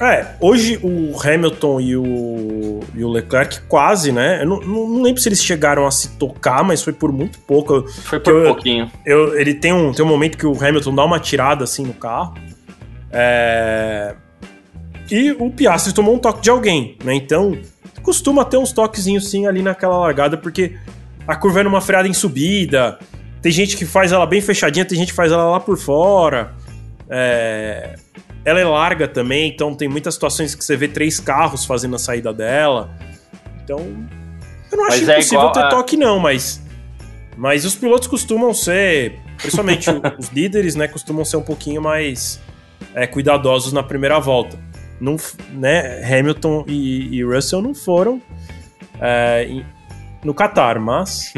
É, 0.01 0.37
hoje 0.41 0.79
o 0.83 1.15
Hamilton 1.19 1.81
e 1.81 1.97
o, 1.97 2.81
e 2.95 3.03
o 3.03 3.09
Leclerc 3.09 3.63
quase, 3.63 4.13
né? 4.13 4.43
Eu 4.43 4.47
não, 4.47 4.61
não, 4.61 5.03
lembro 5.03 5.21
se 5.21 5.29
eles 5.29 5.43
chegaram 5.43 5.87
a 5.87 5.91
se 5.91 6.11
tocar, 6.19 6.63
mas 6.63 6.83
foi 6.83 6.93
por 6.93 7.11
muito 7.11 7.39
pouco. 7.39 7.83
Foi 7.89 8.21
por 8.21 8.35
eu, 8.35 8.45
pouquinho. 8.45 8.91
Eu, 9.07 9.39
ele 9.39 9.55
tem 9.55 9.73
um, 9.73 9.93
tem 9.93 10.05
um 10.05 10.09
momento 10.09 10.37
que 10.37 10.47
o 10.47 10.53
Hamilton 10.53 10.95
dá 10.95 11.05
uma 11.05 11.19
tirada 11.19 11.65
assim 11.65 11.83
no 11.83 11.95
carro. 11.95 12.35
É... 13.19 14.15
E 15.11 15.31
o 15.33 15.51
Piastri 15.51 15.95
tomou 15.95 16.15
um 16.15 16.19
toque 16.19 16.43
de 16.43 16.51
alguém, 16.51 16.99
né? 17.03 17.15
Então, 17.15 17.57
costuma 18.03 18.45
ter 18.45 18.59
uns 18.59 18.73
toquezinhos 18.73 19.31
sim 19.31 19.47
ali 19.47 19.63
naquela 19.63 19.99
largada, 19.99 20.37
porque 20.37 20.77
a 21.27 21.35
curva 21.35 21.61
é 21.61 21.63
numa 21.63 21.81
freada 21.81 22.07
em 22.07 22.13
subida. 22.13 22.99
Tem 23.41 23.51
gente 23.51 23.77
que 23.77 23.87
faz 23.87 24.13
ela 24.13 24.27
bem 24.27 24.43
fechadinha, 24.43 24.85
tem 24.85 24.99
gente 24.99 25.09
que 25.09 25.15
faz 25.15 25.33
ela 25.33 25.45
lá 25.45 25.61
por 25.61 25.79
fora. 25.79 26.55
É... 27.09 27.95
Ela 28.45 28.61
é 28.61 28.65
larga 28.65 29.09
também, 29.09 29.49
então 29.49 29.75
tem 29.75 29.89
muitas 29.89 30.15
situações 30.15 30.55
que 30.55 30.63
você 30.63 30.77
vê 30.77 30.87
três 30.87 31.19
carros 31.19 31.65
fazendo 31.65 31.97
a 31.97 31.99
saída 31.99 32.33
dela. 32.33 32.91
Então, 33.65 33.79
eu 34.71 34.77
não 34.77 34.85
acho 34.85 35.11
é 35.11 35.15
impossível 35.15 35.51
ter 35.51 35.61
a... 35.61 35.69
toque, 35.69 35.97
não, 35.97 36.21
mas. 36.21 36.61
Mas 37.37 37.65
os 37.65 37.75
pilotos 37.75 38.09
costumam 38.09 38.53
ser, 38.53 39.19
principalmente 39.39 39.89
os 40.19 40.29
líderes, 40.29 40.75
né? 40.75 40.87
Costumam 40.87 41.25
ser 41.25 41.39
um 41.39 41.43
pouquinho 41.43 41.81
mais 41.83 42.41
é, 42.97 43.07
cuidadosos 43.07 43.73
na 43.75 43.83
primeira 43.83 44.19
volta. 44.19 44.59
Não, 44.99 45.17
né, 45.53 46.03
Hamilton 46.03 46.65
e, 46.67 47.19
e 47.19 47.23
Russell 47.23 47.61
não 47.61 47.75
foram 47.75 48.21
é, 48.99 49.63
no 50.25 50.35
Qatar, 50.35 50.81
mas. 50.81 51.35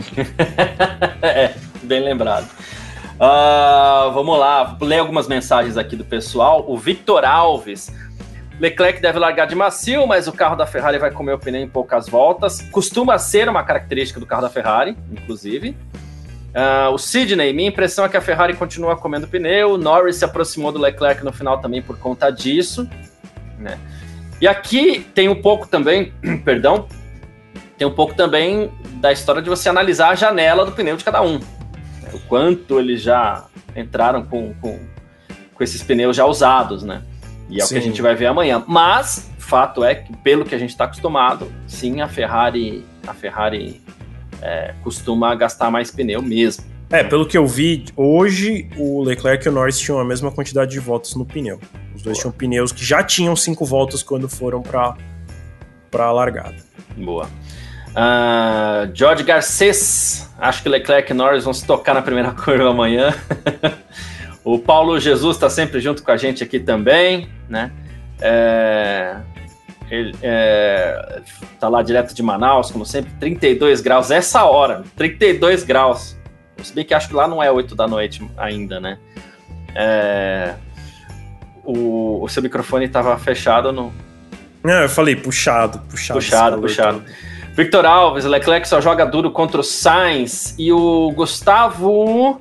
é, 1.21 1.53
bem 1.83 2.01
lembrado. 2.01 2.49
Uh, 3.17 4.13
vamos 4.13 4.39
lá, 4.39 4.79
ler 4.81 5.01
algumas 5.01 5.27
mensagens 5.27 5.77
aqui 5.77 5.97
do 5.97 6.05
pessoal. 6.05 6.65
O 6.69 6.79
Victor 6.79 7.25
Alves. 7.25 7.93
Leclerc 8.61 9.01
deve 9.01 9.21
largar 9.21 9.47
de 9.47 9.55
macio, 9.55 10.05
mas 10.05 10.27
o 10.27 10.33
carro 10.33 10.57
da 10.57 10.67
Ferrari 10.67 10.99
vai 10.99 11.13
comer 11.13 11.33
o 11.33 11.39
pneu 11.39 11.61
em 11.61 11.69
poucas 11.69 12.09
voltas. 12.09 12.61
Costuma 12.73 13.17
ser 13.17 13.49
uma 13.49 13.63
característica 13.63 14.19
do 14.19 14.27
carro 14.27 14.43
da 14.43 14.51
Ferrari, 14.51 14.97
inclusive. 15.13 15.77
Uh, 16.49 16.93
o 16.93 16.99
Sidney, 16.99 17.53
minha 17.53 17.69
impressão 17.69 18.05
é 18.05 18.09
que 18.09 18.17
a 18.17 18.21
Ferrari 18.21 18.55
continua 18.55 18.97
comendo 18.97 19.29
pneu. 19.29 19.77
Norris 19.77 20.17
se 20.17 20.25
aproximou 20.25 20.73
do 20.73 20.79
Leclerc 20.79 21.25
no 21.25 21.33
final 21.33 21.61
também 21.61 21.83
por 21.83 21.99
conta 21.99 22.31
disso. 22.31 22.89
Né? 23.59 23.79
E 24.41 24.49
aqui 24.49 25.07
tem 25.15 25.29
um 25.29 25.41
pouco 25.41 25.67
também, 25.69 26.13
perdão, 26.45 26.89
tem 27.77 27.87
um 27.87 27.95
pouco 27.95 28.15
também 28.15 28.71
da 28.95 29.13
história 29.13 29.43
de 29.43 29.49
você 29.49 29.69
analisar 29.69 30.11
a 30.11 30.15
janela 30.15 30.65
do 30.65 30.73
pneu 30.73 30.97
de 30.97 31.05
cada 31.05 31.23
um 31.23 31.41
o 32.13 32.19
quanto 32.21 32.79
eles 32.79 33.03
já 33.03 33.47
entraram 33.77 34.25
com, 34.25 34.55
com, 34.55 34.79
com 35.55 35.65
esses 35.65 35.83
pneus 35.83 36.17
já 36.17 36.25
usados, 36.25 36.83
né? 36.83 37.03
E 37.49 37.61
é 37.61 37.65
sim. 37.65 37.67
o 37.67 37.69
que 37.69 37.85
a 37.85 37.87
gente 37.87 38.03
vai 38.03 38.15
ver 38.15 38.27
amanhã. 38.27 38.63
Mas, 38.67 39.31
fato 39.39 39.85
é 39.85 39.95
que, 39.95 40.15
pelo 40.19 40.45
que 40.45 40.55
a 40.55 40.59
gente 40.59 40.71
está 40.71 40.85
acostumado, 40.85 41.51
sim, 41.67 42.01
a 42.01 42.09
Ferrari, 42.09 42.85
a 43.07 43.15
Ferrari 43.15 43.81
é, 44.43 44.75
costuma 44.83 45.35
gastar 45.35 45.71
mais 45.71 45.91
pneu 45.91 46.23
mesmo. 46.23 46.65
É, 46.91 47.05
pelo 47.05 47.27
que 47.27 47.37
eu 47.37 47.47
vi, 47.47 47.85
hoje 47.95 48.69
o 48.77 49.03
Leclerc 49.03 49.47
e 49.47 49.49
o 49.51 49.53
Norris 49.53 49.79
tinham 49.79 49.99
a 49.99 50.05
mesma 50.05 50.33
quantidade 50.33 50.71
de 50.71 50.81
voltas 50.81 51.15
no 51.15 51.25
pneu. 51.25 51.61
Os 51.95 52.03
dois 52.03 52.17
Boa. 52.17 52.23
tinham 52.23 52.33
pneus 52.33 52.73
que 52.73 52.85
já 52.85 53.03
tinham 53.03 53.37
cinco 53.37 53.65
voltas 53.65 54.03
quando 54.03 54.29
foram 54.29 54.63
para 54.63 54.97
a 55.93 56.13
largada. 56.13 56.57
Boa. 56.97 57.29
Uh, 57.89 58.91
George 58.95 59.23
Garcês, 59.25 60.31
acho 60.39 60.63
que 60.63 60.69
Leclerc 60.69 61.11
e 61.11 61.15
Norris 61.15 61.45
vão 61.45 61.53
se 61.53 61.67
tocar 61.67 61.95
na 61.95 62.03
primeira 62.03 62.31
curva 62.45 62.71
amanhã. 62.71 63.15
o 64.45 64.59
Paulo 64.59 64.99
Jesus 64.99 65.37
está 65.37 65.51
sempre 65.51 65.81
junto 65.81 66.03
com 66.03 66.11
a 66.11 66.17
gente 66.17 66.43
aqui 66.43 66.59
também, 66.59 67.29
né? 67.49 67.71
É, 68.21 69.17
ele 69.91 70.15
é, 70.23 71.21
tá 71.59 71.69
lá 71.69 71.83
direto 71.83 72.15
de 72.15 72.23
Manaus, 72.23 72.71
como 72.71 72.85
sempre, 72.85 73.13
32 73.19 73.81
graus, 73.81 74.11
essa 74.11 74.45
hora, 74.45 74.83
32 74.97 75.65
graus. 75.65 76.17
Se 76.63 76.75
bem 76.75 76.85
que 76.85 76.93
acho 76.93 77.09
que 77.09 77.15
lá 77.15 77.29
não 77.29 77.43
é 77.43 77.51
8 77.51 77.75
da 77.75 77.87
noite 77.87 78.29
ainda, 78.37 78.81
né? 78.81 78.99
É, 79.75 80.55
o, 81.65 82.23
o 82.23 82.29
seu 82.29 82.43
microfone 82.43 82.87
estava 82.87 83.17
fechado 83.19 83.73
no. 83.73 83.93
Não, 84.65 84.83
eu 84.83 84.89
falei 84.89 85.15
puxado, 85.15 85.79
puxado. 85.89 86.19
Puxado, 86.19 86.61
puxado. 86.61 87.05
Victor 87.55 87.85
Alves, 87.87 88.25
Leclerc 88.25 88.69
só 88.69 88.81
joga 88.81 89.05
duro 89.05 89.31
contra 89.31 89.61
o 89.61 89.65
Sainz 89.65 90.55
e 90.59 90.73
o 90.73 91.11
Gustavo 91.13 92.41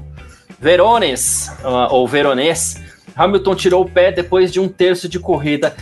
Verones, 0.60 1.52
uh, 1.64 1.94
ou 1.94 2.08
Veronês, 2.08 2.82
Hamilton 3.16 3.56
tirou 3.56 3.84
o 3.84 3.90
pé 3.90 4.12
depois 4.12 4.52
de 4.52 4.60
um 4.60 4.68
terço 4.68 5.10
de 5.10 5.20
corrida. 5.20 5.76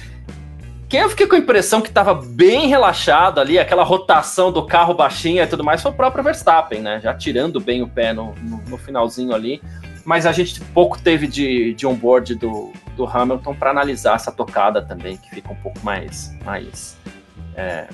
Quem 0.88 1.02
eu 1.02 1.10
fiquei 1.10 1.26
com 1.26 1.36
a 1.36 1.40
impressão 1.40 1.82
que 1.82 1.88
estava 1.88 2.14
bem 2.14 2.68
relaxado 2.68 3.40
ali, 3.40 3.58
aquela 3.58 3.84
rotação 3.84 4.52
do 4.52 4.66
carro 4.66 4.94
baixinha 4.94 5.44
e 5.44 5.48
tudo 5.48 5.64
mais, 5.64 5.82
foi 5.82 5.92
o 5.92 5.96
próprio 5.96 6.24
Verstappen, 6.24 6.82
né? 6.82 7.00
Já 7.02 7.14
tirando 7.14 7.60
bem 7.60 7.82
o 7.82 7.88
pé 7.88 8.14
no, 8.14 8.36
no, 8.36 8.58
no 8.68 8.78
finalzinho 8.78 9.34
ali. 9.34 9.62
Mas 10.06 10.28
a 10.28 10.32
gente 10.32 10.62
pouco 10.62 11.00
teve 11.00 11.26
de, 11.26 11.74
de 11.74 11.88
onboard 11.88 12.36
do, 12.36 12.72
do 12.96 13.06
Hamilton 13.08 13.56
para 13.56 13.72
analisar 13.72 14.16
essa 14.16 14.32
tocada 14.32 14.80
também, 14.80 15.18
que 15.18 15.30
fica 15.32 15.52
um 15.52 15.56
pouco 15.56 15.80
mais, 15.84 16.32
mais 16.46 16.96
é, 17.56 17.88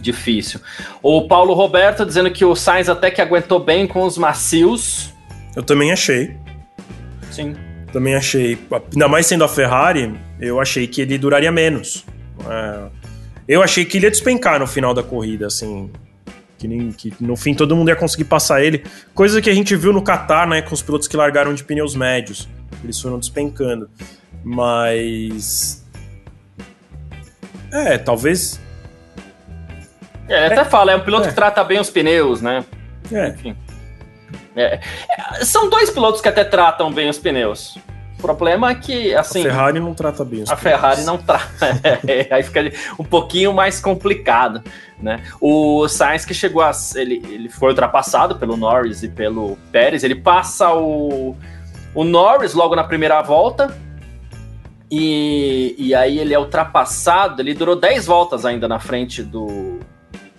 difícil. 0.00 0.60
O 1.02 1.28
Paulo 1.28 1.52
Roberto 1.52 2.06
dizendo 2.06 2.30
que 2.30 2.44
o 2.44 2.56
Sainz 2.56 2.88
até 2.88 3.10
que 3.10 3.20
aguentou 3.20 3.60
bem 3.60 3.86
com 3.86 4.04
os 4.04 4.16
macios. 4.16 5.12
Eu 5.54 5.62
também 5.62 5.92
achei. 5.92 6.34
Sim. 7.30 7.54
Também 7.92 8.14
achei. 8.14 8.58
Ainda 8.92 9.06
mais 9.06 9.26
sendo 9.26 9.44
a 9.44 9.48
Ferrari, 9.48 10.18
eu 10.40 10.60
achei 10.60 10.86
que 10.86 11.00
ele 11.00 11.18
duraria 11.18 11.52
menos. 11.52 12.04
É, 12.48 12.88
eu 13.48 13.62
achei 13.62 13.84
que 13.84 13.98
ele 13.98 14.06
ia 14.06 14.10
despencar 14.10 14.58
no 14.58 14.66
final 14.66 14.94
da 14.94 15.02
corrida, 15.02 15.46
assim. 15.46 15.90
Que, 16.58 16.68
nem, 16.68 16.92
que 16.92 17.12
no 17.20 17.36
fim 17.36 17.54
todo 17.54 17.74
mundo 17.74 17.88
ia 17.88 17.96
conseguir 17.96 18.24
passar 18.24 18.62
ele. 18.62 18.84
Coisa 19.14 19.40
que 19.40 19.48
a 19.48 19.54
gente 19.54 19.74
viu 19.74 19.92
no 19.92 20.02
Qatar, 20.02 20.48
né? 20.48 20.60
Com 20.62 20.74
os 20.74 20.82
pilotos 20.82 21.08
que 21.08 21.16
largaram 21.16 21.54
de 21.54 21.64
pneus 21.64 21.96
médios. 21.96 22.48
Eles 22.84 23.00
foram 23.00 23.18
despencando. 23.18 23.88
Mas. 24.44 25.84
É, 27.72 27.96
talvez 27.96 28.60
é, 30.30 30.46
até 30.46 30.64
fala, 30.64 30.92
é 30.92 30.96
um 30.96 31.00
piloto 31.00 31.26
é. 31.26 31.28
que 31.30 31.34
trata 31.34 31.62
bem 31.64 31.80
os 31.80 31.90
pneus, 31.90 32.40
né? 32.40 32.64
É. 33.12 33.28
Enfim. 33.30 33.56
É. 34.54 34.78
é. 34.78 35.44
São 35.44 35.68
dois 35.68 35.90
pilotos 35.90 36.20
que 36.20 36.28
até 36.28 36.44
tratam 36.44 36.92
bem 36.92 37.10
os 37.10 37.18
pneus. 37.18 37.76
O 38.20 38.22
problema 38.22 38.70
é 38.70 38.74
que, 38.74 39.14
assim. 39.14 39.40
A 39.40 39.44
Ferrari 39.44 39.80
não 39.80 39.94
trata 39.94 40.24
bem 40.24 40.44
A. 40.46 40.56
Ferrari 40.56 41.02
não 41.04 41.16
trata. 41.16 41.48
É, 42.06 42.34
aí 42.34 42.42
fica 42.42 42.60
um 42.98 43.04
pouquinho 43.04 43.52
mais 43.52 43.80
complicado, 43.80 44.62
né? 45.00 45.22
O 45.40 45.88
Sainz 45.88 46.24
que 46.24 46.34
chegou 46.34 46.62
a. 46.62 46.70
Ele, 46.94 47.22
ele 47.28 47.48
foi 47.48 47.70
ultrapassado 47.70 48.36
pelo 48.36 48.56
Norris 48.56 49.02
e 49.02 49.08
pelo 49.08 49.56
Pérez, 49.72 50.04
ele 50.04 50.14
passa 50.14 50.74
o, 50.74 51.34
o 51.94 52.04
Norris 52.04 52.52
logo 52.52 52.76
na 52.76 52.84
primeira 52.84 53.22
volta. 53.22 53.74
E, 54.90 55.74
e 55.78 55.94
aí 55.94 56.18
ele 56.18 56.34
é 56.34 56.38
ultrapassado, 56.38 57.40
ele 57.40 57.54
durou 57.54 57.76
10 57.76 58.06
voltas 58.06 58.44
ainda 58.44 58.66
na 58.66 58.80
frente 58.80 59.22
do, 59.22 59.78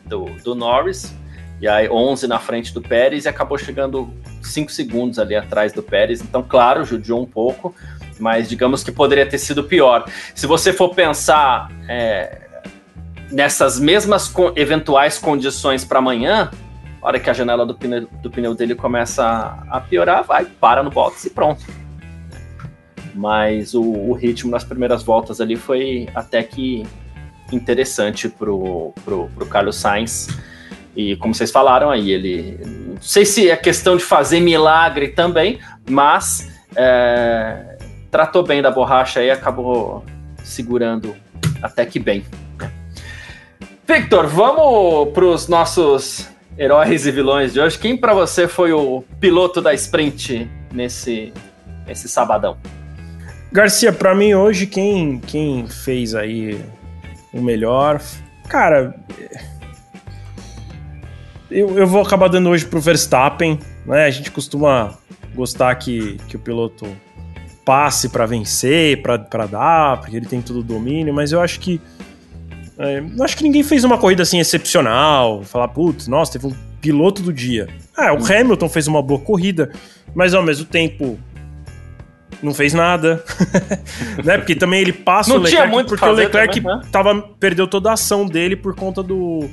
do, 0.06 0.26
do 0.44 0.54
Norris, 0.54 1.16
e 1.62 1.68
aí 1.68 1.88
11 1.88 2.28
na 2.28 2.40
frente 2.40 2.74
do 2.74 2.82
Pérez, 2.82 3.26
e 3.26 3.30
acabou 3.30 3.56
chegando 3.56 4.12
5 4.42 4.72
segundos 4.72 5.20
ali 5.20 5.36
atrás 5.36 5.72
do 5.72 5.84
Pérez. 5.84 6.20
Então, 6.20 6.42
claro, 6.42 6.84
judiou 6.84 7.22
um 7.22 7.26
pouco, 7.26 7.76
mas 8.20 8.50
digamos 8.50 8.84
que 8.84 8.92
poderia 8.92 9.28
ter 9.28 9.38
sido 9.38 9.64
pior. 9.64 10.06
Se 10.34 10.48
você 10.48 10.74
for 10.74 10.96
pensar 10.96 11.72
é, 11.88 12.42
nessas 13.32 13.80
mesmas 13.80 14.28
co 14.28 14.52
eventuais 14.56 15.20
condições 15.20 15.86
para 15.86 16.00
amanhã, 16.00 16.50
a 17.00 17.08
hora 17.08 17.20
que 17.20 17.30
a 17.30 17.34
janela 17.34 17.64
do 17.64 17.76
pneu, 17.76 18.08
do 18.24 18.32
pneu 18.32 18.56
dele 18.56 18.74
começa 18.74 19.64
a, 19.70 19.80
piorar, 19.80 20.24
vai, 20.24 20.46
para 20.46 20.82
no 20.82 20.90
box 20.90 21.26
e 21.26 21.30
pronto. 21.30 21.64
Mas 23.14 23.76
o, 23.76 23.84
o, 23.84 24.14
ritmo 24.14 24.50
nas 24.50 24.64
primeiras 24.64 25.04
voltas 25.04 25.40
ali 25.40 25.56
foi 25.56 26.10
até 26.16 26.42
que 26.42 26.88
interessante 27.52 28.30
pro, 28.30 28.94
pro 29.06 29.46
Carlos 29.46 29.76
Sainz. 29.76 30.28
E 30.96 31.16
como 31.18 31.34
vocês 31.34 31.52
falaram 31.52 31.90
aí, 31.90 32.12
ele. 32.12 32.60
Não 32.64 33.02
sei 33.02 33.26
se 33.26 33.50
é 33.50 33.56
questão 33.56 33.96
de 33.98 34.04
fazer 34.04 34.40
milagre 34.40 35.10
também, 35.10 35.60
mas 35.90 36.52
é, 36.76 37.78
tratou 38.10 38.44
bem 38.44 38.62
da 38.62 38.70
borracha 38.70 39.24
e 39.24 39.32
acabou 39.32 40.06
segurando 40.44 41.16
até 41.62 41.86
que 41.86 42.00
bem. 42.00 42.26
Victor, 43.88 44.28
vamos 44.28 45.12
para 45.14 45.26
os 45.26 45.48
nossos 45.48 46.30
heróis 46.58 47.06
e 47.06 47.12
vilões 47.12 47.54
de 47.54 47.60
hoje. 47.60 47.78
Quem 47.78 47.98
para 47.98 48.14
você 48.14 48.48
foi 48.48 48.72
o 48.72 49.04
piloto 49.20 49.62
da 49.62 49.74
sprint 49.74 50.50
nesse, 50.72 51.34
nesse 51.86 52.08
sabadão? 52.08 52.58
Garcia, 53.52 53.92
para 53.92 54.16
mim 54.16 54.34
hoje 54.34 54.66
quem 54.66 55.20
quem 55.20 55.68
fez 55.68 56.16
aí 56.16 56.64
o 57.34 57.42
melhor, 57.42 58.02
cara, 58.48 58.96
eu, 61.52 61.78
eu 61.78 61.88
vou 61.88 62.02
acabar 62.02 62.30
dando 62.30 62.50
hoje 62.50 62.66
pro 62.66 62.80
Verstappen, 62.80 63.60
né? 63.86 64.06
A 64.06 64.10
gente 64.10 64.32
costuma 64.32 64.98
gostar 65.36 65.76
que, 65.76 66.18
que 66.28 66.36
o 66.36 66.40
piloto 66.40 66.88
passe 67.66 68.10
para 68.10 68.26
vencer, 68.26 69.02
para 69.02 69.46
dar, 69.46 70.00
porque 70.00 70.16
ele 70.16 70.26
tem 70.26 70.42
todo 70.42 70.60
o 70.60 70.64
domínio, 70.64 71.14
mas 71.14 71.32
eu 71.32 71.42
acho 71.42 71.60
que 71.60 71.80
é, 72.78 73.04
acho 73.24 73.38
que 73.38 73.44
ninguém 73.44 73.64
fez 73.64 73.84
uma 73.84 73.98
corrida 73.98 74.24
assim 74.24 74.40
excepcional, 74.40 75.44
falar, 75.44 75.68
putz, 75.68 76.08
nossa, 76.08 76.32
teve 76.32 76.48
um 76.48 76.56
piloto 76.82 77.22
do 77.22 77.32
dia. 77.32 77.68
Ah, 77.96 78.14
o 78.14 78.26
Hamilton 78.26 78.68
fez 78.68 78.88
uma 78.88 79.02
boa 79.02 79.20
corrida, 79.20 79.72
mas 80.16 80.34
ao 80.34 80.42
mesmo 80.42 80.66
tempo 80.66 81.20
não 82.42 82.54
fez 82.54 82.74
nada, 82.74 83.24
né? 84.26 84.38
Porque 84.38 84.56
também 84.56 84.82
ele 84.82 84.94
passa 84.94 85.30
não 85.30 85.38
o 85.38 85.44
Leclerc 85.44 85.72
muito 85.72 85.88
porque 85.90 86.06
o 86.06 86.12
Leclerc 86.12 86.60
também, 86.60 86.78
né? 86.78 86.88
tava, 86.92 87.22
perdeu 87.40 87.68
toda 87.68 87.92
a 87.92 87.94
ação 87.94 88.26
dele 88.26 88.56
por 88.56 88.74
conta 88.74 89.04
do, 89.04 89.48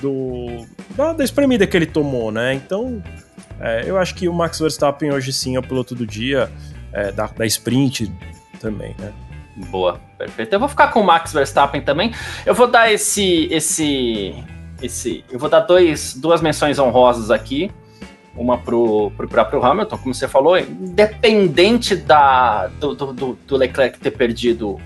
do 0.00 0.66
da, 0.94 1.12
da 1.12 1.24
espremida 1.24 1.66
que 1.66 1.76
ele 1.76 1.86
tomou, 1.86 2.30
né? 2.30 2.54
Então, 2.54 3.02
é, 3.60 3.84
eu 3.86 3.98
acho 3.98 4.14
que 4.14 4.28
o 4.28 4.32
Max 4.32 4.58
Verstappen 4.58 5.12
hoje 5.12 5.32
sim 5.32 5.56
é 5.56 5.58
o 5.58 5.62
piloto 5.62 5.94
do 5.94 6.06
dia, 6.06 6.50
é, 6.92 7.10
da, 7.12 7.26
da 7.26 7.46
sprint 7.46 8.12
também, 8.60 8.94
né? 8.98 9.12
Boa, 9.68 10.00
perfeito. 10.16 10.52
Eu 10.54 10.60
vou 10.60 10.68
ficar 10.68 10.88
com 10.88 11.00
o 11.00 11.04
Max 11.04 11.32
Verstappen 11.32 11.82
também. 11.82 12.12
Eu 12.46 12.54
vou 12.54 12.66
dar 12.66 12.90
esse, 12.90 13.48
esse, 13.50 14.34
esse, 14.82 15.24
eu 15.30 15.38
vou 15.38 15.48
dar 15.48 15.60
dois, 15.60 16.14
duas 16.14 16.40
menções 16.40 16.78
honrosas 16.78 17.30
aqui. 17.30 17.70
Uma 18.36 18.56
pro, 18.56 19.10
pro 19.16 19.28
próprio 19.28 19.62
Hamilton, 19.62 19.98
como 19.98 20.14
você 20.14 20.28
falou, 20.28 20.56
independente 20.56 21.96
da, 21.96 22.68
do, 22.68 22.94
do, 22.94 23.38
do 23.46 23.56
Leclerc 23.56 23.98
ter 23.98 24.12
perdido 24.12 24.80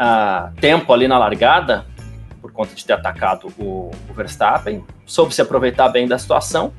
uh, 0.00 0.52
tempo 0.60 0.92
ali 0.92 1.08
na 1.08 1.18
largada, 1.18 1.86
conta 2.60 2.74
de 2.74 2.84
ter 2.84 2.92
atacado 2.92 3.50
o, 3.58 3.90
o 4.06 4.12
Verstappen, 4.12 4.84
soube 5.06 5.34
se 5.34 5.40
aproveitar 5.40 5.88
bem 5.88 6.06
da 6.06 6.18
situação. 6.18 6.74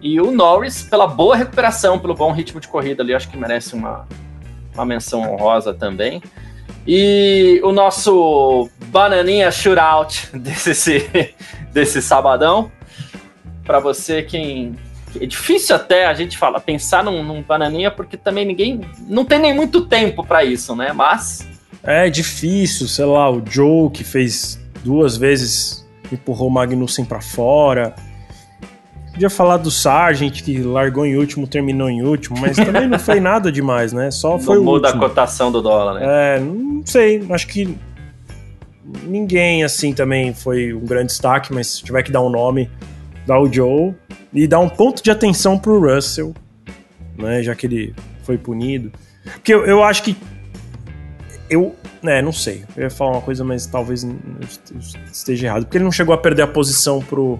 E 0.00 0.18
o 0.18 0.30
Norris, 0.30 0.82
pela 0.82 1.06
boa 1.06 1.36
recuperação, 1.36 1.98
pelo 1.98 2.14
bom 2.14 2.32
ritmo 2.32 2.58
de 2.58 2.66
corrida 2.68 3.02
ali, 3.02 3.14
acho 3.14 3.28
que 3.28 3.36
merece 3.36 3.74
uma, 3.74 4.08
uma 4.72 4.86
menção 4.86 5.20
honrosa 5.30 5.74
também. 5.74 6.22
E 6.86 7.60
o 7.62 7.70
nosso 7.70 8.70
bananinha 8.86 9.50
shootout 9.50 10.30
desse, 10.32 11.06
desse 11.70 12.00
sabadão. 12.00 12.72
Para 13.62 13.78
você, 13.78 14.22
quem. 14.22 14.74
É 15.20 15.26
difícil 15.26 15.76
até 15.76 16.06
a 16.06 16.14
gente 16.14 16.36
falar, 16.36 16.60
pensar 16.60 17.04
num, 17.04 17.22
num 17.22 17.42
bananinha, 17.42 17.90
porque 17.90 18.16
também 18.16 18.46
ninguém. 18.46 18.80
Não 19.06 19.24
tem 19.24 19.38
nem 19.38 19.54
muito 19.54 19.86
tempo 19.86 20.24
para 20.24 20.44
isso, 20.44 20.74
né? 20.74 20.94
Mas. 20.94 21.46
É 21.82 22.08
difícil, 22.08 22.88
sei 22.88 23.04
lá, 23.04 23.30
o 23.30 23.42
Joe 23.46 23.90
que 23.90 24.02
fez 24.02 24.63
duas 24.84 25.16
vezes 25.16 25.84
empurrou 26.12 26.48
o 26.48 26.50
Magnussen 26.50 27.04
para 27.04 27.20
fora. 27.20 27.94
Podia 29.12 29.30
falar 29.30 29.56
do 29.56 29.70
Sargent, 29.70 30.42
que 30.42 30.58
largou 30.58 31.06
em 31.06 31.16
último, 31.16 31.46
terminou 31.46 31.88
em 31.88 32.02
último, 32.02 32.36
mas 32.38 32.56
também 32.56 32.86
não 32.86 32.98
foi 32.98 33.18
nada 33.20 33.50
demais, 33.50 33.92
né? 33.92 34.10
Só 34.10 34.38
foi 34.38 34.56
não 34.56 34.62
o 34.62 34.64
muda 34.64 34.88
último. 34.88 35.04
a 35.04 35.08
cotação 35.08 35.50
do 35.50 35.62
dólar, 35.62 35.94
né? 35.94 36.36
É, 36.36 36.40
não 36.40 36.82
sei, 36.84 37.24
acho 37.30 37.46
que 37.46 37.76
ninguém 39.04 39.64
assim 39.64 39.92
também 39.92 40.34
foi 40.34 40.74
um 40.74 40.84
grande 40.84 41.06
destaque, 41.06 41.52
mas 41.52 41.68
se 41.68 41.82
tiver 41.82 42.02
que 42.02 42.12
dar 42.12 42.20
um 42.22 42.28
nome, 42.28 42.68
dá 43.26 43.40
o 43.40 43.50
Joe 43.50 43.94
e 44.32 44.46
dá 44.46 44.58
um 44.58 44.68
ponto 44.68 45.02
de 45.02 45.10
atenção 45.10 45.58
pro 45.58 45.80
Russell, 45.80 46.34
né? 47.16 47.42
Já 47.42 47.54
que 47.54 47.66
ele 47.66 47.94
foi 48.24 48.36
punido. 48.36 48.92
Porque 49.22 49.54
eu, 49.54 49.64
eu 49.64 49.82
acho 49.82 50.02
que 50.02 50.16
eu, 51.48 51.74
né, 52.02 52.22
não 52.22 52.32
sei. 52.32 52.64
Eu 52.76 52.84
ia 52.84 52.90
falar 52.90 53.12
uma 53.12 53.22
coisa, 53.22 53.44
mas 53.44 53.66
talvez 53.66 54.06
esteja 55.12 55.46
errado. 55.46 55.64
Porque 55.64 55.76
ele 55.76 55.84
não 55.84 55.92
chegou 55.92 56.14
a 56.14 56.18
perder 56.18 56.42
a 56.42 56.46
posição 56.46 57.00
pro 57.00 57.38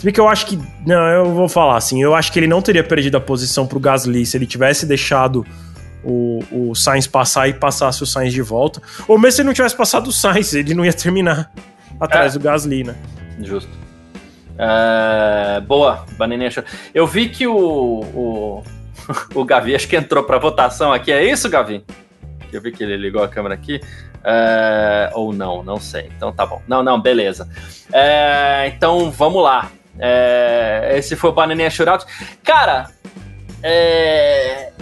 se 0.00 0.04
bem 0.04 0.14
que 0.14 0.20
eu 0.20 0.28
acho 0.28 0.46
que. 0.46 0.58
Não, 0.86 1.06
eu 1.08 1.34
vou 1.34 1.46
falar 1.46 1.76
assim. 1.76 2.02
Eu 2.02 2.14
acho 2.14 2.32
que 2.32 2.38
ele 2.38 2.46
não 2.46 2.62
teria 2.62 2.82
perdido 2.82 3.18
a 3.18 3.20
posição 3.20 3.66
pro 3.66 3.78
Gasly 3.78 4.24
se 4.24 4.34
ele 4.34 4.46
tivesse 4.46 4.86
deixado 4.86 5.44
o, 6.02 6.42
o 6.50 6.74
Sainz 6.74 7.06
passar 7.06 7.48
e 7.48 7.52
passasse 7.52 8.02
o 8.02 8.06
Sainz 8.06 8.32
de 8.32 8.40
volta. 8.40 8.80
Ou 9.06 9.18
mesmo 9.18 9.32
se 9.32 9.42
ele 9.42 9.48
não 9.48 9.52
tivesse 9.52 9.76
passado 9.76 10.08
o 10.08 10.12
Sainz, 10.12 10.54
ele 10.54 10.72
não 10.72 10.86
ia 10.86 10.92
terminar 10.94 11.52
atrás 12.00 12.34
é. 12.34 12.38
do 12.38 12.42
Gasly, 12.42 12.82
né? 12.82 12.96
Justo. 13.42 13.70
Uh, 14.54 15.60
boa, 15.66 16.06
Bananinha 16.16 16.50
Eu 16.94 17.06
vi 17.06 17.28
que 17.28 17.46
o, 17.46 17.54
o, 17.54 18.64
o 19.34 19.44
Gavi 19.44 19.74
acho 19.74 19.86
que 19.86 19.96
entrou 19.96 20.24
para 20.24 20.38
votação 20.38 20.94
aqui. 20.94 21.12
É 21.12 21.30
isso, 21.30 21.46
Gavi? 21.50 21.84
Eu 22.56 22.62
vi 22.62 22.72
que 22.72 22.82
ele 22.82 22.96
ligou 22.96 23.22
a 23.22 23.28
câmera 23.28 23.54
aqui. 23.54 23.80
Uh, 24.20 25.10
ou 25.14 25.32
não, 25.32 25.62
não 25.62 25.78
sei. 25.78 26.10
Então 26.16 26.32
tá 26.32 26.44
bom. 26.44 26.60
Não, 26.68 26.82
não, 26.82 27.00
beleza. 27.00 27.48
Uh, 27.88 28.66
então 28.66 29.10
vamos 29.10 29.42
lá. 29.42 29.70
É, 29.98 30.94
esse 30.96 31.14
foi 31.14 31.30
o 31.30 31.32
Bananinha 31.32 31.68
Shootout. 31.68 32.06
Cara, 32.42 32.90
é, 33.62 34.72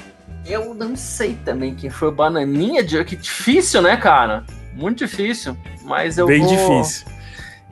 eu 0.46 0.72
não 0.74 0.94
sei 0.96 1.34
também 1.44 1.74
quem 1.74 1.90
foi 1.90 2.08
o 2.08 2.12
Bananinha. 2.12 2.84
Que 2.84 3.16
difícil, 3.16 3.82
né, 3.82 3.96
cara? 3.96 4.44
Muito 4.74 4.98
difícil. 4.98 5.56
Mas 5.82 6.18
eu 6.18 6.26
Bem 6.26 6.40
vou. 6.40 6.48
difícil. 6.48 7.06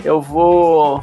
Eu 0.05 0.21
vou. 0.21 1.03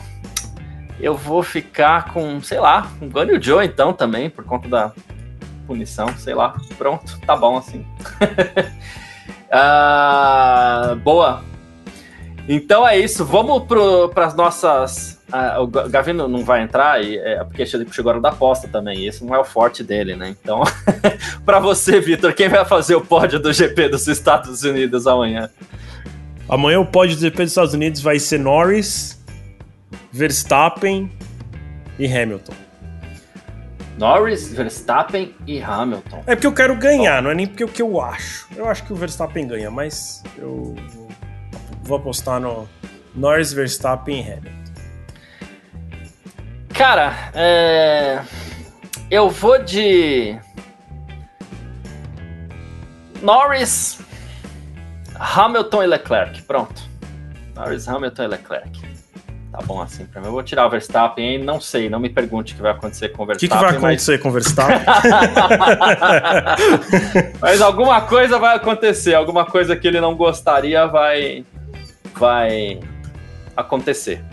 Eu 1.00 1.16
vou 1.16 1.42
ficar 1.42 2.14
com, 2.14 2.42
sei 2.42 2.60
lá, 2.60 2.90
com 3.00 3.06
o 3.06 3.10
Gunny 3.10 3.42
Joe 3.42 3.66
então 3.66 3.92
também, 3.92 4.30
por 4.30 4.46
conta 4.46 4.70
da 4.70 4.92
punição, 5.66 6.08
sei 6.18 6.34
lá. 6.34 6.56
Pronto, 6.78 7.20
tá 7.26 7.36
bom 7.36 7.58
assim. 7.58 7.86
uh, 9.52 10.96
boa. 11.04 11.44
Então 12.48 12.88
é 12.88 12.98
isso. 12.98 13.26
Vamos 13.26 13.64
para 14.14 14.26
as 14.26 14.36
nossas 14.36 15.14
ah, 15.36 15.60
o 15.60 15.66
Gavino 15.66 16.28
não 16.28 16.46
vai 16.46 16.62
entrar, 16.62 17.04
e, 17.04 17.18
é, 17.18 17.44
porque 17.44 17.66
chegou 17.66 18.12
a 18.12 18.14
hora 18.14 18.22
da 18.22 18.30
aposta 18.30 18.68
também, 18.68 19.08
isso 19.08 19.26
não 19.26 19.34
é 19.34 19.40
o 19.40 19.44
forte 19.44 19.84
dele, 19.84 20.16
né? 20.16 20.36
Então, 20.40 20.62
para 21.44 21.60
você, 21.60 22.00
Vitor, 22.00 22.34
quem 22.34 22.48
vai 22.48 22.64
fazer 22.66 22.94
o 22.94 23.02
pódio 23.02 23.40
do 23.40 23.52
GP 23.52 23.90
dos 23.90 24.08
Estados 24.08 24.62
Unidos 24.62 25.08
amanhã? 25.08 25.50
Amanhã 26.48 26.80
o 26.80 26.86
pódio 26.86 27.16
do 27.16 27.22
GP 27.22 27.38
dos 27.38 27.52
Estados 27.52 27.74
Unidos 27.74 28.00
vai 28.00 28.20
ser 28.20 28.38
Norris, 28.38 29.20
Verstappen 30.12 31.12
e 31.98 32.06
Hamilton. 32.06 32.54
Norris, 33.98 34.52
Verstappen 34.52 35.36
e 35.46 35.62
Hamilton. 35.62 36.24
É 36.26 36.36
porque 36.36 36.48
eu 36.48 36.54
quero 36.54 36.76
ganhar, 36.76 37.22
não 37.22 37.30
é 37.30 37.36
nem 37.36 37.48
porque 37.48 37.64
o 37.64 37.68
que 37.68 37.82
eu 37.82 38.02
acho. 38.02 38.48
Eu 38.56 38.68
acho 38.68 38.84
que 38.84 38.94
o 38.94 38.96
Verstappen 38.96 39.48
ganha, 39.48 39.70
mas 39.70 40.24
eu 40.38 40.76
vou 41.84 41.98
apostar 41.98 42.40
no 42.40 42.68
Norris, 43.16 43.54
Verstappen 43.54 44.20
e 44.20 44.32
Hamilton. 44.32 44.64
Cara, 46.74 47.14
é... 47.36 48.22
eu 49.12 49.30
vou 49.30 49.64
de 49.64 50.40
Norris, 53.22 54.00
Hamilton 55.16 55.84
e 55.84 55.88
Leclerc. 55.88 56.42
Pronto. 56.42 56.82
Norris, 57.56 57.88
Hamilton 57.88 58.24
e 58.24 58.28
Leclerc. 58.28 58.93
Tá 59.54 59.60
bom 59.62 59.80
assim 59.80 60.06
pra 60.06 60.20
mim. 60.20 60.28
Eu 60.28 60.34
vou 60.34 60.42
tirar 60.42 60.66
o 60.66 60.70
Verstappen, 60.70 61.24
hein? 61.24 61.44
não 61.44 61.62
sei, 61.62 61.88
não 61.88 62.00
me 62.00 62.10
pergunte 62.10 62.54
o 62.54 62.56
que 62.56 62.62
vai 62.64 62.72
acontecer 62.72 63.10
com 63.10 63.22
o 63.22 63.26
O 63.26 63.28
que, 63.28 63.48
Verstappen. 63.48 63.58
que 63.60 63.64
vai 63.64 63.78
acontecer 63.78 64.18
com 64.18 64.30
o 64.30 64.32
Verstappen? 64.32 64.82
Mas... 65.60 67.36
mas 67.40 67.62
alguma 67.62 68.02
coisa 68.02 68.40
vai 68.40 68.56
acontecer, 68.56 69.14
alguma 69.14 69.46
coisa 69.46 69.76
que 69.76 69.88
ele 69.88 70.02
não 70.02 70.16
gostaria 70.16 70.88
vai, 70.88 71.46
vai 72.16 72.80
acontecer. 73.56 74.24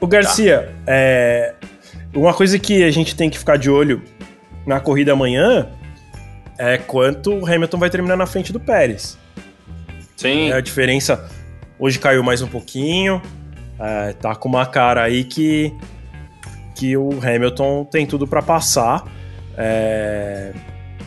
O 0.00 0.06
Garcia, 0.06 0.72
é, 0.86 1.54
uma 2.14 2.32
coisa 2.32 2.56
que 2.56 2.84
a 2.84 2.90
gente 2.92 3.16
tem 3.16 3.28
que 3.28 3.36
ficar 3.36 3.56
de 3.56 3.68
olho 3.68 4.00
na 4.64 4.78
corrida 4.78 5.12
amanhã 5.12 5.68
é 6.56 6.78
quanto 6.78 7.34
o 7.34 7.44
Hamilton 7.44 7.78
vai 7.78 7.90
terminar 7.90 8.16
na 8.16 8.26
frente 8.26 8.52
do 8.52 8.60
Pérez. 8.60 9.18
Sim. 10.16 10.50
É, 10.50 10.54
a 10.54 10.60
diferença 10.60 11.28
hoje 11.80 11.98
caiu 11.98 12.22
mais 12.22 12.42
um 12.42 12.46
pouquinho. 12.46 13.20
É, 13.78 14.12
tá 14.12 14.34
com 14.34 14.48
uma 14.48 14.66
cara 14.66 15.02
aí 15.02 15.24
que, 15.24 15.72
que 16.74 16.96
o 16.96 17.10
Hamilton 17.22 17.84
tem 17.84 18.06
tudo 18.06 18.26
para 18.26 18.42
passar. 18.42 19.04
É, 19.56 20.52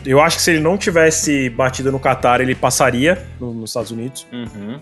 eu 0.04 0.20
acho 0.20 0.36
que 0.36 0.42
se 0.42 0.50
ele 0.50 0.60
não 0.60 0.76
tivesse 0.76 1.50
batido 1.50 1.92
no 1.92 2.00
Qatar, 2.00 2.40
ele 2.40 2.54
passaria 2.54 3.22
no, 3.38 3.52
nos 3.52 3.70
Estados 3.70 3.90
Unidos. 3.90 4.26
Uhum. 4.32 4.80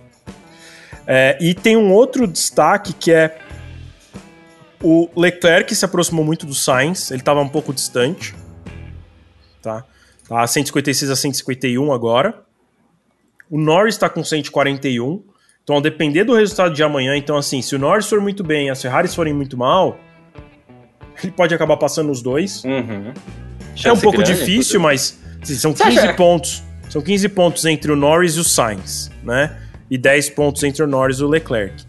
É, 1.07 1.37
e 1.41 1.55
tem 1.55 1.77
um 1.77 1.93
outro 1.93 2.27
destaque 2.27 2.93
que 2.93 3.13
é 3.13 3.39
o 4.83 5.11
Leclerc 5.15 5.75
se 5.75 5.85
aproximou 5.85 6.25
muito 6.25 6.47
do 6.47 6.55
Sainz, 6.55 7.11
ele 7.11 7.21
estava 7.21 7.41
um 7.41 7.49
pouco 7.49 7.73
distante. 7.73 8.35
Tá? 9.61 9.85
Tá 10.27 10.47
156 10.47 11.11
a 11.11 11.17
151 11.17 11.93
agora. 11.93 12.43
O 13.51 13.59
Norris 13.59 13.95
está 13.95 14.09
com 14.09 14.25
141. 14.25 15.23
Então, 15.63 15.77
a 15.77 15.81
depender 15.81 16.25
do 16.25 16.35
resultado 16.35 16.75
de 16.75 16.83
amanhã, 16.83 17.17
então 17.17 17.37
assim, 17.37 17.63
se 17.63 17.77
o 17.77 17.79
Norris 17.79 18.09
for 18.09 18.21
muito 18.21 18.43
bem 18.43 18.67
e 18.67 18.71
as 18.71 18.81
Ferraris 18.81 19.15
forem 19.15 19.33
muito 19.33 19.57
mal, 19.57 19.99
ele 21.23 21.33
pode 21.33 21.55
acabar 21.55 21.77
passando 21.77 22.11
os 22.11 22.23
dois. 22.23 22.65
Uhum. 22.65 23.13
é 23.85 23.93
um 23.93 23.99
pouco 23.99 24.19
grande, 24.19 24.35
difícil, 24.35 24.81
mas 24.81 25.19
assim, 25.43 25.55
são 25.55 25.73
15 25.73 25.99
acha? 25.99 26.15
pontos. 26.15 26.63
São 26.89 27.01
15 27.01 27.29
pontos 27.29 27.65
entre 27.67 27.93
o 27.93 27.97
Norris 27.97 28.35
e 28.35 28.41
o 28.41 28.45
Sainz, 28.45 29.11
né? 29.23 29.57
E 29.89 29.97
10 29.97 30.31
pontos 30.31 30.63
entre 30.65 30.83
o 30.83 30.87
Norris 30.89 31.19
e 31.19 31.25
o 31.25 31.29
Leclerc. 31.29 31.85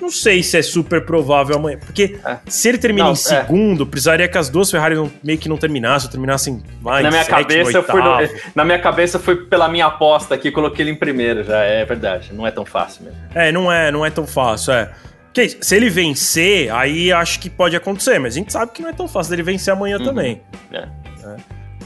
Não 0.00 0.10
sei 0.10 0.42
se 0.42 0.58
é 0.58 0.62
super 0.62 1.04
provável 1.04 1.56
amanhã. 1.56 1.78
Porque 1.78 2.18
é. 2.24 2.38
se 2.46 2.68
ele 2.68 2.78
termina 2.78 3.10
em 3.10 3.14
segundo, 3.14 3.84
é. 3.84 3.86
precisaria 3.86 4.28
que 4.28 4.36
as 4.36 4.48
duas 4.48 4.70
Ferraris 4.70 4.98
não, 4.98 5.10
meio 5.22 5.38
que 5.38 5.48
não 5.48 5.56
terminassem, 5.56 6.10
terminassem 6.10 6.62
lá 6.82 7.00
na 7.00 7.10
minha 7.10 7.24
sétimo, 7.24 7.38
cabeça 7.38 7.82
fui 7.82 8.02
no, 8.02 8.28
Na 8.54 8.64
minha 8.64 8.78
cabeça 8.78 9.18
foi 9.18 9.36
pela 9.46 9.68
minha 9.68 9.86
aposta 9.86 10.34
aqui, 10.34 10.50
coloquei 10.50 10.84
ele 10.84 10.90
em 10.92 10.96
primeiro 10.96 11.44
já. 11.44 11.62
É 11.62 11.84
verdade, 11.84 12.32
não 12.32 12.46
é 12.46 12.50
tão 12.50 12.64
fácil 12.64 13.04
mesmo. 13.04 13.18
É, 13.34 13.52
não 13.52 13.70
é, 13.70 13.90
não 13.90 14.04
é 14.04 14.10
tão 14.10 14.26
fácil, 14.26 14.72
é. 14.72 14.90
Porque 15.26 15.56
se 15.60 15.74
ele 15.74 15.90
vencer, 15.90 16.72
aí 16.72 17.12
acho 17.12 17.40
que 17.40 17.50
pode 17.50 17.74
acontecer, 17.74 18.20
mas 18.20 18.34
a 18.34 18.38
gente 18.38 18.52
sabe 18.52 18.72
que 18.72 18.80
não 18.80 18.90
é 18.90 18.92
tão 18.92 19.08
fácil 19.08 19.30
dele 19.30 19.42
vencer 19.42 19.72
amanhã 19.72 19.98
uhum. 19.98 20.04
também. 20.04 20.40
É. 20.72 20.86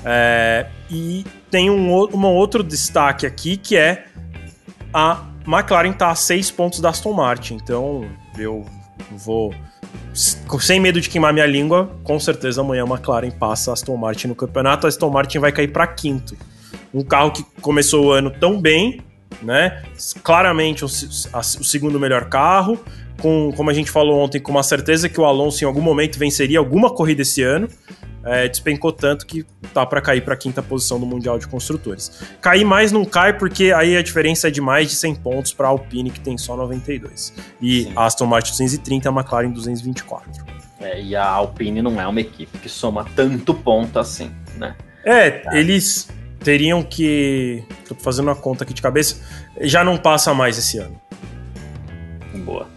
É, 0.05 0.67
e 0.91 1.25
tem 1.51 1.71
um, 1.71 1.91
um 1.91 2.27
outro 2.27 2.63
destaque 2.63 3.27
aqui 3.27 3.57
que 3.57 3.77
é 3.77 4.05
a 4.93 5.23
McLaren 5.49 5.93
tá 5.93 6.11
a 6.11 6.15
seis 6.15 6.51
pontos 6.51 6.79
da 6.81 6.91
Aston 6.91 7.15
Martin, 7.15 7.55
então 7.55 8.07
eu 8.37 8.67
vou 9.13 9.55
sem 10.13 10.79
medo 10.79 11.01
de 11.01 11.09
queimar 11.09 11.33
minha 11.33 11.47
língua, 11.47 11.91
com 12.05 12.21
certeza 12.21 12.61
amanhã 12.61 12.85
a 12.85 12.87
McLaren 12.87 13.31
passa 13.31 13.71
a 13.71 13.75
Aston 13.75 13.97
Martin 13.97 14.29
no 14.29 14.35
campeonato. 14.35 14.87
A 14.87 14.89
Aston 14.89 15.11
Martin 15.11 15.39
vai 15.39 15.53
cair 15.53 15.69
para 15.69 15.87
quinto. 15.87 16.37
Um 16.93 17.03
carro 17.03 17.31
que 17.31 17.45
começou 17.63 18.07
o 18.07 18.13
ano 18.13 18.31
tão 18.31 18.61
bem, 18.61 19.01
né? 19.43 19.83
Claramente 20.23 20.85
o, 20.85 20.87
o 20.87 21.43
segundo 21.43 21.99
melhor 21.99 22.27
carro, 22.27 22.79
com, 23.21 23.53
como 23.57 23.71
a 23.71 23.75
gente 23.75 23.91
falou 23.91 24.21
ontem, 24.21 24.41
com 24.41 24.51
uma 24.51 24.63
certeza 24.63 25.09
que 25.09 25.21
o 25.21 25.25
Alonso 25.25 25.65
em 25.65 25.67
algum 25.67 25.81
momento 25.81 26.19
venceria 26.19 26.59
alguma 26.59 26.91
corrida 26.91 27.23
esse 27.23 27.43
ano 27.43 27.69
é, 28.25 28.49
despencou 28.49 28.93
tanto 28.93 29.27
que 29.27 29.45
tá 29.73 29.87
para 29.87 30.01
cair 30.01 30.23
para 30.23 30.37
quinta 30.37 30.63
posição 30.63 31.01
do 31.01 31.07
Mundial 31.07 31.39
de 31.39 31.47
Construtores. 31.47 32.23
Cair 32.41 32.65
mais 32.65 32.93
não 32.93 33.05
cai 33.05 33.37
porque 33.37 33.73
aí 33.73 33.97
a 33.97 34.03
diferença 34.03 34.49
é 34.49 34.51
de 34.51 34.61
mais 34.61 34.89
de 34.89 34.95
100 34.97 35.15
pontos 35.17 35.53
para 35.53 35.67
a 35.67 35.71
Alpine 35.71 36.11
que 36.11 36.21
tem 36.21 36.37
só 36.37 36.57
92 36.57 37.33
e 37.61 37.85
Sim. 37.85 37.93
Aston 37.97 38.27
Martin 38.27 38.51
230 38.51 39.09
a 39.09 39.13
McLaren 39.13 39.51
224. 39.51 40.45
É, 40.81 41.01
e 41.01 41.17
a 41.17 41.25
Alpine 41.25 41.83
não 41.83 42.01
é 42.01 42.07
uma 42.07 42.21
equipe 42.21 42.59
que 42.59 42.69
soma 42.69 43.05
tanto 43.17 43.53
ponto 43.55 43.99
assim, 43.99 44.31
né? 44.57 44.77
É, 45.05 45.31
tá. 45.31 45.57
eles 45.57 46.09
teriam 46.41 46.83
que, 46.83 47.65
tô 47.89 47.95
fazendo 47.95 48.27
uma 48.29 48.37
conta 48.37 48.63
aqui 48.63 48.73
de 48.73 48.83
cabeça, 48.83 49.17
já 49.61 49.83
não 49.83 49.97
passa 49.97 50.33
mais 50.33 50.57
esse 50.57 50.79
ano. 50.79 51.01
Boa. 52.45 52.69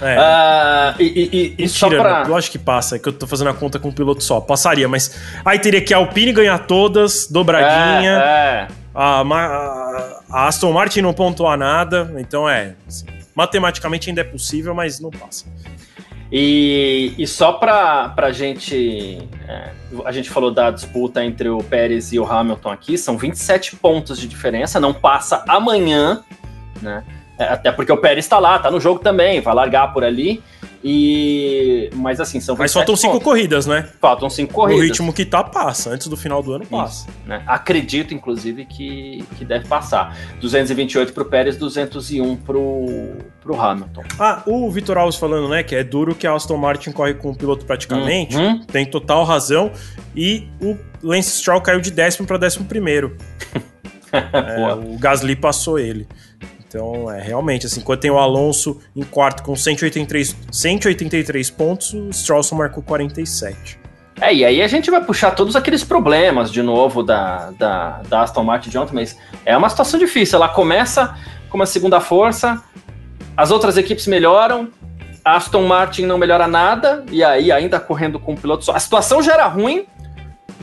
É. 0.00 0.18
Uh, 0.18 1.02
e, 1.02 1.54
e, 1.58 1.64
e 1.64 1.68
só 1.68 1.88
pra... 1.88 2.22
lógico 2.26 2.52
que 2.52 2.58
passa, 2.58 2.96
é 2.96 2.98
que 2.98 3.08
eu 3.08 3.12
tô 3.12 3.26
fazendo 3.26 3.50
a 3.50 3.54
conta 3.54 3.78
com 3.78 3.88
um 3.88 3.92
piloto 3.92 4.22
só. 4.22 4.40
Passaria, 4.40 4.88
mas 4.88 5.18
aí 5.44 5.58
teria 5.58 5.80
que 5.80 5.92
a 5.92 5.98
Alpine 5.98 6.32
ganhar 6.32 6.58
todas, 6.60 7.26
dobradinha. 7.28 8.12
É, 8.12 8.16
é. 8.16 8.68
A, 8.94 9.20
a, 9.20 10.20
a, 10.30 10.48
Aston 10.48 10.72
Martin 10.72 11.02
não 11.02 11.12
pontuar 11.12 11.58
nada, 11.58 12.12
então 12.18 12.48
é. 12.48 12.74
Assim, 12.86 13.06
matematicamente 13.34 14.08
ainda 14.08 14.20
é 14.20 14.24
possível, 14.24 14.74
mas 14.74 15.00
não 15.00 15.10
passa. 15.10 15.46
E, 16.30 17.14
e 17.16 17.26
só 17.26 17.52
pra, 17.52 18.10
pra 18.10 18.32
gente. 18.32 19.18
É, 19.46 19.70
a 20.04 20.12
gente 20.12 20.28
falou 20.28 20.50
da 20.50 20.70
disputa 20.70 21.24
entre 21.24 21.48
o 21.48 21.58
Pérez 21.58 22.12
e 22.12 22.18
o 22.18 22.30
Hamilton 22.30 22.70
aqui, 22.70 22.98
são 22.98 23.16
27 23.16 23.76
pontos 23.76 24.18
de 24.18 24.28
diferença, 24.28 24.78
não 24.78 24.92
passa 24.92 25.42
amanhã, 25.48 26.22
né? 26.82 27.02
É, 27.38 27.44
até 27.44 27.70
porque 27.70 27.92
o 27.92 27.96
Pérez 27.96 28.24
está 28.24 28.38
lá, 28.38 28.58
tá 28.58 28.70
no 28.70 28.80
jogo 28.80 29.00
também, 29.00 29.40
vai 29.40 29.54
largar 29.54 29.92
por 29.92 30.02
ali. 30.02 30.42
E. 30.82 31.90
Mas 31.94 32.20
assim, 32.20 32.40
são 32.40 32.56
Mas 32.56 32.72
faltam 32.72 32.94
cinco 32.94 33.20
corridas, 33.20 33.66
né? 33.66 33.88
Faltam 34.00 34.30
cinco 34.30 34.54
corridas. 34.54 34.84
O 34.84 34.86
ritmo 34.86 35.12
que 35.12 35.24
tá, 35.24 35.42
passa. 35.42 35.90
Antes 35.90 36.06
do 36.06 36.16
final 36.16 36.42
do 36.42 36.52
ano, 36.52 36.66
passa. 36.66 37.08
Isso, 37.08 37.18
né? 37.26 37.42
Acredito, 37.46 38.14
inclusive, 38.14 38.64
que, 38.64 39.24
que 39.36 39.44
deve 39.44 39.66
passar. 39.66 40.16
228 40.40 41.12
pro 41.12 41.24
Pérez, 41.24 41.56
201 41.56 42.36
pro, 42.36 42.86
pro 43.40 43.60
Hamilton. 43.60 44.04
Ah, 44.18 44.42
o 44.46 44.70
Vitor 44.70 44.96
Alves 44.98 45.16
falando, 45.16 45.48
né, 45.48 45.64
que 45.64 45.74
é 45.74 45.82
duro 45.82 46.14
que 46.14 46.26
a 46.26 46.32
Aston 46.32 46.56
Martin 46.56 46.92
corre 46.92 47.14
com 47.14 47.30
o 47.30 47.36
piloto 47.36 47.64
praticamente. 47.64 48.36
Uhum. 48.36 48.60
Tem 48.64 48.86
total 48.86 49.24
razão. 49.24 49.72
E 50.14 50.48
o 50.60 50.76
Lance 51.02 51.38
Stroll 51.38 51.60
caiu 51.60 51.80
de 51.80 51.90
décimo 51.90 52.26
para 52.26 52.38
décimo 52.38 52.66
primeiro. 52.66 53.16
é, 54.12 54.74
o 54.74 54.96
Gasly 54.96 55.34
passou 55.34 55.78
ele. 55.78 56.06
Então, 56.68 57.10
é 57.10 57.20
realmente, 57.22 57.64
assim, 57.64 57.80
quando 57.80 58.00
tem 58.00 58.10
o 58.10 58.18
Alonso 58.18 58.78
em 58.94 59.02
quarto 59.02 59.42
com 59.42 59.56
183, 59.56 60.36
183 60.52 61.50
pontos, 61.50 61.94
o 61.94 62.12
Stroll 62.12 62.42
marcou 62.52 62.82
47. 62.82 63.80
É, 64.20 64.34
e 64.34 64.44
aí 64.44 64.60
a 64.60 64.68
gente 64.68 64.90
vai 64.90 65.02
puxar 65.02 65.30
todos 65.30 65.56
aqueles 65.56 65.82
problemas 65.82 66.52
de 66.52 66.60
novo 66.60 67.02
da, 67.02 67.50
da, 67.52 68.02
da 68.08 68.22
Aston 68.22 68.42
Martin 68.42 68.68
de 68.68 68.76
ontem, 68.76 68.94
mas 68.94 69.16
é 69.46 69.56
uma 69.56 69.68
situação 69.70 69.98
difícil. 69.98 70.36
Ela 70.36 70.48
começa 70.48 71.16
com 71.48 71.56
uma 71.56 71.66
segunda 71.66 72.00
força, 72.00 72.62
as 73.36 73.50
outras 73.50 73.78
equipes 73.78 74.06
melhoram, 74.06 74.68
a 75.24 75.36
Aston 75.36 75.66
Martin 75.66 76.04
não 76.04 76.18
melhora 76.18 76.46
nada, 76.46 77.04
e 77.10 77.22
aí 77.22 77.50
ainda 77.50 77.80
correndo 77.80 78.18
com 78.18 78.32
um 78.32 78.36
piloto 78.36 78.64
só. 78.64 78.72
A 78.74 78.80
situação 78.80 79.22
já 79.22 79.34
era 79.34 79.46
ruim 79.46 79.86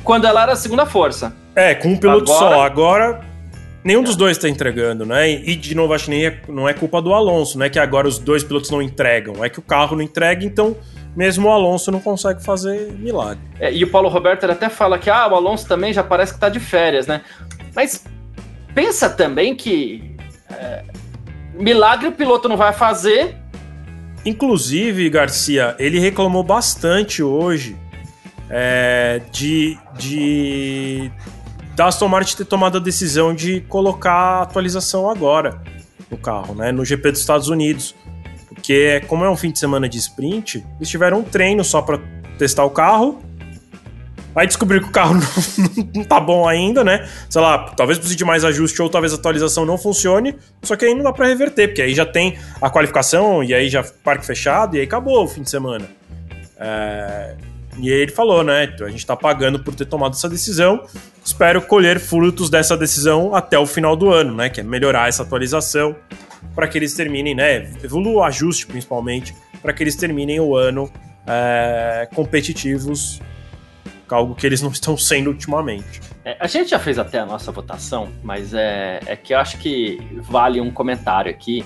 quando 0.03 0.27
ela 0.27 0.43
era 0.43 0.51
a 0.51 0.55
segunda 0.55 0.85
força. 0.85 1.33
É, 1.55 1.73
com 1.73 1.89
um 1.89 1.97
piloto 1.97 2.31
Agora... 2.31 2.55
só. 2.55 2.61
Agora 2.61 3.34
Nenhum 3.85 4.01
dos 4.01 4.15
dois 4.15 4.35
está 4.35 4.49
entregando, 4.49 5.05
né? 5.05 5.29
E, 5.29 5.55
de 5.55 5.75
novo, 5.75 5.93
acho 5.93 6.05
que 6.05 6.09
nem 6.09 6.25
é, 6.25 6.41
não 6.49 6.67
é 6.67 6.73
culpa 6.73 6.99
do 6.99 7.13
Alonso, 7.13 7.59
né? 7.59 7.69
Que 7.69 7.77
agora 7.77 8.07
os 8.07 8.17
dois 8.17 8.43
pilotos 8.43 8.71
não 8.71 8.81
entregam. 8.81 9.45
É 9.45 9.49
que 9.49 9.59
o 9.59 9.61
carro 9.61 9.95
não 9.95 10.01
entrega, 10.01 10.43
então 10.43 10.75
mesmo 11.15 11.47
o 11.47 11.51
Alonso 11.51 11.91
não 11.91 11.99
consegue 11.99 12.43
fazer 12.43 12.91
milagre. 12.93 13.43
É, 13.59 13.71
e 13.71 13.83
o 13.83 13.91
Paulo 13.91 14.09
Roberto 14.09 14.43
ele 14.43 14.53
até 14.53 14.69
fala 14.69 14.97
que 14.97 15.07
ah, 15.07 15.27
o 15.27 15.35
Alonso 15.35 15.67
também 15.67 15.93
já 15.93 16.03
parece 16.03 16.31
que 16.31 16.37
está 16.37 16.49
de 16.49 16.59
férias, 16.59 17.05
né? 17.05 17.21
Mas 17.75 18.03
pensa 18.73 19.07
também 19.07 19.55
que 19.55 20.15
é, 20.49 20.83
milagre 21.53 22.07
o 22.07 22.11
piloto 22.11 22.49
não 22.49 22.57
vai 22.57 22.73
fazer. 22.73 23.37
Inclusive, 24.25 25.07
Garcia, 25.11 25.75
ele 25.77 25.99
reclamou 25.99 26.43
bastante 26.43 27.21
hoje 27.21 27.77
é, 28.49 29.21
de, 29.31 29.77
de 29.95 31.11
da 31.75 31.87
Aston 31.87 32.07
Martin 32.07 32.37
ter 32.37 32.45
tomado 32.45 32.77
a 32.77 32.81
decisão 32.81 33.33
de 33.33 33.61
colocar 33.61 34.11
a 34.11 34.41
atualização 34.43 35.09
agora 35.09 35.61
no 36.09 36.17
carro, 36.17 36.55
né? 36.55 36.71
No 36.71 36.85
GP 36.85 37.11
dos 37.11 37.19
Estados 37.19 37.49
Unidos. 37.49 37.95
Porque, 38.47 39.01
como 39.07 39.25
é 39.25 39.29
um 39.29 39.35
fim 39.35 39.51
de 39.51 39.59
semana 39.59 39.87
de 39.87 39.97
sprint, 39.97 40.65
eles 40.77 40.89
tiveram 40.89 41.19
um 41.19 41.23
treino 41.23 41.63
só 41.63 41.81
para 41.81 41.99
testar 42.37 42.63
o 42.63 42.69
carro. 42.69 43.21
Aí 44.33 44.47
descobriram 44.47 44.83
que 44.83 44.89
o 44.89 44.91
carro 44.91 45.13
não, 45.15 45.89
não, 45.95 46.03
tá 46.03 46.19
bom 46.19 46.47
ainda, 46.47 46.83
né? 46.83 47.07
Sei 47.29 47.41
lá, 47.41 47.69
talvez 47.69 47.97
precise 47.97 48.17
de 48.17 48.25
mais 48.25 48.43
ajuste 48.43 48.81
ou 48.81 48.89
talvez 48.89 49.13
a 49.13 49.17
atualização 49.17 49.65
não 49.65 49.77
funcione. 49.77 50.35
Só 50.63 50.75
que 50.75 50.85
aí 50.85 50.93
não 50.93 51.03
dá 51.03 51.13
para 51.13 51.27
reverter, 51.27 51.67
porque 51.67 51.81
aí 51.81 51.93
já 51.93 52.05
tem 52.05 52.37
a 52.61 52.69
qualificação 52.69 53.43
e 53.43 53.53
aí 53.53 53.69
já 53.69 53.83
parque 54.03 54.25
fechado 54.25 54.75
e 54.75 54.79
aí 54.79 54.85
acabou 54.85 55.23
o 55.23 55.27
fim 55.27 55.41
de 55.41 55.49
semana. 55.49 55.85
É... 56.57 57.35
E 57.77 57.89
ele 57.89 58.11
falou, 58.11 58.43
né? 58.43 58.73
A 58.81 58.89
gente 58.89 59.05
tá 59.05 59.15
pagando 59.15 59.59
por 59.59 59.75
ter 59.75 59.85
tomado 59.85 60.13
essa 60.13 60.29
decisão. 60.29 60.85
Espero 61.23 61.61
colher 61.61 61.99
frutos 61.99 62.49
dessa 62.49 62.77
decisão 62.77 63.35
até 63.35 63.57
o 63.57 63.65
final 63.65 63.95
do 63.95 64.09
ano, 64.11 64.35
né? 64.35 64.49
Que 64.49 64.61
é 64.61 64.63
melhorar 64.63 65.09
essa 65.09 65.23
atualização 65.23 65.95
para 66.53 66.67
que 66.67 66.77
eles 66.77 66.93
terminem, 66.93 67.35
né? 67.35 67.71
O 67.91 68.23
ajuste, 68.23 68.65
principalmente, 68.65 69.35
para 69.61 69.73
que 69.73 69.83
eles 69.83 69.95
terminem 69.95 70.39
o 70.39 70.55
ano 70.55 70.91
é, 71.27 72.07
competitivos, 72.13 73.19
algo 74.07 74.35
que 74.35 74.45
eles 74.45 74.61
não 74.61 74.69
estão 74.69 74.97
sendo 74.97 75.31
ultimamente. 75.31 76.01
É, 76.23 76.37
a 76.39 76.47
gente 76.47 76.69
já 76.69 76.79
fez 76.79 76.97
até 76.97 77.19
a 77.19 77.25
nossa 77.25 77.51
votação, 77.51 78.09
mas 78.23 78.53
é, 78.53 78.99
é 79.05 79.15
que 79.15 79.33
eu 79.33 79.39
acho 79.39 79.57
que 79.57 79.99
vale 80.21 80.61
um 80.61 80.71
comentário 80.71 81.29
aqui. 81.29 81.65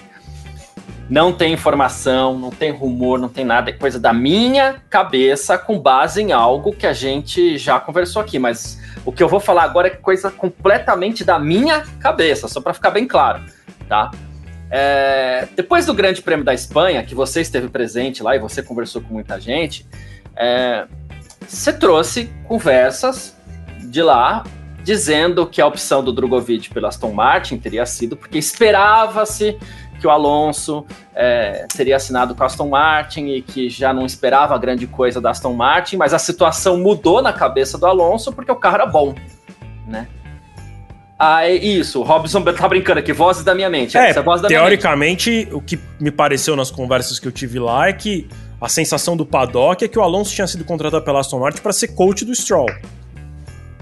Não 1.09 1.33
tem 1.33 1.53
informação, 1.53 2.37
não 2.37 2.51
tem 2.51 2.71
rumor, 2.71 3.17
não 3.17 3.29
tem 3.29 3.43
nada, 3.43 3.71
é 3.71 3.73
coisa 3.73 3.99
da 3.99 4.13
minha 4.13 4.75
cabeça 4.89 5.57
com 5.57 5.79
base 5.79 6.21
em 6.21 6.31
algo 6.31 6.71
que 6.71 6.85
a 6.85 6.93
gente 6.93 7.57
já 7.57 7.79
conversou 7.79 8.21
aqui, 8.21 8.37
mas 8.37 8.79
o 9.03 9.11
que 9.11 9.23
eu 9.23 9.27
vou 9.27 9.39
falar 9.39 9.63
agora 9.63 9.87
é 9.87 9.91
coisa 9.91 10.29
completamente 10.29 11.23
da 11.23 11.39
minha 11.39 11.83
cabeça, 11.99 12.47
só 12.47 12.61
para 12.61 12.75
ficar 12.75 12.91
bem 12.91 13.07
claro, 13.07 13.41
tá? 13.87 14.11
É, 14.69 15.47
depois 15.55 15.87
do 15.87 15.95
Grande 15.95 16.21
Prêmio 16.21 16.45
da 16.45 16.53
Espanha, 16.53 17.03
que 17.03 17.15
você 17.15 17.41
esteve 17.41 17.69
presente 17.69 18.21
lá 18.21 18.35
e 18.35 18.39
você 18.39 18.61
conversou 18.61 19.01
com 19.01 19.11
muita 19.11 19.39
gente, 19.39 19.87
é, 20.35 20.85
você 21.47 21.73
trouxe 21.73 22.31
conversas 22.47 23.35
de 23.79 24.03
lá 24.03 24.43
dizendo 24.83 25.45
que 25.47 25.59
a 25.59 25.65
opção 25.65 26.03
do 26.03 26.13
Drogovic 26.13 26.69
pelo 26.69 26.87
Aston 26.87 27.11
Martin 27.11 27.57
teria 27.57 27.85
sido 27.85 28.15
porque 28.15 28.37
esperava-se 28.37 29.57
que 29.99 30.07
o 30.07 30.09
Alonso 30.09 30.85
é, 31.13 31.65
teria 31.75 31.97
assinado 31.97 32.33
com 32.33 32.41
a 32.41 32.45
Aston 32.45 32.69
Martin 32.69 33.25
e 33.27 33.41
que 33.41 33.69
já 33.69 33.93
não 33.93 34.05
esperava 34.05 34.57
grande 34.57 34.87
coisa 34.87 35.19
da 35.19 35.31
Aston 35.31 35.53
Martin, 35.53 35.97
mas 35.97 36.13
a 36.13 36.19
situação 36.19 36.77
mudou 36.77 37.21
na 37.21 37.33
cabeça 37.33 37.77
do 37.77 37.85
Alonso 37.85 38.31
porque 38.31 38.51
o 38.51 38.55
carro 38.55 38.75
era 38.75 38.85
bom, 38.85 39.13
né? 39.85 40.07
Ah, 41.21 41.45
é 41.45 41.53
isso, 41.53 41.99
o 41.99 42.03
Robson 42.03 42.41
tá 42.41 42.67
brincando 42.67 42.99
aqui, 42.99 43.11
vozes 43.11 43.43
da 43.43 43.53
minha 43.53 43.69
mente. 43.69 43.97
É, 43.97 44.13
voz 44.21 44.41
da 44.41 44.47
teoricamente, 44.47 45.29
mente. 45.29 45.53
o 45.53 45.61
que 45.61 45.77
me 45.99 46.11
pareceu 46.11 46.55
nas 46.55 46.71
conversas 46.71 47.19
que 47.19 47.27
eu 47.27 47.31
tive 47.31 47.59
lá 47.59 47.89
é 47.89 47.93
que 47.93 48.29
a 48.61 48.69
sensação 48.69 49.17
do 49.17 49.25
paddock 49.25 49.83
é 49.83 49.87
que 49.89 49.99
o 49.99 50.01
Alonso 50.01 50.33
tinha 50.33 50.47
sido 50.47 50.63
contratado 50.63 51.03
pela 51.03 51.19
Aston 51.19 51.39
Martin 51.39 51.61
para 51.61 51.73
ser 51.73 51.89
coach 51.89 52.23
do 52.23 52.33
Stroll. 52.33 52.69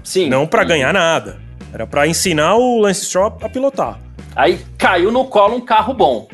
Sim. 0.02 0.28
Não 0.28 0.48
para 0.48 0.64
ganhar 0.64 0.92
nada. 0.92 1.38
Era 1.72 1.86
para 1.86 2.08
ensinar 2.08 2.56
o 2.56 2.80
Lance 2.80 3.04
Stroll 3.04 3.38
a 3.42 3.48
pilotar. 3.48 4.07
Aí 4.38 4.64
caiu 4.78 5.10
no 5.10 5.24
colo 5.24 5.56
um 5.56 5.60
carro 5.60 5.92
bom, 5.92 6.28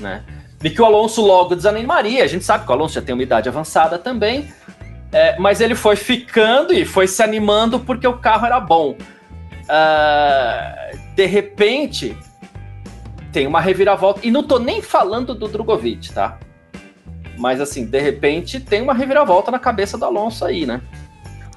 né? 0.00 0.22
E 0.62 0.70
que 0.70 0.80
o 0.80 0.84
Alonso 0.84 1.20
logo 1.20 1.56
desanimaria. 1.56 2.22
A 2.22 2.26
gente 2.28 2.44
sabe 2.44 2.64
que 2.64 2.70
o 2.70 2.72
Alonso 2.72 2.94
já 2.94 3.02
tem 3.02 3.12
uma 3.12 3.22
idade 3.24 3.48
avançada 3.48 3.98
também. 3.98 4.48
É, 5.10 5.36
mas 5.40 5.60
ele 5.60 5.74
foi 5.74 5.96
ficando 5.96 6.72
e 6.72 6.84
foi 6.84 7.08
se 7.08 7.20
animando 7.20 7.80
porque 7.80 8.06
o 8.06 8.16
carro 8.18 8.46
era 8.46 8.60
bom. 8.60 8.96
Uh, 9.64 10.98
de 11.16 11.26
repente, 11.26 12.16
tem 13.32 13.44
uma 13.44 13.60
reviravolta. 13.60 14.20
E 14.22 14.30
não 14.30 14.44
tô 14.44 14.60
nem 14.60 14.80
falando 14.80 15.34
do 15.34 15.48
Drogovic, 15.48 16.12
tá? 16.12 16.38
Mas 17.36 17.60
assim, 17.60 17.84
de 17.84 18.00
repente 18.00 18.60
tem 18.60 18.82
uma 18.82 18.94
reviravolta 18.94 19.50
na 19.50 19.58
cabeça 19.58 19.98
do 19.98 20.04
Alonso 20.04 20.44
aí, 20.44 20.64
né? 20.64 20.80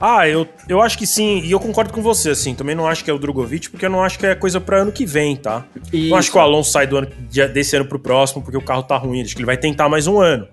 Ah, 0.02 0.28
eu, 0.28 0.48
eu 0.68 0.82
acho 0.82 0.98
que 0.98 1.06
sim, 1.06 1.42
e 1.42 1.52
eu 1.52 1.60
concordo 1.60 1.94
com 1.94 2.02
você, 2.02 2.32
assim, 2.32 2.56
também 2.56 2.76
não 2.76 2.88
acho 2.88 3.04
que 3.04 3.12
é 3.12 3.14
o 3.14 3.20
Drogovic, 3.20 3.70
porque 3.70 3.86
eu 3.86 3.90
não 3.90 4.04
acho 4.04 4.18
que 4.18 4.26
é 4.26 4.34
coisa 4.34 4.60
para 4.60 4.78
ano 4.78 4.92
que 4.92 5.06
vem, 5.06 5.36
tá? 5.36 5.64
Isso. 5.94 6.10
Não 6.10 6.18
acho 6.18 6.32
que 6.32 6.38
o 6.38 6.42
Alonso 6.42 6.72
sai 6.72 6.88
do 6.88 6.98
ano, 6.98 7.08
desse 7.54 7.76
ano 7.76 7.86
pro 7.86 8.00
próximo 8.00 8.42
porque 8.42 8.58
o 8.58 8.62
carro 8.62 8.82
tá 8.82 8.98
ruim, 8.98 9.22
acho 9.22 9.36
que 9.36 9.42
ele 9.42 9.46
vai 9.46 9.58
tentar 9.58 9.88
mais 9.88 10.08
um 10.08 10.20
ano. 10.20 10.48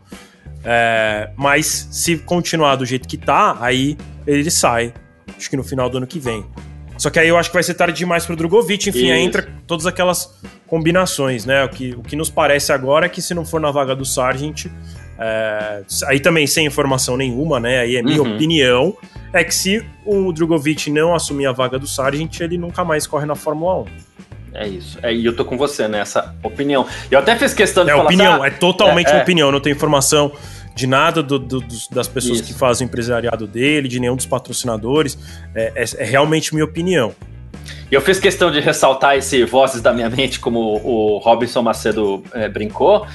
É, 0.62 1.30
mas 1.34 1.88
se 1.90 2.18
continuar 2.18 2.76
do 2.76 2.84
jeito 2.84 3.08
que 3.08 3.16
tá, 3.16 3.56
aí 3.58 3.96
ele 4.26 4.50
sai, 4.50 4.92
acho 5.34 5.48
que 5.48 5.56
no 5.56 5.64
final 5.64 5.88
do 5.88 5.96
ano 5.96 6.06
que 6.06 6.18
vem. 6.18 6.44
Só 6.98 7.08
que 7.10 7.18
aí 7.18 7.28
eu 7.28 7.38
acho 7.38 7.48
que 7.48 7.54
vai 7.54 7.62
ser 7.62 7.74
tarde 7.74 7.96
demais 7.96 8.26
pro 8.26 8.34
Drogovic, 8.34 8.90
enfim, 8.90 9.10
aí 9.12 9.22
entra 9.22 9.48
todas 9.66 9.86
aquelas 9.86 10.36
combinações, 10.66 11.46
né? 11.46 11.64
O 11.64 11.68
que, 11.68 11.94
o 11.94 12.02
que 12.02 12.16
nos 12.16 12.28
parece 12.28 12.72
agora 12.72 13.06
é 13.06 13.08
que 13.08 13.22
se 13.22 13.32
não 13.32 13.46
for 13.46 13.60
na 13.60 13.70
vaga 13.70 13.94
do 13.94 14.04
Sargent, 14.04 14.66
é, 15.18 15.82
aí 16.06 16.20
também 16.20 16.46
sem 16.46 16.66
informação 16.66 17.16
nenhuma, 17.16 17.58
né? 17.58 17.80
Aí 17.80 17.96
é 17.96 18.02
minha 18.02 18.22
uhum. 18.22 18.34
opinião, 18.34 18.96
é 19.32 19.42
que 19.42 19.54
se 19.54 19.84
o 20.04 20.32
Drogovic 20.32 20.90
não 20.90 21.14
assumir 21.14 21.46
a 21.46 21.52
vaga 21.52 21.78
do 21.78 21.86
Sargent, 21.86 22.40
ele 22.40 22.56
nunca 22.56 22.84
mais 22.84 23.06
corre 23.06 23.26
na 23.26 23.34
Fórmula 23.34 23.82
1. 23.82 23.86
É 24.54 24.66
isso. 24.66 24.98
É, 25.02 25.12
e 25.12 25.24
eu 25.24 25.34
tô 25.34 25.44
com 25.44 25.56
você 25.58 25.86
nessa 25.86 26.34
opinião. 26.42 26.86
Eu 27.10 27.18
até 27.18 27.36
fiz 27.36 27.52
questão 27.52 27.84
de 27.84 27.90
é 27.90 27.94
falar. 27.94 28.06
Opinião, 28.06 28.34
assim, 28.34 28.44
ah, 28.44 28.46
é 28.46 28.50
totalmente 28.50 29.08
é, 29.08 29.18
é. 29.18 29.22
opinião, 29.22 29.52
não 29.52 29.60
tem 29.60 29.72
informação 29.72 30.32
de 30.74 30.86
nada 30.86 31.22
do, 31.22 31.38
do, 31.38 31.60
das 31.90 32.06
pessoas 32.06 32.38
Isso. 32.38 32.52
que 32.52 32.58
fazem 32.58 32.86
o 32.86 32.88
empresariado 32.88 33.46
dele, 33.46 33.88
de 33.88 33.98
nenhum 33.98 34.14
dos 34.14 34.26
patrocinadores. 34.26 35.18
É, 35.54 35.72
é, 35.74 35.84
é, 36.02 36.04
realmente 36.04 36.54
minha 36.54 36.64
opinião. 36.64 37.12
E 37.90 37.94
eu 37.94 38.00
fiz 38.00 38.20
questão 38.20 38.50
de 38.50 38.60
ressaltar 38.60 39.16
esse 39.16 39.44
Vozes 39.44 39.82
da 39.82 39.92
Minha 39.92 40.08
Mente, 40.08 40.38
como 40.38 40.80
o 40.84 41.18
Robinson 41.18 41.62
Macedo 41.62 42.22
é, 42.32 42.48
brincou, 42.48 43.06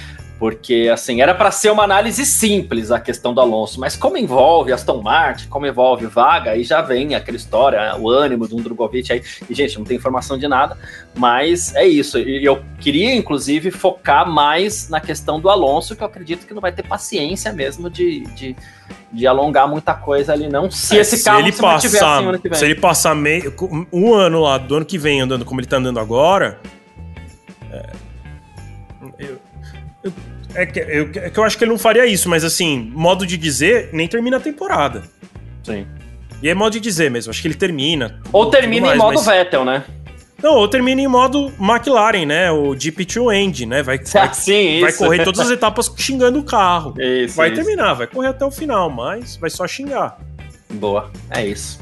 porque 0.44 0.90
assim 0.92 1.22
era 1.22 1.34
para 1.34 1.52
ser 1.52 1.72
uma 1.72 1.86
análise 1.86 2.26
simples 2.26 2.92
a 2.92 3.00
questão 3.00 3.34
do 3.34 3.40
Alonso, 3.40 3.80
mas 3.80 3.96
como 3.96 4.18
envolve 4.18 4.74
Aston 4.74 5.02
Martin, 5.02 5.48
como 5.48 5.66
envolve 5.66 6.06
vaga, 6.06 6.52
aí 6.52 6.66
já 6.66 6.82
vem 6.82 7.16
aquela 7.16 7.38
história, 7.38 7.96
o 7.96 8.10
ânimo 8.10 8.46
do 8.46 8.58
Drogovic 8.58 9.14
aí. 9.14 9.24
E 9.50 9.56
gente, 9.56 9.78
não 9.78 9.86
tem 9.86 9.96
informação 9.96 10.38
de 10.38 10.46
nada, 10.46 10.78
mas 11.16 11.74
é 11.76 11.88
isso. 11.88 12.20
E 12.20 12.44
eu 12.44 12.62
queria 12.82 13.16
inclusive 13.16 13.72
focar 13.72 14.30
mais 14.30 14.90
na 14.90 15.00
questão 15.00 15.40
do 15.40 15.50
Alonso, 15.50 15.96
que 15.96 16.04
eu 16.04 16.08
acredito 16.08 16.46
que 16.46 16.54
não 16.54 16.60
vai 16.60 16.74
ter 16.74 16.84
paciência 16.84 17.54
mesmo 17.54 17.90
de, 17.90 18.26
de, 18.36 18.54
de 19.14 19.26
alongar 19.26 19.66
muita 19.66 19.94
coisa 19.94 20.34
ali 20.34 20.50
não. 20.50 20.70
Se 20.70 20.98
é, 20.98 21.00
esse 21.00 21.24
carro 21.24 21.38
se 21.38 21.44
ele 21.46 21.52
se 21.54 21.62
passar, 21.62 22.18
assim 22.18 22.28
ano 22.28 22.40
que 22.40 22.50
vem. 22.50 22.60
se 22.60 22.66
ele 22.66 22.76
passar 22.76 23.16
meio 23.16 23.56
um 23.94 24.14
ano 24.14 24.42
lá 24.42 24.58
do 24.58 24.76
ano 24.76 24.86
que 24.86 24.98
vem 24.98 25.22
andando 25.22 25.46
como 25.46 25.62
ele 25.62 25.68
tá 25.68 25.78
andando 25.78 26.02
agora, 26.02 26.60
é, 27.72 27.92
eu, 29.18 29.40
eu 30.04 30.12
é 30.56 30.66
que, 30.66 30.80
eu, 30.80 31.10
é 31.16 31.30
que 31.30 31.38
eu 31.38 31.44
acho 31.44 31.58
que 31.58 31.64
ele 31.64 31.72
não 31.72 31.80
faria 31.80 32.06
isso, 32.06 32.30
mas 32.30 32.44
assim, 32.44 32.92
modo 32.94 33.26
de 33.26 33.38
dizer, 33.38 33.90
nem 33.92 34.08
termina 34.08 34.38
a 34.38 34.40
temporada. 34.40 35.04
Sim. 35.64 35.86
E 36.42 36.50
é 36.50 36.54
modo 36.54 36.74
de 36.74 36.80
dizer 36.80 37.10
mesmo, 37.10 37.30
acho 37.30 37.42
que 37.42 37.48
ele 37.48 37.56
termina. 37.56 38.20
Ou 38.32 38.50
termina 38.50 38.88
mais, 38.88 39.00
em 39.00 39.02
modo 39.02 39.16
mas... 39.16 39.26
Vettel, 39.26 39.66
né? 39.66 39.84
Não, 40.42 40.56
ou 40.56 40.68
termina 40.68 41.00
em 41.00 41.08
modo 41.08 41.54
McLaren, 41.58 42.26
né? 42.26 42.52
O 42.52 42.72
GP2 42.72 43.34
End, 43.34 43.66
né? 43.66 43.82
Vai, 43.82 43.98
vai, 44.04 44.34
Sim, 44.34 44.82
vai 44.82 44.92
correr 44.92 45.24
todas 45.24 45.40
as 45.40 45.50
etapas 45.50 45.90
xingando 45.98 46.38
o 46.38 46.44
carro. 46.44 46.94
Isso, 47.00 47.38
vai 47.38 47.48
isso. 47.48 47.56
terminar, 47.56 47.94
vai 47.94 48.08
correr 48.08 48.28
até 48.28 48.46
o 48.46 48.52
final, 48.52 48.90
mas 48.90 49.38
vai 49.38 49.50
só 49.50 49.66
xingar. 49.66 50.18
Boa, 50.70 51.10
é 51.30 51.46
isso. 51.46 51.80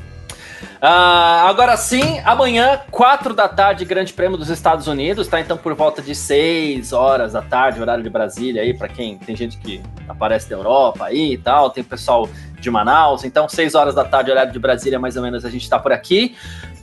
Uh, 0.81 1.45
agora 1.45 1.77
sim, 1.77 2.19
amanhã, 2.25 2.81
4 2.89 3.35
da 3.35 3.47
tarde, 3.47 3.85
Grande 3.85 4.13
Prêmio 4.13 4.35
dos 4.35 4.49
Estados 4.49 4.87
Unidos, 4.87 5.27
tá? 5.27 5.39
Então 5.39 5.55
por 5.55 5.75
volta 5.75 6.01
de 6.01 6.15
6 6.15 6.91
horas 6.91 7.33
da 7.33 7.41
tarde, 7.43 7.79
horário 7.79 8.03
de 8.03 8.09
Brasília 8.09 8.63
aí, 8.63 8.73
para 8.73 8.87
quem 8.87 9.15
tem 9.15 9.35
gente 9.35 9.59
que 9.59 9.79
aparece 10.09 10.49
da 10.49 10.55
Europa 10.55 11.05
aí 11.05 11.33
e 11.33 11.37
tal, 11.37 11.69
tem 11.69 11.83
pessoal 11.83 12.27
de 12.59 12.71
Manaus, 12.71 13.23
então 13.23 13.47
6 13.47 13.75
horas 13.75 13.93
da 13.93 14.03
tarde, 14.03 14.31
horário 14.31 14.51
de 14.51 14.57
Brasília, 14.57 14.97
mais 14.97 15.15
ou 15.15 15.21
menos 15.21 15.45
a 15.45 15.51
gente 15.51 15.69
tá 15.69 15.77
por 15.77 15.91
aqui. 15.91 16.35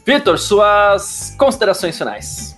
Vitor, 0.06 0.38
suas 0.38 1.34
considerações 1.36 1.98
finais. 1.98 2.56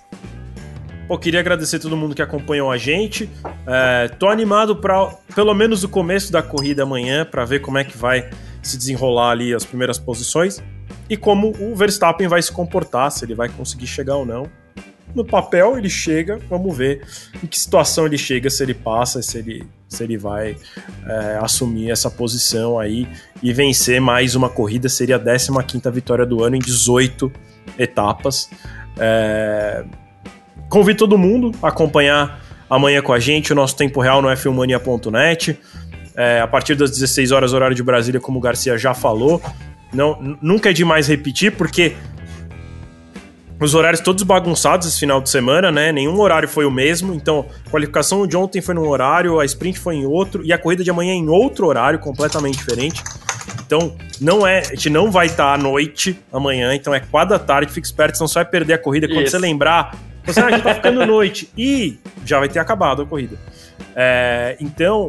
Pô, 1.07 1.17
queria 1.17 1.39
agradecer 1.39 1.79
todo 1.79 1.97
mundo 1.97 2.13
que 2.13 2.21
acompanhou 2.21 2.71
a 2.71 2.77
gente. 2.77 3.27
É, 3.65 4.09
tô 4.09 4.29
animado 4.29 4.75
para 4.75 5.07
pelo 5.33 5.55
menos 5.55 5.83
o 5.83 5.89
começo 5.89 6.31
da 6.31 6.43
corrida 6.43 6.83
amanhã, 6.83 7.25
para 7.25 7.43
ver 7.45 7.61
como 7.61 7.79
é 7.79 7.83
que 7.83 7.97
vai 7.97 8.29
se 8.61 8.77
desenrolar 8.77 9.31
ali 9.31 9.55
as 9.55 9.65
primeiras 9.65 9.97
posições 9.97 10.61
e 11.11 11.17
como 11.17 11.53
o 11.59 11.75
Verstappen 11.75 12.25
vai 12.29 12.41
se 12.41 12.49
comportar, 12.49 13.11
se 13.11 13.25
ele 13.25 13.35
vai 13.35 13.49
conseguir 13.49 13.85
chegar 13.85 14.15
ou 14.15 14.25
não. 14.25 14.49
No 15.13 15.25
papel 15.25 15.77
ele 15.77 15.89
chega, 15.89 16.39
vamos 16.49 16.75
ver 16.77 17.05
em 17.43 17.47
que 17.47 17.59
situação 17.59 18.05
ele 18.05 18.17
chega, 18.17 18.49
se 18.49 18.63
ele 18.63 18.73
passa, 18.73 19.21
se 19.21 19.37
ele, 19.37 19.67
se 19.89 20.01
ele 20.05 20.17
vai 20.17 20.55
é, 21.05 21.37
assumir 21.41 21.91
essa 21.91 22.09
posição 22.09 22.79
aí 22.79 23.05
e 23.43 23.51
vencer 23.51 23.99
mais 23.99 24.35
uma 24.35 24.47
corrida. 24.47 24.87
Seria 24.87 25.17
a 25.17 25.19
15 25.19 25.91
vitória 25.91 26.25
do 26.25 26.45
ano 26.45 26.55
em 26.55 26.59
18 26.59 27.29
etapas. 27.77 28.49
É... 28.97 29.83
Convido 30.69 30.99
todo 30.99 31.17
mundo 31.17 31.51
a 31.61 31.67
acompanhar 31.67 32.41
amanhã 32.69 33.01
com 33.01 33.11
a 33.11 33.19
gente 33.19 33.51
o 33.51 33.55
nosso 33.55 33.75
tempo 33.75 33.99
real 33.99 34.21
no 34.21 34.29
f1mania.net. 34.29 35.59
É, 36.15 36.39
a 36.39 36.47
partir 36.47 36.75
das 36.75 36.91
16 36.91 37.31
horas, 37.31 37.51
horário 37.51 37.75
de 37.75 37.83
Brasília, 37.83 38.21
como 38.21 38.39
o 38.39 38.41
Garcia 38.41 38.77
já 38.77 38.93
falou. 38.93 39.41
Não, 39.93 40.37
nunca 40.41 40.69
é 40.69 40.73
demais 40.73 41.07
repetir, 41.07 41.51
porque 41.51 41.95
os 43.59 43.75
horários 43.75 44.01
todos 44.01 44.23
bagunçados 44.23 44.87
esse 44.87 44.99
final 44.99 45.21
de 45.21 45.29
semana, 45.29 45.71
né? 45.71 45.91
Nenhum 45.91 46.19
horário 46.19 46.49
foi 46.49 46.65
o 46.65 46.71
mesmo. 46.71 47.13
Então, 47.13 47.45
a 47.67 47.69
qualificação 47.69 48.25
de 48.25 48.35
ontem 48.35 48.59
foi 48.59 48.73
num 48.73 48.87
horário, 48.87 49.39
a 49.39 49.45
sprint 49.45 49.79
foi 49.79 49.97
em 49.97 50.05
outro 50.05 50.43
e 50.43 50.51
a 50.51 50.57
corrida 50.57 50.83
de 50.83 50.89
amanhã 50.89 51.13
em 51.13 51.29
outro 51.29 51.67
horário, 51.67 51.99
completamente 51.99 52.57
diferente. 52.57 53.03
Então, 53.63 53.95
não 54.19 54.45
é, 54.45 54.59
a 54.59 54.75
gente 54.75 54.89
não 54.89 55.11
vai 55.11 55.27
estar 55.27 55.53
à 55.53 55.57
noite 55.57 56.19
amanhã, 56.33 56.73
então 56.73 56.93
é 56.93 56.99
quadra 56.99 57.37
tarde, 57.37 57.71
fique 57.71 57.85
esperto, 57.85 58.17
senão 58.17 58.27
você 58.27 58.35
vai 58.35 58.45
perder 58.45 58.73
a 58.73 58.77
corrida. 58.77 59.07
Quando 59.07 59.21
Isso. 59.21 59.31
você 59.31 59.37
lembrar, 59.37 59.95
você 60.25 60.39
ah, 60.39 60.49
já 60.49 60.59
tá 60.59 60.73
ficando 60.75 61.05
noite 61.05 61.47
e 61.57 61.99
já 62.25 62.39
vai 62.39 62.49
ter 62.49 62.59
acabado 62.59 63.03
a 63.03 63.05
corrida. 63.05 63.37
É, 63.95 64.57
então, 64.59 65.07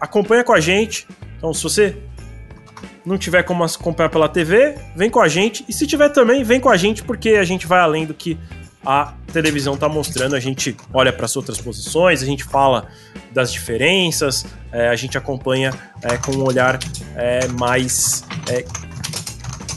acompanha 0.00 0.44
com 0.44 0.52
a 0.52 0.60
gente. 0.60 1.06
Então, 1.36 1.54
se 1.54 1.62
você 1.62 1.96
não 3.08 3.16
tiver 3.16 3.42
como 3.42 3.66
comprar 3.78 4.10
pela 4.10 4.28
TV, 4.28 4.76
vem 4.94 5.08
com 5.08 5.20
a 5.20 5.28
gente. 5.28 5.64
E 5.66 5.72
se 5.72 5.86
tiver 5.86 6.10
também, 6.10 6.44
vem 6.44 6.60
com 6.60 6.68
a 6.68 6.76
gente, 6.76 7.02
porque 7.02 7.30
a 7.30 7.44
gente 7.44 7.66
vai 7.66 7.80
além 7.80 8.04
do 8.04 8.12
que 8.12 8.38
a 8.84 9.14
televisão 9.32 9.74
está 9.74 9.88
mostrando. 9.88 10.36
A 10.36 10.40
gente 10.40 10.76
olha 10.92 11.12
para 11.12 11.24
as 11.24 11.34
outras 11.34 11.58
posições, 11.58 12.22
a 12.22 12.26
gente 12.26 12.44
fala 12.44 12.86
das 13.32 13.50
diferenças, 13.50 14.44
é, 14.70 14.88
a 14.88 14.96
gente 14.96 15.16
acompanha 15.16 15.72
é, 16.02 16.18
com 16.18 16.32
um 16.32 16.44
olhar 16.44 16.78
é, 17.16 17.48
mais, 17.48 18.24
é, 18.50 18.64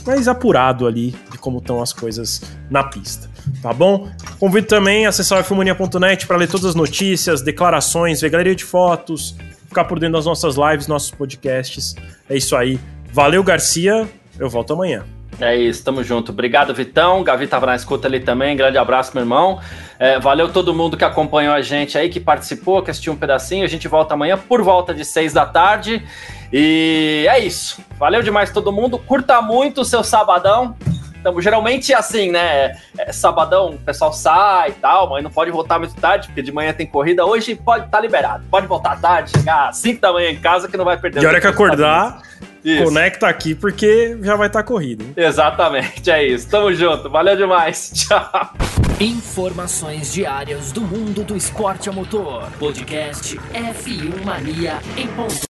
mais 0.06 0.28
apurado 0.28 0.86
ali 0.86 1.14
de 1.30 1.38
como 1.38 1.58
estão 1.58 1.80
as 1.80 1.92
coisas 1.92 2.42
na 2.70 2.84
pista. 2.84 3.30
Tá 3.62 3.72
bom? 3.72 4.10
Convido 4.38 4.66
também 4.66 5.06
a 5.06 5.08
acessar 5.08 5.40
o 5.40 5.44
filmonia.net 5.44 6.26
para 6.26 6.36
ler 6.36 6.48
todas 6.48 6.66
as 6.66 6.74
notícias, 6.74 7.40
declarações, 7.40 8.20
ver 8.20 8.28
galeria 8.28 8.54
de 8.54 8.64
fotos, 8.64 9.34
ficar 9.68 9.84
por 9.84 9.98
dentro 9.98 10.16
das 10.16 10.26
nossas 10.26 10.56
lives, 10.56 10.86
nossos 10.86 11.10
podcasts. 11.10 11.96
É 12.28 12.36
isso 12.36 12.54
aí. 12.54 12.78
Valeu, 13.12 13.42
Garcia. 13.44 14.08
Eu 14.38 14.48
volto 14.48 14.72
amanhã. 14.72 15.04
É 15.40 15.56
isso, 15.56 15.84
tamo 15.84 16.04
junto. 16.04 16.32
Obrigado, 16.32 16.72
Vitão. 16.74 17.22
Gavi 17.22 17.46
tava 17.46 17.66
na 17.66 17.74
escuta 17.74 18.06
ali 18.06 18.20
também. 18.20 18.56
Grande 18.56 18.78
abraço, 18.78 19.12
meu 19.14 19.22
irmão. 19.22 19.60
É, 19.98 20.18
valeu 20.18 20.52
todo 20.52 20.74
mundo 20.74 20.96
que 20.96 21.04
acompanhou 21.04 21.54
a 21.54 21.60
gente 21.60 21.96
aí, 21.98 22.08
que 22.08 22.20
participou, 22.20 22.82
que 22.82 22.90
assistiu 22.90 23.12
um 23.12 23.16
pedacinho. 23.16 23.64
A 23.64 23.68
gente 23.68 23.88
volta 23.88 24.14
amanhã 24.14 24.38
por 24.38 24.62
volta 24.62 24.94
de 24.94 25.04
seis 25.04 25.32
da 25.32 25.44
tarde. 25.44 26.04
E 26.52 27.26
é 27.28 27.38
isso. 27.38 27.82
Valeu 27.98 28.22
demais 28.22 28.50
todo 28.50 28.72
mundo. 28.72 28.98
Curta 28.98 29.40
muito 29.42 29.80
o 29.80 29.84
seu 29.84 30.04
sabadão. 30.04 30.76
Então, 31.18 31.40
geralmente 31.40 31.94
assim, 31.94 32.30
né? 32.30 32.76
É, 32.98 33.12
sabadão 33.12 33.70
o 33.70 33.78
pessoal 33.78 34.12
sai 34.12 34.70
e 34.70 34.74
tal, 34.74 35.08
mas 35.08 35.22
não 35.22 35.30
pode 35.30 35.50
voltar 35.52 35.78
muito 35.78 35.94
tarde, 35.94 36.26
porque 36.26 36.42
de 36.42 36.50
manhã 36.50 36.72
tem 36.72 36.86
corrida. 36.86 37.24
Hoje 37.24 37.54
pode 37.54 37.84
estar 37.84 37.98
tá 37.98 38.02
liberado. 38.02 38.44
Pode 38.50 38.66
voltar 38.66 39.00
tarde, 39.00 39.30
chegar 39.30 39.68
às 39.68 39.76
5 39.76 40.00
da 40.00 40.12
manhã 40.12 40.30
em 40.30 40.40
casa 40.40 40.68
que 40.68 40.76
não 40.76 40.84
vai 40.84 40.98
perder. 40.98 41.22
E 41.22 41.26
hora 41.26 41.40
que 41.40 41.46
acordar, 41.46 42.22
isso. 42.64 42.84
conecta 42.84 43.26
aqui 43.26 43.54
porque 43.54 44.16
já 44.22 44.36
vai 44.36 44.46
estar 44.46 44.60
tá 44.60 44.66
corrido. 44.66 45.04
Exatamente, 45.16 46.10
é 46.10 46.24
isso. 46.26 46.48
Tamo 46.48 46.72
junto. 46.74 47.08
Valeu 47.08 47.36
demais. 47.36 47.90
Tchau. 47.94 48.54
Informações 49.00 50.12
diárias 50.12 50.70
do 50.70 50.80
mundo 50.80 51.24
do 51.24 51.36
esporte 51.36 51.88
a 51.88 51.92
motor. 51.92 52.48
Podcast 52.58 53.36
F1 53.52 54.24
Mania 54.24 54.78
em 54.96 55.08
ponto. 55.08 55.32